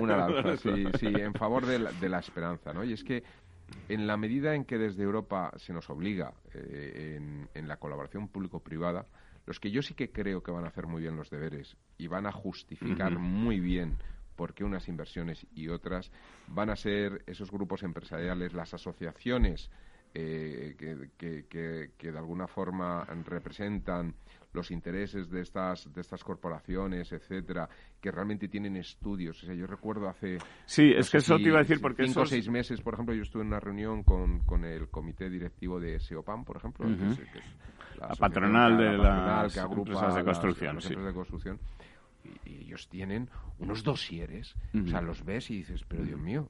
Una 0.00 0.16
lanza, 0.16 0.56
sí, 0.56 0.86
sí, 0.98 1.06
en 1.06 1.34
favor 1.34 1.66
de 1.66 1.78
la, 1.78 1.92
de 1.92 2.08
la 2.08 2.18
esperanza, 2.18 2.72
¿no? 2.72 2.84
Y 2.84 2.92
es 2.92 3.02
que 3.02 3.22
en 3.88 4.06
la 4.06 4.16
medida 4.16 4.54
en 4.54 4.64
que 4.64 4.78
desde 4.78 5.02
Europa 5.02 5.52
se 5.56 5.72
nos 5.72 5.88
obliga 5.90 6.32
eh, 6.54 7.20
en, 7.54 7.68
la 7.68 7.76
colaboración 7.76 8.28
público-privada, 8.28 9.06
los 9.46 9.60
que 9.60 9.70
yo 9.70 9.82
sí 9.82 9.94
que 9.94 10.10
creo 10.10 10.42
que 10.42 10.50
van 10.50 10.64
a 10.64 10.68
hacer 10.68 10.86
muy 10.86 11.02
bien 11.02 11.16
los 11.16 11.30
deberes 11.30 11.76
y 11.98 12.06
van 12.06 12.26
a 12.26 12.32
justificar 12.32 13.18
muy 13.18 13.60
bien 13.60 13.96
por 14.36 14.54
qué 14.54 14.64
unas 14.64 14.88
inversiones 14.88 15.46
y 15.54 15.68
otras 15.68 16.10
van 16.48 16.70
a 16.70 16.76
ser 16.76 17.22
esos 17.26 17.50
grupos 17.50 17.82
empresariales, 17.82 18.52
las 18.52 18.74
asociaciones 18.74 19.70
eh, 20.14 20.74
que, 21.16 22.10
de 22.12 22.18
alguna 22.18 22.46
forma 22.46 23.04
representan 23.24 24.14
los 24.52 24.70
intereses 24.70 25.30
de 25.30 25.40
estas 25.40 25.90
de 25.92 26.02
estas 26.02 26.22
corporaciones, 26.22 27.10
etcétera, 27.12 27.66
que 27.98 28.10
realmente 28.10 28.48
tienen 28.48 28.76
estudios. 28.76 29.42
O 29.42 29.46
sea, 29.46 29.54
yo 29.54 29.66
recuerdo 29.66 30.08
hace 30.08 30.36
sí, 30.66 30.92
es 30.94 31.08
que 31.08 31.18
eso 31.18 31.36
te 31.36 31.44
iba 31.44 31.58
a 31.58 31.62
decir 31.62 31.80
porque 31.80 32.04
cinco 32.06 32.20
o 32.20 32.26
seis 32.26 32.48
meses, 32.50 32.82
por 32.82 32.92
ejemplo, 32.92 33.14
yo 33.14 33.22
estuve 33.22 33.42
en 33.42 33.48
una 33.48 33.60
reunión 33.60 34.02
con, 34.02 34.40
con 34.40 34.64
el 34.64 34.88
comité 34.88 35.30
directivo 35.30 35.80
de 35.80 35.98
SEOPAM, 35.98 36.44
por 36.44 36.58
ejemplo, 36.58 36.86
la, 37.98 38.08
patronal 38.08 38.76
de 38.76 38.98
las 38.98 39.56
empresas 39.56 40.14
de 40.14 40.24
construcción, 40.24 40.80
sí. 40.82 40.94
de 40.94 41.12
construcción. 41.14 41.58
Y, 42.44 42.52
ellos 42.64 42.88
tienen 42.88 43.28
unos 43.58 43.82
dosieres, 43.82 44.54
o 44.74 44.86
sea, 44.86 45.00
los 45.00 45.24
ves 45.24 45.50
y 45.50 45.56
dices, 45.56 45.84
pero 45.86 46.04
Dios 46.04 46.20
mío, 46.20 46.48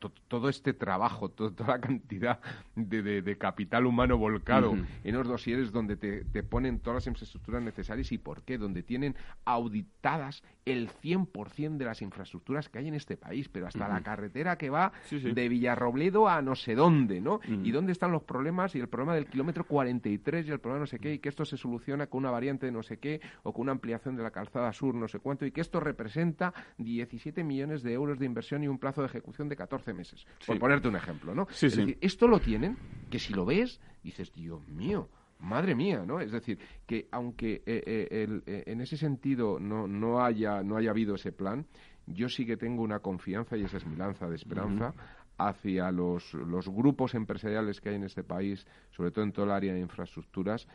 todo 0.00 0.48
este 0.48 0.72
trabajo, 0.72 1.28
toda 1.28 1.66
la 1.66 1.80
cantidad 1.80 2.40
de, 2.74 3.36
capital 3.38 3.86
humano 3.86 4.18
volcado 4.18 4.76
en 5.04 5.14
los 5.14 5.26
dosieres 5.26 5.72
donde 5.72 5.96
te, 5.96 6.42
ponen 6.42 6.80
todas 6.80 6.96
las 6.96 7.06
infraestructuras 7.06 7.62
necesarias 7.62 8.10
y 8.12 8.18
por 8.18 8.42
qué, 8.42 8.58
donde 8.58 8.82
tienen 8.82 9.14
auditadas 9.44 10.42
el 10.64 10.88
100% 10.90 11.76
de 11.76 11.84
las 11.84 12.02
infraestructuras 12.02 12.68
que 12.68 12.78
hay 12.78 12.88
en 12.88 12.94
este 12.94 13.16
país, 13.16 13.48
pero 13.48 13.66
hasta 13.66 13.88
la 13.88 14.02
carretera 14.02 14.56
que 14.56 14.70
va 14.70 14.92
de 15.10 15.48
Villarrobledo 15.48 16.28
a 16.28 16.42
no 16.42 16.54
sé 16.54 16.74
dónde, 16.74 17.20
¿no? 17.20 17.40
Y 17.46 17.70
dónde 17.70 17.92
están 17.92 18.12
los 18.12 18.22
problemas 18.22 18.74
y 18.74 18.80
el 18.80 18.88
problema 18.88 19.14
del 19.14 19.26
kilómetro 19.26 19.64
43 19.64 20.46
y 20.46 20.50
el 20.50 20.60
problema 20.60 20.80
no 20.80 20.86
sé 20.86 20.98
qué, 20.98 21.14
y 21.14 21.18
que 21.18 21.28
esto 21.28 21.44
se 21.44 21.56
soluciona 21.56 22.06
con 22.06 22.18
una 22.20 22.30
variante 22.30 22.66
de 22.66 22.72
no 22.72 22.82
sé 22.82 22.98
qué 22.98 23.20
o 23.42 23.52
con 23.52 23.62
una 23.62 23.72
ampliación 23.72 24.16
de 24.16 24.22
la 24.22 24.30
calzada 24.30 24.72
sur 24.72 24.94
no 24.94 25.08
sé 25.08 25.18
cuánto, 25.18 25.46
y 25.46 25.52
que 25.52 25.60
esto 25.60 25.80
representa 25.80 26.52
17 26.78 27.44
millones 27.44 27.82
de 27.82 27.92
euros 27.92 28.18
de 28.18 28.26
inversión 28.26 28.62
y 28.62 28.68
un 28.68 28.78
plazo 28.78 29.00
de 29.00 29.08
ejecución 29.08 29.48
de 29.48 29.56
14 29.56 29.89
meses, 29.94 30.26
por 30.46 30.58
ponerte 30.58 30.88
un 30.88 30.96
ejemplo, 30.96 31.34
¿no? 31.34 31.46
es 31.50 31.60
decir, 31.60 31.98
esto 32.00 32.26
lo 32.26 32.40
tienen, 32.40 32.76
que 33.10 33.18
si 33.18 33.32
lo 33.32 33.44
ves, 33.44 33.80
dices, 34.02 34.32
Dios 34.32 34.66
mío, 34.68 35.08
madre 35.40 35.74
mía, 35.74 36.04
¿no? 36.06 36.20
Es 36.20 36.32
decir, 36.32 36.58
que 36.86 37.08
aunque 37.10 37.62
eh, 37.66 37.82
eh, 37.86 38.40
eh, 38.46 38.62
en 38.66 38.80
ese 38.80 38.96
sentido 38.96 39.58
no, 39.58 39.86
no, 39.86 40.22
haya, 40.22 40.62
no 40.62 40.76
haya 40.76 40.90
habido 40.90 41.14
ese 41.14 41.32
plan, 41.32 41.66
yo 42.06 42.28
sí 42.28 42.46
que 42.46 42.56
tengo 42.56 42.82
una 42.82 43.00
confianza, 43.00 43.56
y 43.56 43.62
esa 43.62 43.78
es 43.78 43.86
mi 43.86 43.96
lanza 43.96 44.28
de 44.28 44.36
esperanza, 44.36 44.94
hacia 45.38 45.90
los, 45.90 46.34
los, 46.34 46.68
grupos 46.68 47.14
empresariales 47.14 47.80
que 47.80 47.90
hay 47.90 47.94
en 47.94 48.04
este 48.04 48.22
país, 48.22 48.66
sobre 48.90 49.10
todo 49.10 49.24
en 49.24 49.32
todo 49.32 49.46
el 49.46 49.52
área 49.52 49.72
de 49.72 49.80
infraestructuras, 49.80 50.66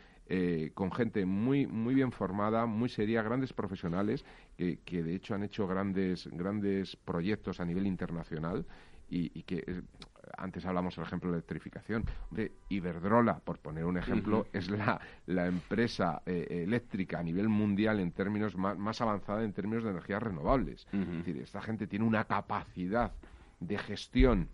con 0.74 0.90
gente 0.90 1.24
muy, 1.24 1.68
muy 1.68 1.94
bien 1.94 2.10
formada, 2.10 2.66
muy 2.66 2.88
seria, 2.88 3.22
grandes 3.22 3.52
profesionales, 3.52 4.24
que, 4.56 4.80
que 4.84 5.04
de 5.04 5.14
hecho 5.14 5.34
han 5.34 5.44
hecho 5.44 5.68
grandes, 5.68 6.28
grandes 6.32 6.96
proyectos 6.96 7.60
a 7.60 7.64
nivel 7.64 7.86
internacional 7.86 8.66
y, 9.08 9.42
que 9.42 9.64
eh, 9.66 9.82
antes 10.36 10.64
hablamos 10.66 10.96
del 10.96 11.04
ejemplo 11.04 11.30
de 11.30 11.36
electrificación. 11.36 12.04
de 12.30 12.52
Iberdrola, 12.68 13.38
por 13.38 13.58
poner 13.58 13.84
un 13.84 13.96
ejemplo, 13.96 14.46
es 14.52 14.70
la, 14.70 15.00
la 15.26 15.46
empresa 15.46 16.22
eh, 16.26 16.62
eléctrica 16.64 17.18
a 17.18 17.22
nivel 17.22 17.48
mundial 17.48 18.00
en 18.00 18.12
términos 18.12 18.56
más, 18.56 19.00
avanzada 19.00 19.44
en 19.44 19.52
términos 19.52 19.84
de 19.84 19.90
energías 19.90 20.22
renovables. 20.22 20.86
Es 20.92 21.08
decir, 21.08 21.38
esta 21.38 21.60
gente 21.60 21.86
tiene 21.86 22.04
una 22.04 22.24
capacidad 22.24 23.12
de 23.60 23.78
gestión 23.78 24.48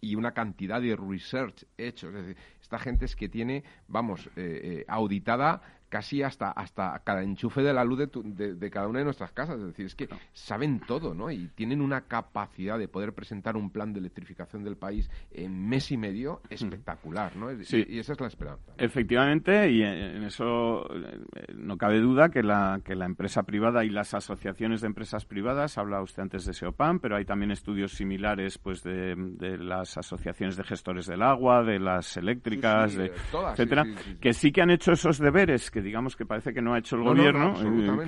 y 0.00 0.16
una 0.16 0.32
cantidad 0.32 0.80
de 0.80 0.96
research 0.96 1.64
hecho. 1.78 2.08
Es 2.08 2.14
decir, 2.14 2.36
esta 2.60 2.78
gente 2.78 3.04
es 3.04 3.16
que 3.16 3.28
tiene, 3.28 3.64
vamos, 3.88 4.28
eh, 4.36 4.84
auditada 4.88 5.62
casi 5.94 6.24
hasta, 6.24 6.50
hasta 6.50 7.00
cada 7.04 7.22
enchufe 7.22 7.62
de 7.62 7.72
la 7.72 7.84
luz 7.84 8.00
de, 8.00 8.54
de, 8.56 8.70
cada 8.72 8.88
una 8.88 8.98
de 8.98 9.04
nuestras 9.04 9.30
casas. 9.30 9.60
Es 9.60 9.66
decir, 9.66 9.86
es 9.86 9.94
que 9.94 10.08
saben 10.32 10.80
todo, 10.80 11.14
¿no? 11.14 11.30
Y 11.30 11.46
tienen 11.54 11.80
una 11.80 12.00
capacidad 12.00 12.80
de 12.80 12.88
poder 12.88 13.12
presentar 13.12 13.56
un 13.56 13.70
plan 13.70 13.92
de 13.92 14.00
electrificación 14.00 14.64
del 14.64 14.76
país 14.76 15.08
en 15.30 15.68
mes 15.68 15.92
y 15.92 15.96
medio 15.96 16.40
espectacular, 16.50 17.36
¿no? 17.36 17.46
Sí. 17.62 17.86
Y, 17.88 18.00
esa 18.00 18.14
es 18.14 18.20
la 18.20 18.26
esperanza. 18.26 18.72
Efectivamente, 18.76 19.70
y 19.70 19.82
en 19.82 20.24
eso 20.24 20.84
eh, 20.96 21.54
no 21.54 21.78
cabe 21.78 22.00
duda 22.00 22.28
que 22.28 22.42
la, 22.42 22.80
que 22.84 22.96
la 22.96 23.06
empresa 23.06 23.44
privada 23.44 23.84
y 23.84 23.90
las 23.90 24.14
asociaciones 24.14 24.80
de 24.80 24.88
empresas 24.88 25.24
privadas, 25.24 25.78
habla 25.78 26.02
usted 26.02 26.22
antes 26.22 26.44
de 26.44 26.54
SEOPAN, 26.54 26.98
pero 26.98 27.14
hay 27.14 27.24
también 27.24 27.52
estudios 27.52 27.92
similares 27.92 28.58
pues 28.58 28.82
de, 28.82 29.14
de 29.16 29.58
las 29.58 29.96
asociaciones 29.96 30.56
de 30.56 30.64
gestores 30.64 31.06
del 31.06 31.22
agua, 31.22 31.62
de 31.62 31.78
las 31.78 32.16
eléctricas, 32.16 32.96
de, 32.96 33.12
etcétera, 33.52 33.84
que 34.20 34.32
sí 34.32 34.50
que 34.50 34.60
han 34.60 34.70
hecho 34.70 34.90
esos 34.90 35.18
deberes 35.18 35.70
que 35.70 35.83
digamos 35.84 36.16
que 36.16 36.26
parece 36.26 36.52
que 36.52 36.60
no 36.60 36.74
ha 36.74 36.78
hecho 36.78 36.96
el 36.96 37.02
gobierno, 37.02 37.54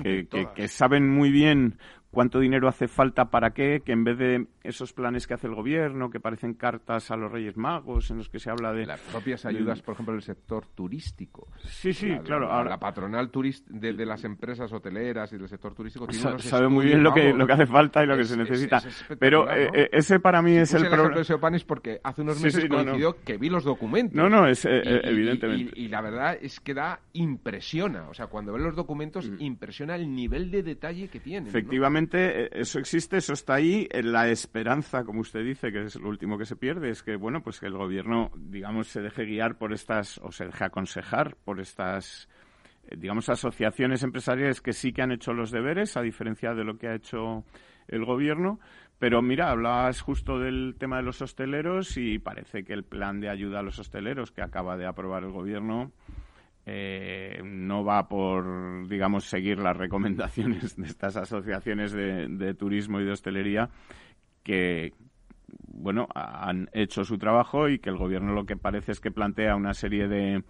eh, 0.03 0.27
que, 0.53 0.67
saben 0.67 1.09
muy 1.09 1.31
bien 1.31 1.77
cuánto 2.11 2.39
dinero 2.39 2.67
hace 2.67 2.87
falta 2.87 3.25
para 3.25 3.51
qué, 3.51 3.81
que 3.85 3.91
en 3.91 4.03
vez 4.03 4.17
de 4.17 4.47
esos 4.63 4.93
planes 4.93 5.27
que 5.27 5.33
hace 5.33 5.47
el 5.47 5.55
gobierno, 5.55 6.09
que 6.09 6.19
parecen 6.19 6.53
cartas 6.53 7.11
a 7.11 7.15
los 7.15 7.31
Reyes 7.31 7.57
Magos, 7.57 8.11
en 8.11 8.17
los 8.17 8.29
que 8.29 8.39
se 8.39 8.49
habla 8.49 8.73
de... 8.73 8.85
Las 8.85 8.99
propias 9.01 9.45
ayudas, 9.45 9.81
por 9.81 9.93
ejemplo, 9.93 10.13
del 10.13 10.23
sector 10.23 10.65
turístico. 10.67 11.47
Sí, 11.65 11.93
sí, 11.93 12.17
claro. 12.23 12.47
La, 12.47 12.63
la 12.63 12.79
patronal 12.79 13.29
turist 13.29 13.67
de, 13.67 13.93
las 14.05 14.23
empresas 14.23 14.71
hoteleras 14.71 15.31
y 15.33 15.37
del 15.37 15.49
sector 15.49 15.73
turístico 15.73 16.07
tiene 16.07 16.39
sabe 16.39 16.67
muy 16.67 16.85
bien 16.85 17.03
lo 17.03 17.13
que, 17.13 17.33
lo 17.33 17.45
que 17.45 17.53
hace 17.53 17.65
falta 17.65 18.03
y 18.03 18.07
lo 18.07 18.17
que 18.17 18.23
se 18.23 18.37
necesita. 18.37 18.81
Pero 19.19 19.51
eh, 19.51 19.69
eh, 19.73 19.89
ese 19.91 20.19
para 20.19 20.41
mí 20.41 20.55
es 20.55 20.73
el 20.73 20.87
problema. 20.87 21.55
es 21.55 21.63
porque 21.63 21.99
hace 22.03 22.21
unos 22.21 22.41
meses 22.41 22.65
coincidió 22.67 23.17
que 23.23 23.37
vi 23.37 23.49
los 23.49 23.63
documentos. 23.63 24.15
No, 24.15 24.29
no, 24.29 24.47
es 24.47 24.65
eh, 24.65 24.81
evidentemente. 25.03 25.73
Y, 25.75 25.87
la 25.87 26.01
verdad 26.01 26.37
es 26.41 26.59
que 26.59 26.73
da 26.73 26.99
impresiona. 27.13 28.09
O 28.09 28.13
sea, 28.13 28.27
cuando 28.27 28.53
ves 28.53 28.61
los 28.61 28.75
documentos, 28.75 29.29
mm. 29.29 29.35
impresiona 29.39 29.95
el 29.95 30.13
nivel 30.13 30.51
de 30.51 30.63
detalle 30.63 31.07
que 31.09 31.19
tiene. 31.19 31.49
Efectivamente 31.49 31.96
eh, 31.97 32.49
eso 32.53 32.79
existe, 32.79 33.17
eso 33.17 33.33
está 33.33 33.55
ahí. 33.55 33.87
La 33.91 34.29
esperanza, 34.29 35.03
como 35.03 35.21
usted 35.21 35.43
dice, 35.43 35.71
que 35.71 35.83
es 35.83 35.95
lo 35.95 36.09
último 36.09 36.37
que 36.37 36.45
se 36.45 36.55
pierde, 36.55 36.89
es 36.89 37.03
que, 37.03 37.15
bueno, 37.15 37.41
pues 37.41 37.59
que 37.59 37.67
el 37.67 37.77
gobierno, 37.77 38.31
digamos, 38.35 38.87
se 38.87 39.01
deje 39.01 39.25
guiar 39.25 39.57
por 39.57 39.73
estas, 39.73 40.17
o 40.19 40.31
se 40.31 40.45
deje 40.45 40.63
aconsejar 40.63 41.35
por 41.43 41.59
estas, 41.59 42.29
eh, 42.87 42.95
digamos, 42.97 43.29
asociaciones 43.29 44.03
empresariales 44.03 44.61
que 44.61 44.73
sí 44.73 44.93
que 44.93 45.01
han 45.01 45.11
hecho 45.11 45.33
los 45.33 45.51
deberes, 45.51 45.97
a 45.97 46.01
diferencia 46.01 46.53
de 46.53 46.63
lo 46.63 46.77
que 46.77 46.87
ha 46.87 46.95
hecho 46.95 47.43
el 47.87 48.05
gobierno. 48.05 48.59
Pero 48.99 49.21
mira, 49.21 49.51
hablabas 49.51 50.01
justo 50.01 50.39
del 50.39 50.75
tema 50.77 50.97
de 50.97 51.03
los 51.03 51.21
hosteleros 51.21 51.97
y 51.97 52.17
parece 52.17 52.63
que 52.63 52.73
el 52.73 52.83
plan 52.83 53.19
de 53.19 53.29
ayuda 53.29 53.59
a 53.59 53.63
los 53.63 53.77
hosteleros 53.77 54.31
que 54.31 54.41
acaba 54.41 54.75
de 54.75 54.87
aprobar 54.87 55.23
el 55.23 55.31
gobierno 55.31 55.91
eh, 56.69 57.39
va 57.87 58.07
por, 58.07 58.87
digamos, 58.87 59.25
seguir 59.25 59.59
las 59.59 59.77
recomendaciones 59.77 60.75
de 60.75 60.87
estas 60.87 61.15
asociaciones 61.15 61.91
de, 61.91 62.53
turismo 62.53 62.99
y 62.99 63.05
de 63.05 63.11
hostelería 63.11 63.69
que, 64.43 64.93
bueno, 65.67 66.07
han 66.13 66.69
hecho 66.73 67.03
su 67.03 67.17
trabajo 67.17 67.69
y 67.69 67.79
que 67.79 67.89
el 67.89 67.97
gobierno 67.97 68.33
lo 68.33 68.45
que 68.45 68.57
parece 68.57 68.91
es 68.91 68.99
que 68.99 69.11
plantea 69.11 69.55
una 69.55 69.73
serie 69.73 70.07
de 70.07 70.43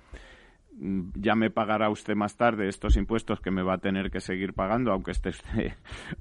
mm, 0.78 1.10
ya 1.16 1.36
me 1.36 1.50
pagará 1.50 1.90
usted 1.90 2.16
más 2.16 2.38
tarde 2.38 2.68
estos 2.68 2.96
impuestos 2.96 3.40
que 3.40 3.52
me 3.52 3.64
va 3.64 3.76
a 3.76 3.80
tener 3.80 4.10
que 4.12 4.20
seguir 4.20 4.54
pagando 4.54 4.92
aunque 4.92 5.12
esté 5.12 5.32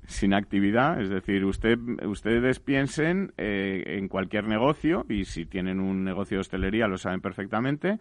sin 0.06 0.34
actividad. 0.34 1.00
Es 1.00 1.10
decir, 1.10 1.44
usted, 1.44 1.78
ustedes 2.06 2.60
piensen 2.60 3.32
eh, 3.36 3.82
en 3.98 4.08
cualquier 4.08 4.44
negocio 4.48 5.04
y 5.08 5.24
si 5.24 5.46
tienen 5.46 5.80
un 5.80 6.04
negocio 6.04 6.36
de 6.36 6.40
hostelería 6.40 6.88
lo 6.88 6.98
saben 6.98 7.20
perfectamente 7.20 7.98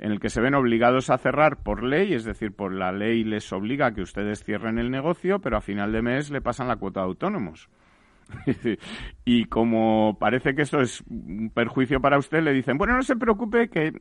en 0.00 0.12
el 0.12 0.18
que 0.18 0.30
se 0.30 0.40
ven 0.40 0.54
obligados 0.54 1.10
a 1.10 1.18
cerrar 1.18 1.62
por 1.62 1.84
ley, 1.84 2.14
es 2.14 2.24
decir, 2.24 2.52
por 2.52 2.72
la 2.72 2.90
ley 2.90 3.22
les 3.22 3.52
obliga 3.52 3.86
a 3.86 3.92
que 3.92 4.00
ustedes 4.00 4.42
cierren 4.42 4.78
el 4.78 4.90
negocio, 4.90 5.40
pero 5.40 5.58
a 5.58 5.60
final 5.60 5.92
de 5.92 6.00
mes 6.00 6.30
le 6.30 6.40
pasan 6.40 6.68
la 6.68 6.76
cuota 6.76 7.00
de 7.00 7.06
autónomos. 7.06 7.68
y 9.24 9.44
como 9.44 10.16
parece 10.18 10.54
que 10.54 10.62
esto 10.62 10.80
es 10.80 11.02
un 11.02 11.50
perjuicio 11.54 12.00
para 12.00 12.18
usted, 12.18 12.42
le 12.42 12.54
dicen, 12.54 12.78
bueno, 12.78 12.96
no 12.96 13.02
se 13.02 13.16
preocupe 13.16 13.68
que 13.68 13.92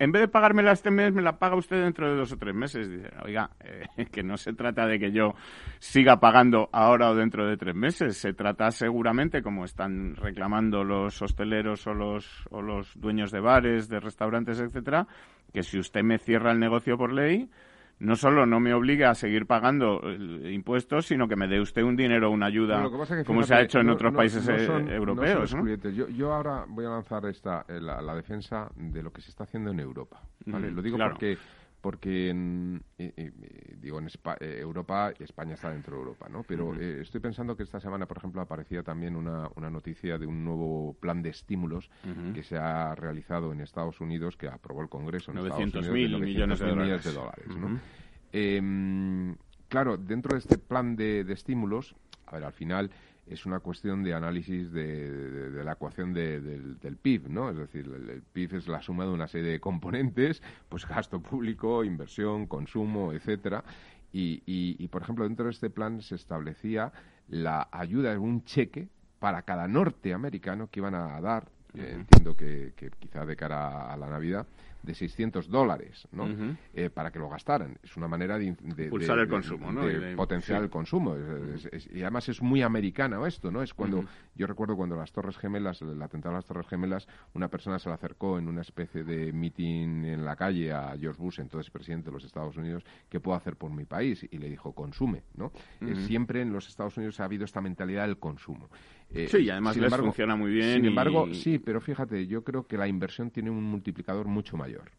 en 0.00 0.12
vez 0.12 0.22
de 0.22 0.28
pagármela 0.28 0.72
este 0.72 0.90
mes, 0.90 1.12
me 1.12 1.20
la 1.20 1.38
paga 1.38 1.56
usted 1.56 1.82
dentro 1.82 2.08
de 2.08 2.16
dos 2.16 2.32
o 2.32 2.38
tres 2.38 2.54
meses. 2.54 2.88
Dice, 2.88 3.10
oiga, 3.22 3.50
eh, 3.60 4.06
que 4.10 4.22
no 4.22 4.38
se 4.38 4.54
trata 4.54 4.86
de 4.86 4.98
que 4.98 5.12
yo 5.12 5.34
siga 5.78 6.18
pagando 6.18 6.70
ahora 6.72 7.10
o 7.10 7.14
dentro 7.14 7.46
de 7.46 7.58
tres 7.58 7.74
meses. 7.74 8.16
Se 8.16 8.32
trata 8.32 8.70
seguramente, 8.70 9.42
como 9.42 9.66
están 9.66 10.16
reclamando 10.16 10.84
los 10.84 11.20
hosteleros 11.20 11.86
o 11.86 11.92
los, 11.92 12.46
o 12.50 12.62
los 12.62 12.98
dueños 12.98 13.30
de 13.30 13.40
bares, 13.40 13.90
de 13.90 14.00
restaurantes, 14.00 14.58
etcétera, 14.58 15.06
que 15.52 15.62
si 15.62 15.78
usted 15.78 16.02
me 16.02 16.18
cierra 16.18 16.52
el 16.52 16.58
negocio 16.58 16.96
por 16.96 17.12
ley, 17.12 17.50
no 18.00 18.16
solo 18.16 18.46
no 18.46 18.60
me 18.60 18.72
obliga 18.72 19.10
a 19.10 19.14
seguir 19.14 19.46
pagando 19.46 20.00
impuestos, 20.44 21.06
sino 21.06 21.28
que 21.28 21.36
me 21.36 21.46
dé 21.46 21.60
usted 21.60 21.82
un 21.82 21.96
dinero, 21.96 22.30
una 22.30 22.46
ayuda, 22.46 22.82
como 23.26 23.42
se 23.42 23.54
ha 23.54 23.60
hecho 23.60 23.80
en 23.80 23.90
otros 23.90 24.14
países 24.14 24.48
eh, 24.48 24.94
europeos. 24.94 25.54
yo, 25.94 26.32
ahora 26.32 26.64
voy 26.66 26.86
a 26.86 26.90
lanzar 26.90 27.26
esta, 27.26 27.66
eh, 27.68 27.78
la, 27.80 28.14
defensa 28.14 28.70
de 28.74 29.02
lo 29.02 29.12
que 29.12 29.20
se 29.20 29.30
está 29.30 29.44
haciendo 29.44 29.70
en 29.70 29.80
Europa. 29.80 30.22
lo 30.46 30.82
digo 30.82 30.96
porque 30.98 31.36
porque 31.80 32.30
en, 32.30 32.82
digo 33.80 33.98
en 33.98 34.08
Europa 34.40 35.12
España 35.18 35.54
está 35.54 35.70
dentro 35.70 35.96
de 35.96 36.00
Europa 36.00 36.28
no 36.28 36.42
pero 36.42 36.74
estoy 36.74 37.20
pensando 37.20 37.56
que 37.56 37.62
esta 37.62 37.80
semana 37.80 38.06
por 38.06 38.18
ejemplo 38.18 38.40
aparecía 38.40 38.82
también 38.82 39.16
una, 39.16 39.48
una 39.56 39.70
noticia 39.70 40.18
de 40.18 40.26
un 40.26 40.44
nuevo 40.44 40.94
plan 41.00 41.22
de 41.22 41.30
estímulos 41.30 41.90
que 42.34 42.42
se 42.42 42.56
ha 42.56 42.94
realizado 42.94 43.52
en 43.52 43.60
Estados 43.60 44.00
Unidos 44.00 44.36
que 44.36 44.48
aprobó 44.48 44.82
el 44.82 44.88
Congreso 44.88 45.30
en 45.30 45.38
900 45.38 45.90
mil 45.90 46.18
millones 46.20 46.58
de 46.58 47.12
dólares, 47.12 47.46
Em, 48.32 49.36
claro, 49.68 49.96
dentro 49.96 50.34
de 50.34 50.38
este 50.38 50.58
plan 50.58 50.96
de, 50.96 51.20
estímulos, 51.32 51.96
a 52.26 52.36
ver, 52.36 52.44
al 52.44 52.52
final 52.52 52.90
es 53.30 53.46
una 53.46 53.60
cuestión 53.60 54.02
de 54.02 54.12
análisis 54.12 54.72
de, 54.72 55.62
la 55.64 55.72
ecuación 55.72 56.12
del, 56.12 56.98
PIB, 57.00 57.28
¿no? 57.28 57.50
Es 57.50 57.56
decir, 57.56 57.86
el, 57.86 58.22
PIB 58.22 58.56
es 58.56 58.68
la 58.68 58.82
suma 58.82 59.04
de 59.04 59.10
una 59.10 59.28
serie 59.28 59.52
de 59.52 59.60
componentes, 59.60 60.42
pues 60.68 60.86
gasto 60.86 61.20
público, 61.20 61.84
inversión, 61.84 62.46
consumo, 62.46 63.12
etcétera. 63.12 63.62
Y, 64.12 64.88
por 64.88 65.02
ejemplo, 65.02 65.24
dentro 65.24 65.44
de 65.44 65.52
este 65.52 65.70
plan 65.70 66.02
se 66.02 66.16
establecía 66.16 66.92
la 67.28 67.68
ayuda 67.70 68.12
en 68.12 68.18
un 68.18 68.44
cheque 68.44 68.88
para 69.20 69.42
cada 69.42 69.68
norteamericano 69.68 70.68
que 70.68 70.80
iban 70.80 70.96
a 70.96 71.20
dar, 71.20 71.48
entiendo 71.74 72.36
que, 72.36 72.72
que, 72.74 72.90
quizá 72.98 73.24
de 73.24 73.36
cara 73.36 73.92
a 73.92 73.96
la 73.96 74.08
Navidad, 74.08 74.48
de 74.82 74.94
600 74.94 75.48
dólares, 75.48 76.08
¿no? 76.12 76.28
Eh, 76.74 76.90
para 76.90 77.10
que 77.10 77.18
lo 77.18 77.28
gastaran. 77.28 77.78
Es 77.82 77.96
una 77.96 78.08
manera 78.08 78.38
de, 78.38 78.56
de, 78.60 78.88
Pulsar 78.88 79.18
el 79.18 79.28
consumo, 79.28 79.72
¿no? 79.72 79.82
potenciar 80.16 80.62
el 80.62 80.70
consumo. 80.70 81.16
y 81.92 82.02
además 82.02 82.28
es 82.28 82.42
muy 82.42 82.62
americano 82.62 83.26
esto, 83.26 83.50
¿no? 83.50 83.62
Es 83.62 83.74
cuando, 83.74 84.04
yo 84.34 84.46
recuerdo 84.46 84.76
cuando 84.76 84.96
las 84.96 85.12
Torres 85.12 85.36
Gemelas, 85.36 85.82
el 85.82 86.00
atentado 86.00 86.34
a 86.34 86.38
las 86.38 86.46
Torres 86.46 86.66
Gemelas, 86.66 87.06
una 87.34 87.48
persona 87.48 87.78
se 87.78 87.88
le 87.88 87.94
acercó 87.94 88.38
en 88.38 88.48
una 88.48 88.62
especie 88.62 89.04
de 89.04 89.32
meeting 89.32 90.04
en 90.04 90.24
la 90.24 90.36
calle 90.36 90.72
a 90.72 90.96
George 90.98 91.20
Bush, 91.20 91.40
entonces 91.40 91.70
presidente 91.70 92.06
de 92.06 92.12
los 92.12 92.24
Estados 92.24 92.56
Unidos, 92.56 92.84
¿qué 93.08 93.20
puedo 93.20 93.36
hacer 93.36 93.56
por 93.56 93.70
mi 93.70 93.84
país? 93.84 94.26
Y 94.30 94.38
le 94.38 94.48
dijo, 94.48 94.72
consume, 94.72 95.22
¿no? 95.34 95.52
Eh, 95.80 95.94
siempre 96.06 96.42
en 96.42 96.52
los 96.52 96.68
Estados 96.68 96.96
Unidos 96.96 97.20
ha 97.20 97.24
habido 97.24 97.44
esta 97.44 97.60
mentalidad 97.60 98.06
del 98.06 98.18
consumo. 98.18 98.68
Eh, 99.12 99.26
sí, 99.28 99.38
y 99.38 99.50
además 99.50 99.76
les 99.76 99.94
funciona 99.94 100.36
muy 100.36 100.52
bien. 100.52 100.76
Sin 100.76 100.84
embargo, 100.84 101.32
sí, 101.34 101.58
pero 101.58 101.80
fíjate, 101.80 102.26
yo 102.26 102.44
creo 102.44 102.66
que 102.66 102.76
la 102.76 102.86
inversión 102.86 103.30
tiene 103.30 103.50
un 103.50 103.62
multiplicador 103.62 104.26
mucho 104.26 104.56
mayor. 104.56 104.90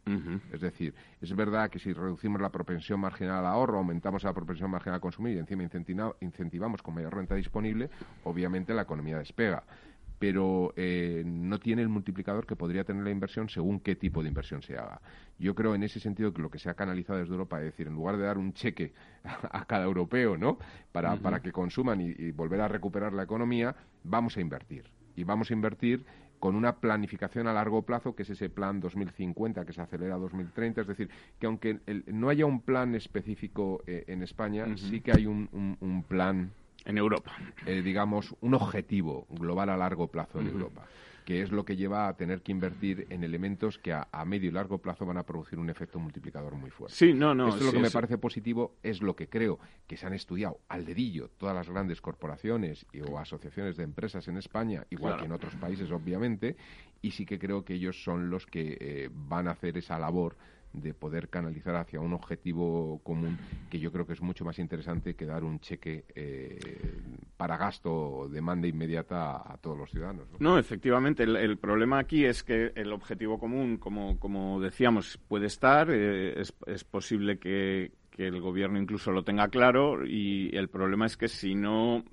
Es 0.51 0.61
decir, 0.61 0.93
es 1.21 1.35
verdad 1.35 1.69
que 1.69 1.79
si 1.79 1.93
reducimos 1.93 2.41
la 2.41 2.49
propensión 2.49 2.99
marginal 2.99 3.39
al 3.39 3.45
ahorro, 3.45 3.77
aumentamos 3.77 4.23
la 4.23 4.33
propensión 4.33 4.69
marginal 4.69 4.97
a 4.97 4.99
consumir 4.99 5.35
y 5.35 5.39
encima 5.39 5.63
incentivamos 6.19 6.81
con 6.81 6.93
mayor 6.93 7.15
renta 7.15 7.35
disponible, 7.35 7.89
obviamente 8.23 8.73
la 8.73 8.81
economía 8.81 9.17
despega 9.17 9.63
pero 10.21 10.71
eh, 10.75 11.23
no 11.25 11.57
tiene 11.57 11.81
el 11.81 11.89
multiplicador 11.89 12.45
que 12.45 12.55
podría 12.55 12.83
tener 12.83 13.03
la 13.03 13.09
inversión 13.09 13.49
según 13.49 13.79
qué 13.79 13.95
tipo 13.95 14.21
de 14.21 14.29
inversión 14.29 14.61
se 14.61 14.77
haga. 14.77 15.01
Yo 15.39 15.55
creo 15.55 15.73
en 15.73 15.81
ese 15.81 15.99
sentido 15.99 16.31
que 16.31 16.43
lo 16.43 16.51
que 16.51 16.59
se 16.59 16.69
ha 16.69 16.75
canalizado 16.75 17.17
desde 17.17 17.31
Europa, 17.31 17.57
es 17.57 17.65
decir, 17.65 17.87
en 17.87 17.95
lugar 17.95 18.17
de 18.17 18.25
dar 18.25 18.37
un 18.37 18.53
cheque 18.53 18.93
a 19.23 19.65
cada 19.65 19.83
europeo, 19.83 20.37
¿no? 20.37 20.59
Para, 20.91 21.15
para 21.15 21.41
que 21.41 21.51
consuman 21.51 22.01
y, 22.01 22.29
volver 22.33 22.61
a 22.61 22.67
recuperar 22.67 23.13
la 23.13 23.23
economía, 23.23 23.75
vamos 24.03 24.37
a 24.37 24.41
invertir. 24.41 24.91
Y 25.15 25.23
vamos 25.23 25.49
a 25.49 25.53
invertir 25.55 26.05
con 26.37 26.55
una 26.55 26.75
planificación 26.75 27.47
a 27.47 27.53
largo 27.53 27.81
plazo, 27.81 28.15
que 28.15 28.21
es 28.21 28.29
ese 28.29 28.51
plan 28.51 28.79
2050 28.79 29.65
que 29.65 29.73
se 29.73 29.81
acelera 29.81 30.15
a 30.15 30.19
2030. 30.19 30.81
Es 30.81 30.87
decir, 30.87 31.09
que 31.39 31.47
aunque 31.47 31.79
no 32.05 32.29
haya 32.29 32.45
un 32.45 32.61
plan 32.61 32.93
específico 32.93 33.81
eh, 33.87 34.03
en 34.05 34.21
España, 34.21 34.67
sí 34.77 35.01
que 35.01 35.13
hay 35.13 35.25
un, 35.25 35.49
un 35.81 36.03
plan 36.03 36.51
en 36.85 36.97
Europa. 36.97 37.31
Eh, 37.65 37.81
digamos, 37.81 38.35
un 38.41 38.53
objetivo 38.53 39.27
global 39.29 39.69
a 39.69 39.77
largo 39.77 40.07
plazo 40.07 40.39
en 40.39 40.47
Europa 40.47 40.87
que 41.25 41.41
es 41.41 41.51
lo 41.51 41.65
que 41.65 41.75
lleva 41.75 42.07
a 42.07 42.15
tener 42.15 42.41
que 42.41 42.51
invertir 42.51 43.07
en 43.09 43.23
elementos 43.23 43.77
que 43.77 43.93
a, 43.93 44.07
medio 44.25 44.49
y 44.49 44.51
largo 44.51 44.79
plazo 44.79 45.05
van 45.05 45.17
a 45.17 45.23
producir 45.23 45.59
un 45.59 45.69
efecto 45.69 45.99
multiplicador 45.99 46.55
muy 46.55 46.69
fuerte. 46.69 46.95
Sí, 46.95 47.13
no, 47.13 47.33
no. 47.33 47.49
Esto 47.49 47.59
es 47.59 47.65
lo 47.67 47.71
que 47.71 47.79
me 47.79 47.91
parece 47.91 48.17
positivo, 48.17 48.75
es 48.83 49.01
lo 49.01 49.15
que 49.15 49.29
creo 49.29 49.59
que 49.87 49.97
se 49.97 50.05
han 50.05 50.13
estudiado 50.13 50.59
al 50.67 50.85
dedillo 50.85 51.29
todas 51.37 51.55
las 51.55 51.69
grandes 51.69 52.01
corporaciones 52.01 52.85
y, 52.91 53.01
o 53.01 53.19
asociaciones 53.19 53.77
de 53.77 53.83
empresas 53.83 54.27
en 54.27 54.37
España, 54.37 54.85
igual 54.89 55.17
que 55.19 55.25
en 55.25 55.31
otros 55.31 55.55
países, 55.55 55.91
obviamente, 55.91 56.57
y 57.01 57.11
sí 57.11 57.25
que 57.25 57.39
creo 57.39 57.63
que 57.63 57.75
ellos 57.75 58.03
son 58.03 58.29
los 58.29 58.45
que 58.45 58.77
eh, 58.79 59.09
van 59.11 59.47
a 59.47 59.51
hacer 59.51 59.77
esa 59.77 59.99
labor 59.99 60.37
de 60.73 60.93
poder 60.93 61.29
canalizar 61.29 61.75
hacia 61.75 61.99
un 61.99 62.13
objetivo 62.13 62.99
común 63.03 63.37
que 63.69 63.79
yo 63.79 63.91
creo 63.91 64.05
que 64.05 64.13
es 64.13 64.21
mucho 64.21 64.45
más 64.45 64.59
interesante 64.59 65.15
que 65.15 65.25
dar 65.25 65.43
un 65.43 65.59
cheque 65.59 66.05
eh, 66.15 66.59
para 67.37 67.57
gasto 67.57 67.91
o 67.91 68.29
demanda 68.29 68.67
inmediata 68.67 69.35
a, 69.35 69.57
todos 69.57 69.77
los 69.77 69.89
ciudadanos. 69.89 70.27
No, 70.39 70.57
efectivamente, 70.57 71.23
el, 71.23 71.57
problema 71.57 71.99
aquí 71.99 72.25
es 72.25 72.43
que 72.43 72.71
el 72.75 72.91
objetivo 72.93 73.39
común, 73.39 73.77
como, 73.77 74.19
como 74.19 74.59
decíamos, 74.59 75.19
puede 75.27 75.47
estar, 75.47 75.89
eh, 75.91 76.39
es, 76.39 76.53
es, 76.65 76.83
posible 76.83 77.37
que, 77.37 77.91
que 78.11 78.27
el 78.27 78.39
gobierno 78.41 78.79
incluso 78.79 79.11
lo 79.11 79.23
tenga 79.23 79.47
claro 79.47 80.05
y 80.05 80.55
el 80.55 80.69
problema 80.69 81.05
es 81.05 81.17
que 81.17 81.27
si 81.27 81.55
no 81.55 82.03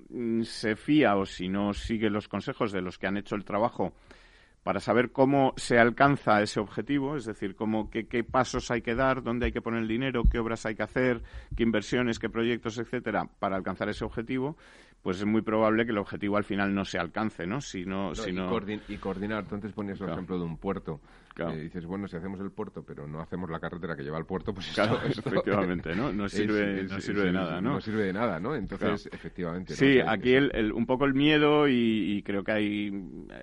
se 0.43 0.75
fía 0.75 1.15
o 1.17 1.25
si 1.25 1.49
no 1.49 1.73
sigue 1.73 2.09
los 2.09 2.27
consejos 2.27 2.71
de 2.71 2.81
los 2.81 2.97
que 2.97 3.07
han 3.07 3.17
hecho 3.17 3.35
el 3.35 3.45
trabajo 3.45 3.93
para 4.63 4.79
saber 4.79 5.11
cómo 5.11 5.53
se 5.55 5.79
alcanza 5.79 6.41
ese 6.41 6.59
objetivo, 6.59 7.15
es 7.15 7.25
decir, 7.25 7.55
cómo, 7.55 7.89
qué, 7.89 8.07
qué, 8.07 8.23
pasos 8.23 8.69
hay 8.71 8.81
que 8.81 8.95
dar, 8.95 9.23
dónde 9.23 9.47
hay 9.47 9.51
que 9.51 9.61
poner 9.61 9.81
el 9.81 9.87
dinero, 9.87 10.23
qué 10.29 10.39
obras 10.39 10.65
hay 10.65 10.75
que 10.75 10.83
hacer, 10.83 11.21
qué 11.55 11.63
inversiones, 11.63 12.19
qué 12.19 12.29
proyectos, 12.29 12.77
etcétera, 12.77 13.29
para 13.39 13.55
alcanzar 13.55 13.89
ese 13.89 14.03
objetivo, 14.05 14.57
pues 15.01 15.19
es 15.19 15.25
muy 15.25 15.41
probable 15.41 15.85
que 15.85 15.91
el 15.91 15.97
objetivo 15.97 16.37
al 16.37 16.43
final 16.43 16.73
no 16.73 16.83
se 16.83 16.99
alcance, 16.99 17.47
¿no? 17.47 17.61
Si 17.61 17.85
no, 17.85 18.11
y, 18.87 18.97
coordinar. 18.97 19.45
Tú 19.45 19.55
antes 19.55 19.71
ponías 19.71 19.99
el 20.01 20.09
ejemplo 20.09 20.37
de 20.37 20.43
un 20.43 20.57
puerto. 20.57 20.99
Dices, 21.47 21.85
bueno, 21.85 22.07
si 22.07 22.17
hacemos 22.17 22.39
el 22.39 22.51
puerto, 22.51 22.83
pero 22.83 23.07
no 23.07 23.21
hacemos 23.21 23.49
la 23.49 23.59
carretera 23.59 23.95
que 23.95 24.03
lleva 24.03 24.17
al 24.17 24.25
puerto, 24.25 24.53
pues 24.53 24.71
claro, 24.73 24.99
efectivamente, 25.05 25.95
¿no? 25.95 26.11
No 26.11 26.27
sirve, 26.27 26.83
no 26.83 26.99
sirve 26.99 27.25
de 27.25 27.31
nada, 27.31 27.61
¿no? 27.61 27.73
No 27.73 27.81
sirve 27.81 28.03
de 28.03 28.13
nada, 28.13 28.39
¿no? 28.39 28.55
Entonces, 28.55 29.09
efectivamente. 29.11 29.73
Sí, 29.75 29.99
aquí 30.05 30.33
el, 30.33 30.71
un 30.73 30.85
poco 30.85 31.05
el 31.05 31.13
miedo 31.13 31.67
y, 31.67 32.21
creo 32.23 32.43
que 32.43 32.51
hay 32.51 32.91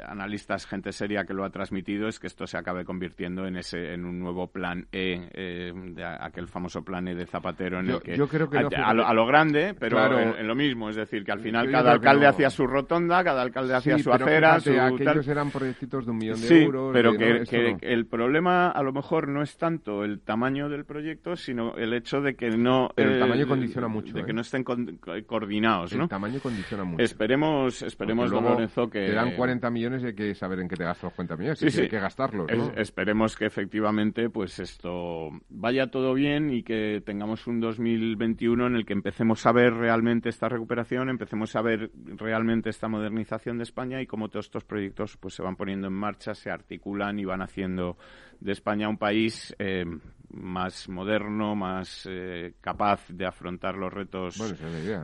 analistas, 0.07 0.67
gente 0.67 0.93
seria 0.93 1.25
que 1.25 1.35
lo 1.35 1.45
ha 1.45 1.51
transmitido, 1.51 2.09
es 2.09 2.21
que 2.21 2.27
esto 2.27 2.47
se 2.47 2.59
acabe 2.59 2.85
convirtiendo 2.85 3.47
en 3.47 3.57
ese 3.57 3.95
en 3.95 4.05
un 4.05 4.19
nuevo 4.19 4.49
plan 4.49 4.87
E, 4.93 5.29
eh, 5.33 5.73
de 5.75 6.05
aquel 6.05 6.49
famoso 6.49 6.83
plan 6.83 7.09
E 7.09 7.15
de 7.15 7.27
Zapatero 7.27 7.81
en 7.81 7.91
el 7.91 8.03
que, 8.03 8.17
yo 8.17 8.29
creo 8.29 8.49
que 8.49 8.59
a, 8.59 8.93
lo, 8.93 9.27
grande, 9.27 9.75
pero 9.79 10.19
en, 10.19 10.47
lo 10.47 10.55
mismo, 10.55 10.91
es 10.91 10.97
decir, 10.97 11.25
que 11.25 11.33
al 11.33 11.41
final 11.41 11.71
cada 11.71 11.93
alcalde 11.93 12.27
hacía 12.27 12.51
su 12.51 12.67
rotonda, 12.67 13.25
cada 13.25 13.43
alcalde 13.43 13.75
hacía 13.75 13.99
su 13.99 14.13
acera, 14.13 14.61
su 14.61 14.79
aquellos 14.79 15.29
eran 15.29 15.51
proyectitos 15.51 16.05
de 16.05 16.11
un 16.11 16.19
millón 16.19 16.41
de 16.41 16.63
euros. 16.63 16.91
pero 16.93 17.13
que, 17.17 17.79
el 17.93 18.07
problema 18.07 18.71
a 18.71 18.83
lo 18.83 18.93
mejor 18.93 19.29
no 19.29 19.43
es 19.43 19.57
tanto 19.57 20.05
el 20.05 20.21
tamaño 20.21 20.69
del 20.69 20.85
proyecto, 20.85 21.37
sino 21.37 21.77
el 21.77 21.93
hecho 21.93 22.21
de 22.21 22.35
que 22.35 22.51
no... 22.51 22.91
el 22.97 23.19
tamaño 23.19 23.47
condiciona 23.47 23.89
mucho. 23.89 24.15
De 24.15 24.25
que 24.25 24.31
¿eh? 24.31 24.35
no 24.35 24.41
estén 24.41 24.65
coordinados, 24.65 25.95
¿no? 25.95 26.05
El 26.05 26.09
tamaño 26.09 26.41
condiciona 26.41 26.85
mucho. 26.85 27.03
Esperemos, 27.03 27.83
esperemos, 27.83 28.31
Lorenzo, 28.31 28.89
que... 28.89 29.07
Te 29.07 29.13
dan 29.13 29.35
40 29.35 29.71
millones 29.71 30.03
y 30.03 30.07
hay 30.07 30.15
que 30.15 30.35
saber 30.35 30.61
en 30.61 30.69
qué 30.69 30.77
te 30.77 30.85
gastas 30.85 31.05
los 31.05 31.13
40 31.15 31.37
millones, 31.37 31.59
sí, 31.59 31.81
hay 31.81 31.89
que 31.89 32.01
gastarlos, 32.01 32.51
esperemos 32.77 33.37
que 33.37 33.47
efectivamente 33.47 34.31
pues 34.31 34.59
esto 34.59 35.31
vaya 35.49 35.91
todo 35.91 36.15
bien 36.15 36.51
y 36.51 36.63
que 36.63 37.03
tengamos 37.05 37.47
un 37.47 37.61
2021 37.61 38.67
en 38.67 38.77
el 38.77 38.87
que 38.87 38.93
empecemos 38.93 39.45
a 39.47 39.53
ver 39.53 39.75
realmente 39.75 40.29
esta 40.29 40.49
recuperación, 40.49 41.09
empecemos 41.09 41.55
a 41.57 41.63
ver 41.63 41.91
realmente 42.17 42.71
esta 42.71 42.89
modernización 42.89 43.59
de 43.59 43.65
España 43.65 44.01
y 44.01 44.07
cómo 44.07 44.29
todos 44.29 44.47
estos 44.47 44.65
proyectos 44.65 45.17
pues 45.17 45.35
se 45.35 45.43
van 45.43 45.57
poniendo 45.57 45.87
en 45.87 45.93
marcha, 45.93 46.35
se 46.35 46.51
articulan 46.51 47.19
y 47.19 47.25
van 47.25 47.43
haciendo 47.43 47.66
de 47.75 48.53
España 48.53 48.89
un 48.89 48.99
país 48.99 49.55
eh, 49.59 49.85
más 50.31 50.89
moderno, 50.89 51.55
más 51.55 52.07
eh, 52.11 52.55
capaz 52.61 53.09
de 53.09 53.27
afrontar 53.27 53.77
los 53.77 53.93
retos 53.93 54.37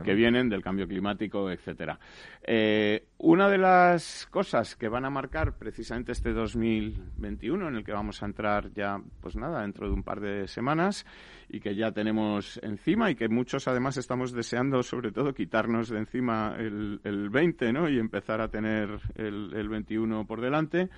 que 0.03 0.13
vienen 0.13 0.49
del 0.49 0.61
cambio 0.61 0.87
climático, 0.87 1.49
etcétera. 1.49 1.99
Eh, 2.43 3.07
una 3.17 3.49
de 3.49 3.57
las 3.57 4.27
cosas 4.29 4.75
que 4.75 4.89
van 4.89 5.05
a 5.05 5.09
marcar 5.09 5.57
precisamente 5.57 6.11
este 6.11 6.33
2021, 6.33 7.69
en 7.69 7.75
el 7.75 7.83
que 7.83 7.93
vamos 7.93 8.21
a 8.21 8.25
entrar 8.25 8.71
ya, 8.73 9.01
pues 9.21 9.35
nada, 9.35 9.61
dentro 9.61 9.87
de 9.87 9.93
un 9.93 10.03
par 10.03 10.19
de 10.19 10.47
semanas 10.47 11.05
y 11.49 11.59
que 11.59 11.75
ya 11.75 11.91
tenemos 11.91 12.59
encima 12.63 13.09
y 13.11 13.15
que 13.15 13.29
muchos 13.29 13.67
además 13.67 13.97
estamos 13.97 14.33
deseando, 14.33 14.83
sobre 14.83 15.11
todo, 15.11 15.33
quitarnos 15.33 15.89
de 15.89 15.99
encima 15.99 16.55
el, 16.57 16.99
el 17.03 17.29
20, 17.29 17.73
¿no? 17.73 17.89
Y 17.89 17.97
empezar 17.97 18.41
a 18.41 18.49
tener 18.49 18.89
el, 19.15 19.53
el 19.53 19.69
21 19.69 20.25
por 20.25 20.41
delante. 20.41 20.89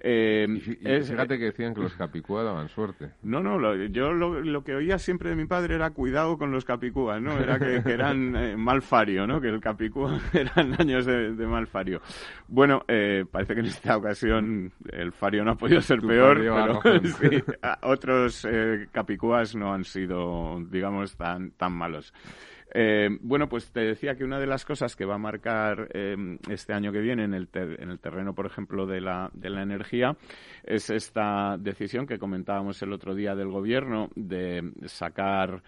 Eh, 0.00 0.46
fíjate 0.60 1.38
que 1.38 1.46
decían 1.46 1.74
que 1.74 1.80
los 1.80 1.94
capicúa 1.96 2.42
daban 2.42 2.68
suerte. 2.68 3.10
No, 3.22 3.40
no, 3.40 3.74
yo 3.86 4.12
lo, 4.12 4.64
que 4.64 4.74
oía 4.74 4.98
siempre 4.98 5.30
de 5.30 5.36
mi 5.36 5.46
padre 5.46 5.76
era 5.76 5.90
cuidado 5.90 6.36
con 6.36 6.52
los 6.52 6.64
capicúas, 6.64 7.20
¿no? 7.20 7.38
Era 7.38 7.58
que, 7.58 7.82
eran 7.90 8.36
eh, 8.36 8.56
malfario, 8.56 9.26
¿no? 9.26 9.40
Que 9.40 9.48
el 9.48 9.60
capicúa 9.60 10.20
eran 10.32 10.74
años 10.80 11.06
de, 11.06 11.46
malfario. 11.46 12.00
Bueno, 12.48 12.82
eh, 12.88 13.24
parece 13.30 13.54
que 13.54 13.60
en 13.60 13.66
esta 13.66 13.96
ocasión 13.96 14.72
el 14.90 15.12
fario 15.12 15.44
no 15.44 15.52
ha 15.52 15.56
podido 15.56 15.80
ser 15.80 16.00
peor, 16.00 16.38
pero 16.82 17.02
sí, 17.04 17.42
otros 17.82 18.46
eh, 18.50 18.88
capicúas 18.92 19.54
no 19.54 19.72
han 19.72 19.84
sido, 19.84 20.60
digamos, 20.70 21.16
tan, 21.16 21.52
tan 21.52 21.72
malos. 21.72 22.12
Eh, 22.76 23.08
bueno, 23.20 23.48
pues 23.48 23.70
te 23.70 23.80
decía 23.80 24.16
que 24.16 24.24
una 24.24 24.40
de 24.40 24.48
las 24.48 24.64
cosas 24.64 24.96
que 24.96 25.04
va 25.04 25.14
a 25.14 25.18
marcar 25.18 25.88
eh, 25.94 26.16
este 26.50 26.72
año 26.72 26.90
que 26.90 26.98
viene 26.98 27.22
en 27.22 27.32
el, 27.32 27.48
en 27.54 27.88
el 27.88 28.00
terreno, 28.00 28.34
por 28.34 28.46
ejemplo, 28.46 28.84
de 28.84 29.00
la, 29.00 29.30
de 29.32 29.48
la 29.48 29.62
energía, 29.62 30.16
es 30.64 30.90
esta 30.90 31.56
decisión 31.56 32.04
que 32.04 32.18
comentábamos 32.18 32.82
el 32.82 32.92
otro 32.92 33.14
día 33.14 33.36
del 33.36 33.48
Gobierno 33.48 34.10
de 34.16 34.72
sacar 34.86 35.62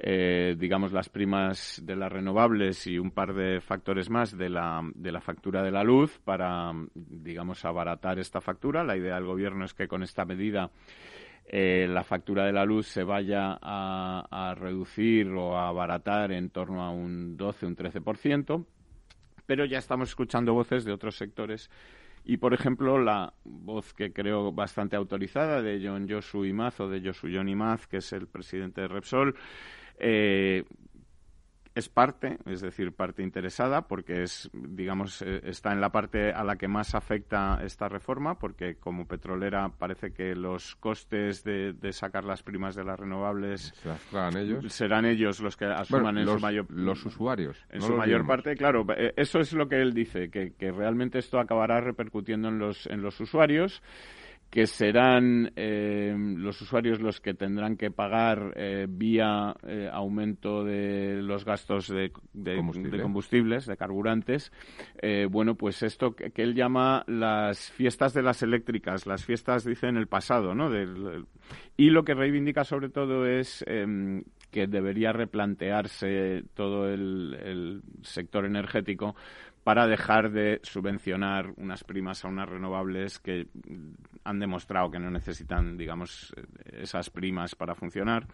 eh, 0.00 0.54
digamos, 0.56 0.92
las 0.92 1.08
primas 1.08 1.82
de 1.84 1.96
las 1.96 2.12
renovables 2.12 2.86
y 2.86 2.98
un 2.98 3.10
par 3.10 3.34
de 3.34 3.60
factores 3.60 4.08
más 4.08 4.36
de 4.36 4.48
la, 4.48 4.80
de 4.94 5.10
la 5.10 5.20
factura 5.20 5.62
de 5.62 5.72
la 5.72 5.82
luz 5.82 6.20
para, 6.24 6.72
digamos, 6.94 7.64
abaratar 7.64 8.20
esta 8.20 8.40
factura. 8.40 8.84
La 8.84 8.96
idea 8.96 9.16
del 9.16 9.24
Gobierno 9.24 9.64
es 9.64 9.74
que 9.74 9.88
con 9.88 10.04
esta 10.04 10.24
medida 10.24 10.70
eh, 11.50 11.86
la 11.88 12.04
factura 12.04 12.44
de 12.44 12.52
la 12.52 12.66
luz 12.66 12.88
se 12.88 13.02
vaya 13.04 13.58
a, 13.62 14.54
reducir 14.54 15.28
o 15.28 15.56
a 15.56 15.68
abaratar 15.68 16.30
en 16.30 16.50
torno 16.50 16.82
a 16.82 16.90
un 16.90 17.38
12, 17.38 17.64
un 17.64 17.74
13%, 17.74 18.66
pero 19.46 19.64
ya 19.64 19.78
estamos 19.78 20.10
escuchando 20.10 20.52
voces 20.52 20.84
de 20.84 20.92
otros 20.92 21.16
sectores. 21.16 21.70
Y, 22.24 22.36
por 22.36 22.52
ejemplo, 22.52 22.98
la 22.98 23.32
voz 23.44 23.94
que 23.94 24.12
creo 24.12 24.52
bastante 24.52 24.96
autorizada 24.96 25.62
de 25.62 25.80
John 25.82 26.06
Josu 26.06 26.44
Imaz 26.44 26.80
o 26.80 26.88
de 26.90 27.00
Josu 27.00 27.28
John 27.32 27.48
Imaz, 27.48 27.86
que 27.86 27.98
es 27.98 28.12
el 28.12 28.26
presidente 28.26 28.82
de 28.82 28.88
Repsol, 28.88 29.34
eh, 29.98 30.64
es 31.78 31.88
parte, 31.88 32.38
es 32.46 32.60
decir, 32.60 32.92
parte 32.92 33.22
interesada, 33.22 33.82
porque 33.82 34.24
es, 34.24 34.50
digamos, 34.52 35.22
eh, 35.22 35.40
está 35.44 35.72
en 35.72 35.80
la 35.80 35.90
parte 35.90 36.32
a 36.32 36.42
la 36.42 36.56
que 36.56 36.66
más 36.66 36.96
afecta 36.96 37.60
esta 37.62 37.88
reforma, 37.88 38.36
porque 38.36 38.74
como 38.74 39.06
petrolera 39.06 39.68
parece 39.68 40.12
que 40.12 40.34
los 40.34 40.74
costes 40.76 41.44
de, 41.44 41.74
sacar 41.92 42.24
las 42.24 42.42
primas 42.42 42.74
de 42.74 42.84
las 42.84 42.98
renovables 42.98 43.72
ellos? 44.36 44.72
serán 44.72 45.04
ellos 45.06 45.40
los 45.40 45.56
que 45.56 45.64
asuman 45.66 46.18
en 46.18 46.26
los, 46.26 46.34
su 46.34 46.40
mayor 46.40 46.66
los 46.70 47.06
usuarios 47.06 47.64
en 47.70 47.80
su 47.80 47.94
mayor 47.94 48.26
parte, 48.26 48.56
claro, 48.56 48.84
eh, 48.96 49.14
eso 49.16 49.40
es 49.40 49.52
lo 49.52 49.68
que 49.68 49.80
él 49.80 49.94
dice, 49.94 50.30
que, 50.30 50.52
que 50.52 50.70
realmente 50.70 51.18
esto 51.18 51.38
acabará 51.38 51.80
repercutiendo 51.80 52.48
en 52.48 52.58
los 52.58 52.86
en 52.86 53.02
los 53.02 53.18
usuarios 53.20 53.82
que 54.50 54.66
serán 54.66 55.52
eh, 55.56 56.14
los 56.16 56.60
usuarios 56.62 57.00
los 57.00 57.20
que 57.20 57.34
tendrán 57.34 57.76
que 57.76 57.90
pagar 57.90 58.54
eh, 58.56 58.86
vía 58.88 59.54
eh, 59.66 59.90
aumento 59.92 60.64
de 60.64 61.20
los 61.22 61.44
gastos 61.44 61.88
de, 61.88 62.10
combustibles, 63.02 63.66
de 63.66 63.76
carburantes. 63.76 64.50
bueno, 65.30 65.54
pues 65.54 65.82
esto 65.82 66.14
que, 66.14 66.32
él 66.36 66.54
llama 66.54 67.04
las 67.06 67.70
fiestas 67.70 68.14
de 68.14 68.22
las 68.22 68.42
eléctricas, 68.42 69.06
las 69.06 69.24
fiestas, 69.24 69.64
dice, 69.64 69.88
en 69.88 69.96
el 69.96 70.06
pasado, 70.06 70.54
¿no? 70.54 70.70
y 71.76 71.90
lo 71.90 72.04
que 72.04 72.14
reivindica 72.14 72.64
sobre 72.64 72.88
todo 72.88 73.26
es 73.26 73.64
em, 73.66 74.22
que 74.50 74.66
debería 74.66 75.12
replantearse 75.12 76.44
todo 76.54 76.88
el 76.88 77.82
sector 78.02 78.46
energético 78.46 79.14
para 79.68 79.86
dejar 79.86 80.30
de 80.30 80.60
subvencionar 80.62 81.52
unas 81.58 81.84
primas 81.84 82.24
a 82.24 82.28
unas 82.28 82.48
renovables 82.48 83.18
que 83.18 83.48
han 84.24 84.38
demostrado 84.38 84.90
que 84.90 84.98
no 84.98 85.10
necesitan, 85.10 85.76
digamos, 85.76 86.34
esas 86.72 87.10
primas 87.10 87.54
para 87.54 87.74
funcionar, 87.74 88.26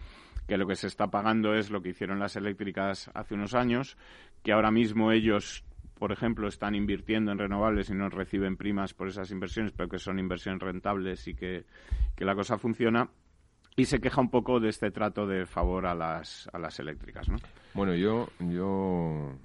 que 0.47 0.57
lo 0.57 0.64
que 0.64 0.76
se 0.76 0.87
está 0.87 1.09
pagando 1.09 1.57
es 1.57 1.72
lo 1.72 1.82
que 1.82 1.89
hicieron 1.89 2.20
las 2.20 2.37
eléctricas 2.37 3.11
hace 3.14 3.35
unos 3.35 3.55
años, 3.55 3.97
que 4.45 4.53
ahora 4.53 4.70
mismo 4.70 5.11
ellos 5.11 5.64
por 5.99 6.12
ejemplo, 6.12 6.47
están 6.47 6.76
invirtiendo 6.76 7.32
en 7.32 7.39
renovables 7.39 7.91
y 7.91 7.95
no 7.95 8.09
reciben 8.11 8.57
primas 8.57 8.95
por 8.95 9.09
esas 9.09 9.32
inversiones, 9.32 9.72
pero 9.72 9.89
que 9.89 9.99
son 9.99 10.20
inversiones 10.20 10.62
rentables 10.62 11.26
y 11.26 11.35
que, 11.35 11.64
que 12.14 12.24
la 12.24 12.37
cosa 12.37 12.59
funciona. 12.59 13.09
Y 13.74 13.87
se 13.87 14.01
queja 14.01 14.20
un 14.20 14.30
poco 14.30 14.61
de 14.61 14.68
este 14.68 14.93
trato 14.93 15.26
de 15.26 15.47
favor 15.47 15.87
a 15.87 15.97
las, 15.97 16.49
a 16.53 16.61
las 16.61 16.78
eléctricas, 16.78 17.28
¿no? 17.28 17.39
Bueno, 17.74 17.95
yo, 17.97 18.28
yo 18.39 19.37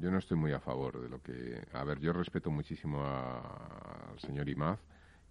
yo 0.00 0.10
no 0.10 0.18
estoy 0.18 0.36
muy 0.36 0.52
a 0.52 0.60
favor 0.60 1.00
de 1.00 1.08
lo 1.08 1.22
que... 1.22 1.62
A 1.72 1.84
ver, 1.84 1.98
yo 2.00 2.12
respeto 2.12 2.50
muchísimo 2.50 3.02
al 3.04 4.18
señor 4.18 4.48
Imaz. 4.48 4.80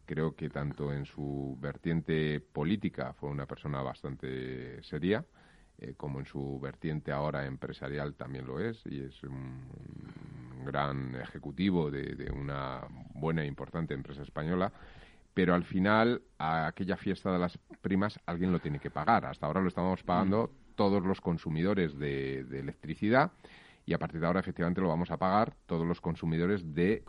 Creo 0.05 0.35
que 0.35 0.49
tanto 0.49 0.93
en 0.93 1.05
su 1.05 1.57
vertiente 1.59 2.39
política 2.39 3.13
fue 3.13 3.29
una 3.29 3.45
persona 3.45 3.81
bastante 3.81 4.83
seria, 4.83 5.25
eh, 5.79 5.95
como 5.97 6.19
en 6.19 6.25
su 6.25 6.59
vertiente 6.59 7.11
ahora 7.11 7.45
empresarial 7.45 8.13
también 8.13 8.45
lo 8.45 8.59
es, 8.59 8.81
y 8.85 9.01
es 9.01 9.23
un, 9.23 9.65
gran 10.63 11.15
ejecutivo 11.15 11.91
de, 11.91 12.31
una 12.31 12.81
buena 13.13 13.43
e 13.43 13.47
importante 13.47 13.93
empresa 13.93 14.23
española 14.23 14.71
pero 15.35 15.53
al 15.53 15.65
final 15.65 16.21
a 16.39 16.65
aquella 16.65 16.95
fiesta 16.95 17.31
de 17.31 17.37
las 17.37 17.57
primas 17.81 18.17
alguien 18.25 18.53
lo 18.53 18.59
tiene 18.59 18.79
que 18.79 18.89
pagar. 18.89 19.25
Hasta 19.25 19.45
ahora 19.45 19.59
lo 19.59 19.67
estamos 19.67 20.01
pagando 20.01 20.47
mm. 20.47 20.75
todos 20.75 21.03
los 21.03 21.19
consumidores 21.19 21.99
de 21.99 22.39
electricidad 22.57 23.33
y 23.85 23.93
a 23.93 23.99
partir 23.99 24.19
de 24.19 24.27
ahora 24.27 24.39
efectivamente 24.39 24.81
lo 24.81 24.89
vamos 24.89 25.11
a 25.11 25.17
pagar 25.17 25.55
todos 25.65 25.85
los 25.85 26.01
consumidores 26.01 26.73
de 26.73 26.93
eh, 26.93 27.03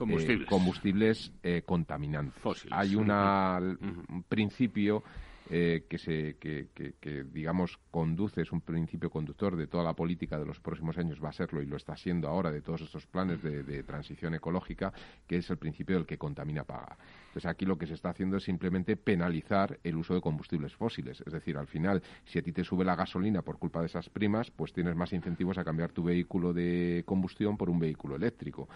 combustibles, 0.47 1.33
eh, 1.43 1.63
contaminantes. 1.65 2.41
Fósiles. 2.43 2.73
Hay 2.77 2.95
una, 2.95 3.59
un 3.59 4.25
principio 4.29 5.03
eh, 5.51 5.85
que, 5.89 5.99
se, 5.99 6.37
que, 6.39 6.69
que, 6.75 7.25
digamos, 7.25 7.79
conduce, 7.91 8.43
es 8.43 8.53
un 8.53 8.61
principio 8.61 9.11
conductor 9.11 9.57
de 9.57 9.67
toda 9.67 9.85
la 9.85 9.95
política 9.95 10.39
de 10.39 10.47
los 10.47 10.61
próximos 10.61 10.99
años, 10.99 11.23
va 11.23 11.31
a 11.31 11.33
serlo 11.33 11.63
y 11.63 11.67
lo 11.67 11.77
está 11.77 11.97
siendo 11.97 12.29
ahora 12.29 12.51
de 12.51 12.63
todos 12.63 12.83
estos 12.83 13.07
planes 13.07 13.43
de, 13.43 13.63
de 13.63 13.83
transición 13.83 14.35
ecológica, 14.35 14.93
que 15.27 15.39
es 15.39 15.51
el 15.51 15.57
principio 15.57 15.97
del 15.97 16.07
que 16.07 16.19
contamina 16.19 16.65
paga. 16.65 16.97
Entonces 17.29 17.51
aquí 17.51 17.67
lo 17.67 17.77
que 17.77 17.87
se 17.87 17.93
está 17.93 18.09
haciendo 18.11 18.39
es 18.39 18.45
simplemente 18.45 18.97
penalizar 18.97 19.79
el 19.85 19.97
uso 19.97 20.15
de 20.15 20.23
combustibles 20.23 20.75
fósiles. 20.75 21.23
Es 21.27 21.33
decir, 21.33 21.59
al 21.59 21.67
final, 21.67 22.03
si 22.25 22.39
a 22.39 22.43
ti 22.43 22.51
te 22.51 22.65
sube 22.65 22.83
la 22.83 22.97
gasolina 22.97 23.43
por 23.43 23.59
culpa 23.59 23.81
de 23.81 23.87
esas 23.87 24.09
primas, 24.09 24.51
pues 24.51 24.73
tienes 24.73 24.97
más 24.97 25.13
incentivos 25.13 25.59
a 25.59 25.65
cambiar 25.65 25.93
tu 25.93 26.03
vehículo 26.03 26.55
de 26.55 27.03
combustión 27.05 27.59
por 27.59 27.69
un 27.69 27.79
vehículo 27.79 28.17
eléctrico. 28.17 28.69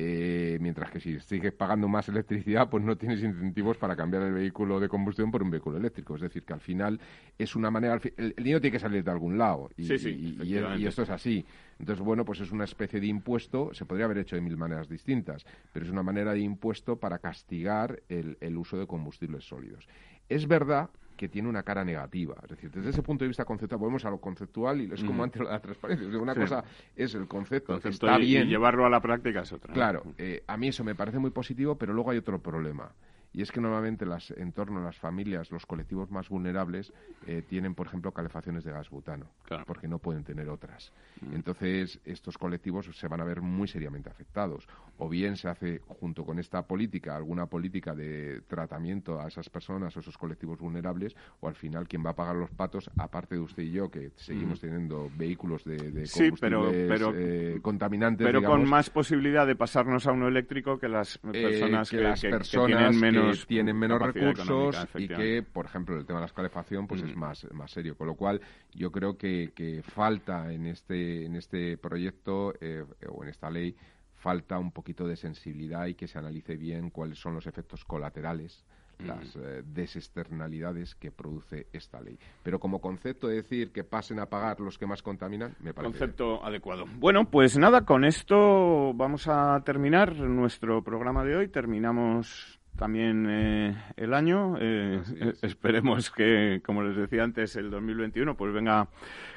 Eh, 0.00 0.58
mientras 0.60 0.92
que 0.92 1.00
si 1.00 1.18
sigues 1.18 1.52
pagando 1.52 1.88
más 1.88 2.08
electricidad, 2.08 2.70
pues 2.70 2.84
no 2.84 2.96
tienes 2.96 3.20
incentivos 3.20 3.76
para 3.78 3.96
cambiar 3.96 4.22
el 4.22 4.32
vehículo 4.32 4.78
de 4.78 4.88
combustión 4.88 5.32
por 5.32 5.42
un 5.42 5.50
vehículo 5.50 5.76
eléctrico. 5.76 6.14
Es 6.14 6.20
decir, 6.20 6.44
que 6.44 6.52
al 6.52 6.60
final 6.60 7.00
es 7.36 7.56
una 7.56 7.68
manera... 7.68 8.00
El, 8.16 8.32
dinero 8.36 8.60
tiene 8.60 8.72
que 8.72 8.78
salir 8.78 9.02
de 9.02 9.10
algún 9.10 9.36
lado 9.36 9.70
y, 9.76 9.92
y, 9.92 10.86
esto 10.86 11.02
es 11.02 11.10
así. 11.10 11.44
Entonces, 11.80 12.04
bueno, 12.04 12.24
pues 12.24 12.38
es 12.40 12.52
una 12.52 12.62
especie 12.62 13.00
de 13.00 13.08
impuesto, 13.08 13.74
se 13.74 13.86
podría 13.86 14.04
haber 14.04 14.18
hecho 14.18 14.36
de 14.36 14.42
mil 14.42 14.56
maneras 14.56 14.88
distintas, 14.88 15.44
pero 15.72 15.84
es 15.84 15.90
una 15.90 16.04
manera 16.04 16.32
de 16.32 16.40
impuesto 16.40 16.96
para 16.96 17.18
castigar 17.18 18.00
el 18.08 18.56
uso 18.56 18.78
de 18.78 18.86
combustibles 18.86 19.48
sólidos. 19.48 19.88
Es 20.28 20.46
verdad 20.46 20.90
que 21.18 21.28
tiene 21.28 21.48
una 21.48 21.64
cara 21.64 21.84
negativa. 21.84 22.36
Es 22.44 22.50
decir, 22.50 22.70
desde 22.70 22.90
ese 22.90 23.02
punto 23.02 23.24
de 23.24 23.28
vista 23.28 23.44
conceptual, 23.44 23.80
volvemos 23.80 24.04
a 24.04 24.10
lo 24.10 24.18
conceptual 24.18 24.80
y 24.80 24.90
es 24.90 25.02
como 25.02 25.24
antes 25.24 25.42
la 25.42 25.58
transparencia. 25.60 26.06
una 26.18 26.34
cosa 26.34 26.64
es 26.96 27.14
el 27.14 27.26
concepto, 27.26 27.78
que 27.80 27.88
está 27.88 28.16
bien. 28.16 28.46
Y 28.46 28.50
llevarlo 28.50 28.86
a 28.86 28.88
la 28.88 29.00
práctica 29.00 29.40
es 29.40 29.52
otra. 29.52 29.74
Claro, 29.74 30.04
eh, 30.16 30.44
a 30.46 30.56
mí 30.56 30.68
eso 30.68 30.84
me 30.84 30.94
parece 30.94 31.18
muy 31.18 31.30
positivo, 31.30 31.76
pero 31.76 31.92
luego 31.92 32.12
hay 32.12 32.18
otro 32.18 32.40
problema. 32.40 32.90
Y 33.32 33.42
es 33.42 33.52
que 33.52 33.60
normalmente 33.60 34.06
las, 34.06 34.30
en 34.30 34.52
torno 34.52 34.80
a 34.80 34.82
las 34.82 34.98
familias, 34.98 35.50
los 35.50 35.66
colectivos 35.66 36.10
más 36.10 36.28
vulnerables, 36.28 36.92
eh, 37.26 37.42
tienen, 37.46 37.74
por 37.74 37.86
ejemplo, 37.86 38.12
calefacciones 38.12 38.64
de 38.64 38.72
gas 38.72 38.88
butano, 38.88 39.26
porque 39.66 39.86
no 39.86 39.98
pueden 39.98 40.24
tener 40.24 40.48
otras. 40.48 40.92
Mm. 41.20 41.34
Entonces, 41.34 42.00
estos 42.04 42.38
colectivos 42.38 42.88
se 42.92 43.08
van 43.08 43.20
a 43.20 43.24
ver 43.24 43.42
muy 43.42 43.68
seriamente 43.68 44.08
afectados. 44.08 44.66
O 44.96 45.08
bien 45.08 45.36
se 45.36 45.48
hace, 45.48 45.80
junto 45.86 46.24
con 46.24 46.38
esta 46.38 46.66
política, 46.66 47.16
alguna 47.16 47.46
política 47.46 47.94
de 47.94 48.40
tratamiento 48.48 49.20
a 49.20 49.28
esas 49.28 49.48
personas 49.50 49.96
o 49.96 50.00
esos 50.00 50.16
colectivos 50.16 50.58
vulnerables, 50.58 51.14
o 51.40 51.48
al 51.48 51.54
final 51.54 51.86
quien 51.86 52.04
va 52.04 52.10
a 52.10 52.16
pagar 52.16 52.36
los 52.36 52.50
patos, 52.50 52.90
aparte 52.96 53.34
de 53.34 53.42
usted 53.42 53.62
y 53.62 53.72
yo, 53.72 53.90
que 53.90 54.10
seguimos 54.16 54.58
mm. 54.58 54.66
teniendo 54.66 55.10
vehículos 55.16 55.64
de, 55.64 55.76
combustibles 55.76 56.40
pero, 56.40 56.70
pero, 56.70 57.12
eh, 57.14 57.58
contaminantes. 57.60 58.26
Pero 58.26 58.42
con 58.42 58.66
más 58.66 58.88
posibilidad 58.90 59.46
de 59.46 59.54
pasararnos 59.54 60.06
a 60.06 60.12
uno 60.12 60.28
eléctrico 60.28 60.78
que 60.78 60.88
las 60.88 61.16
eh, 61.16 61.42
personas 61.42 61.90
que, 61.90 61.98
las 61.98 62.20
personas 62.20 62.66
tienen 62.66 63.00
menos 63.00 63.17
que 63.22 63.46
tienen 63.46 63.76
menos 63.76 64.00
recursos 64.00 64.76
y 64.94 65.08
que, 65.08 65.42
por 65.42 65.66
ejemplo, 65.66 65.96
el 65.96 66.06
tema 66.06 66.20
de 66.20 66.26
la 66.26 66.32
calefacción 66.32 66.86
pues 66.86 67.02
es 67.02 67.16
más, 67.16 67.46
más 67.52 67.70
serio. 67.70 67.96
Con 67.96 68.06
lo 68.06 68.14
cual, 68.14 68.40
yo 68.74 68.90
creo 68.90 69.16
que, 69.16 69.52
que 69.54 69.82
falta 69.82 70.52
en 70.52 70.66
este, 70.66 71.26
en 71.26 71.36
este 71.36 71.76
proyecto 71.78 72.54
eh, 72.60 72.84
o 73.08 73.22
en 73.22 73.30
esta 73.30 73.50
ley 73.50 73.74
falta 74.14 74.58
un 74.58 74.72
poquito 74.72 75.06
de 75.06 75.16
sensibilidad 75.16 75.86
y 75.86 75.94
que 75.94 76.08
se 76.08 76.18
analice 76.18 76.56
bien 76.56 76.90
cuáles 76.90 77.18
son 77.18 77.34
los 77.34 77.46
efectos 77.46 77.84
colaterales 77.84 78.64
las 79.04 79.36
eh, 79.36 79.62
desexternalidades 79.64 80.94
que 80.94 81.10
produce 81.10 81.66
esta 81.72 82.00
ley. 82.00 82.18
Pero 82.42 82.58
como 82.58 82.80
concepto 82.80 83.28
de 83.28 83.36
decir 83.36 83.72
que 83.72 83.84
pasen 83.84 84.18
a 84.18 84.26
pagar 84.26 84.60
los 84.60 84.78
que 84.78 84.86
más 84.86 85.02
contaminan, 85.02 85.54
me 85.60 85.72
parece. 85.72 85.92
Concepto 85.92 86.44
adecuado. 86.44 86.84
Bueno, 86.96 87.30
pues 87.30 87.56
nada, 87.56 87.84
con 87.84 88.04
esto 88.04 88.92
vamos 88.94 89.28
a 89.28 89.62
terminar 89.64 90.16
nuestro 90.16 90.82
programa 90.82 91.24
de 91.24 91.36
hoy. 91.36 91.48
Terminamos 91.48 92.57
también 92.78 93.26
eh, 93.28 93.76
el 93.96 94.14
año. 94.14 94.56
Eh, 94.58 95.02
esperemos 95.42 96.10
que, 96.10 96.62
como 96.64 96.82
les 96.82 96.96
decía 96.96 97.24
antes, 97.24 97.56
el 97.56 97.70
2021 97.70 98.36
pues 98.36 98.54
venga 98.54 98.88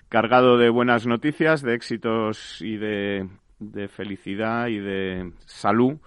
cargado 0.07 0.57
de 0.57 0.69
buenas 0.69 1.07
noticias, 1.07 1.61
de 1.61 1.73
éxitos 1.73 2.61
y 2.61 2.77
de, 2.77 3.27
felicidad 3.89 4.67
y 4.67 4.79
de 4.79 5.33
salud 5.45 5.97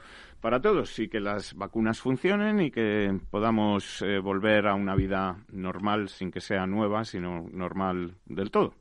para 0.40 0.60
todos 0.60 0.98
y 0.98 1.08
que 1.08 1.20
las 1.20 1.54
vacunas 1.54 2.00
funcionen 2.00 2.60
y 2.60 2.70
que 2.70 3.18
podamos 3.30 4.02
eh, 4.02 4.18
volver 4.18 4.66
a 4.66 4.74
una 4.74 4.94
vida 4.94 5.36
normal 5.50 6.08
sin 6.08 6.30
que 6.30 6.40
sea 6.40 6.66
nueva, 6.66 7.04
sino 7.04 7.48
normal 7.50 8.14
del 8.26 8.50
todo. 8.50 8.74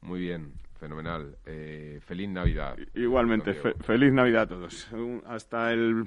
Muy 0.00 0.20
bien, 0.20 0.52
fenomenal. 0.78 1.36
feliz 2.00 2.28
Navidad. 2.28 2.76
Igualmente, 2.94 3.54
feliz 3.54 4.12
Navidad 4.12 4.42
a 4.42 4.48
todos. 4.48 4.90
Hasta 5.26 5.72
el 5.72 6.06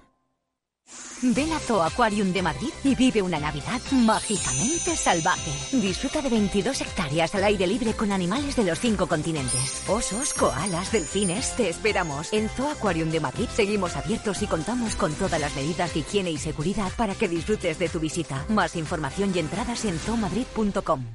Ven 1.23 1.51
a 1.53 1.59
Zoo 1.59 1.83
Aquarium 1.83 2.33
de 2.33 2.41
Madrid 2.41 2.71
y 2.83 2.95
vive 2.95 3.21
una 3.21 3.39
Navidad 3.39 3.79
mágicamente 3.91 4.95
salvaje. 4.95 5.51
Disfruta 5.71 6.19
de 6.19 6.29
22 6.29 6.81
hectáreas 6.81 7.35
al 7.35 7.43
aire 7.43 7.67
libre 7.67 7.93
con 7.93 8.11
animales 8.11 8.55
de 8.55 8.63
los 8.63 8.79
cinco 8.79 9.05
continentes. 9.05 9.83
Osos, 9.87 10.33
koalas, 10.33 10.91
delfines, 10.91 11.55
te 11.55 11.69
esperamos. 11.69 12.33
En 12.33 12.49
Zoo 12.49 12.71
Aquarium 12.71 13.11
de 13.11 13.19
Madrid 13.19 13.47
seguimos 13.53 13.95
abiertos 13.95 14.41
y 14.41 14.47
contamos 14.47 14.95
con 14.95 15.13
todas 15.13 15.39
las 15.39 15.55
medidas 15.55 15.93
de 15.93 15.99
higiene 15.99 16.31
y 16.31 16.37
seguridad 16.37 16.91
para 16.97 17.13
que 17.13 17.27
disfrutes 17.27 17.77
de 17.77 17.87
tu 17.87 17.99
visita. 17.99 18.43
Más 18.49 18.75
información 18.75 19.31
y 19.35 19.39
entradas 19.39 19.85
en 19.85 19.99
zoomadrid.com. 19.99 21.05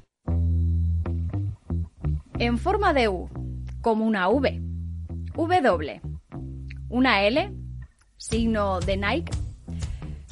En 2.38 2.58
forma 2.58 2.92
de 2.92 3.08
U, 3.08 3.28
como 3.80 4.04
una 4.04 4.28
V. 4.28 4.60
W. 5.34 6.00
Una 6.88 7.22
L, 7.22 7.52
signo 8.16 8.78
de 8.78 8.96
Nike 8.96 9.45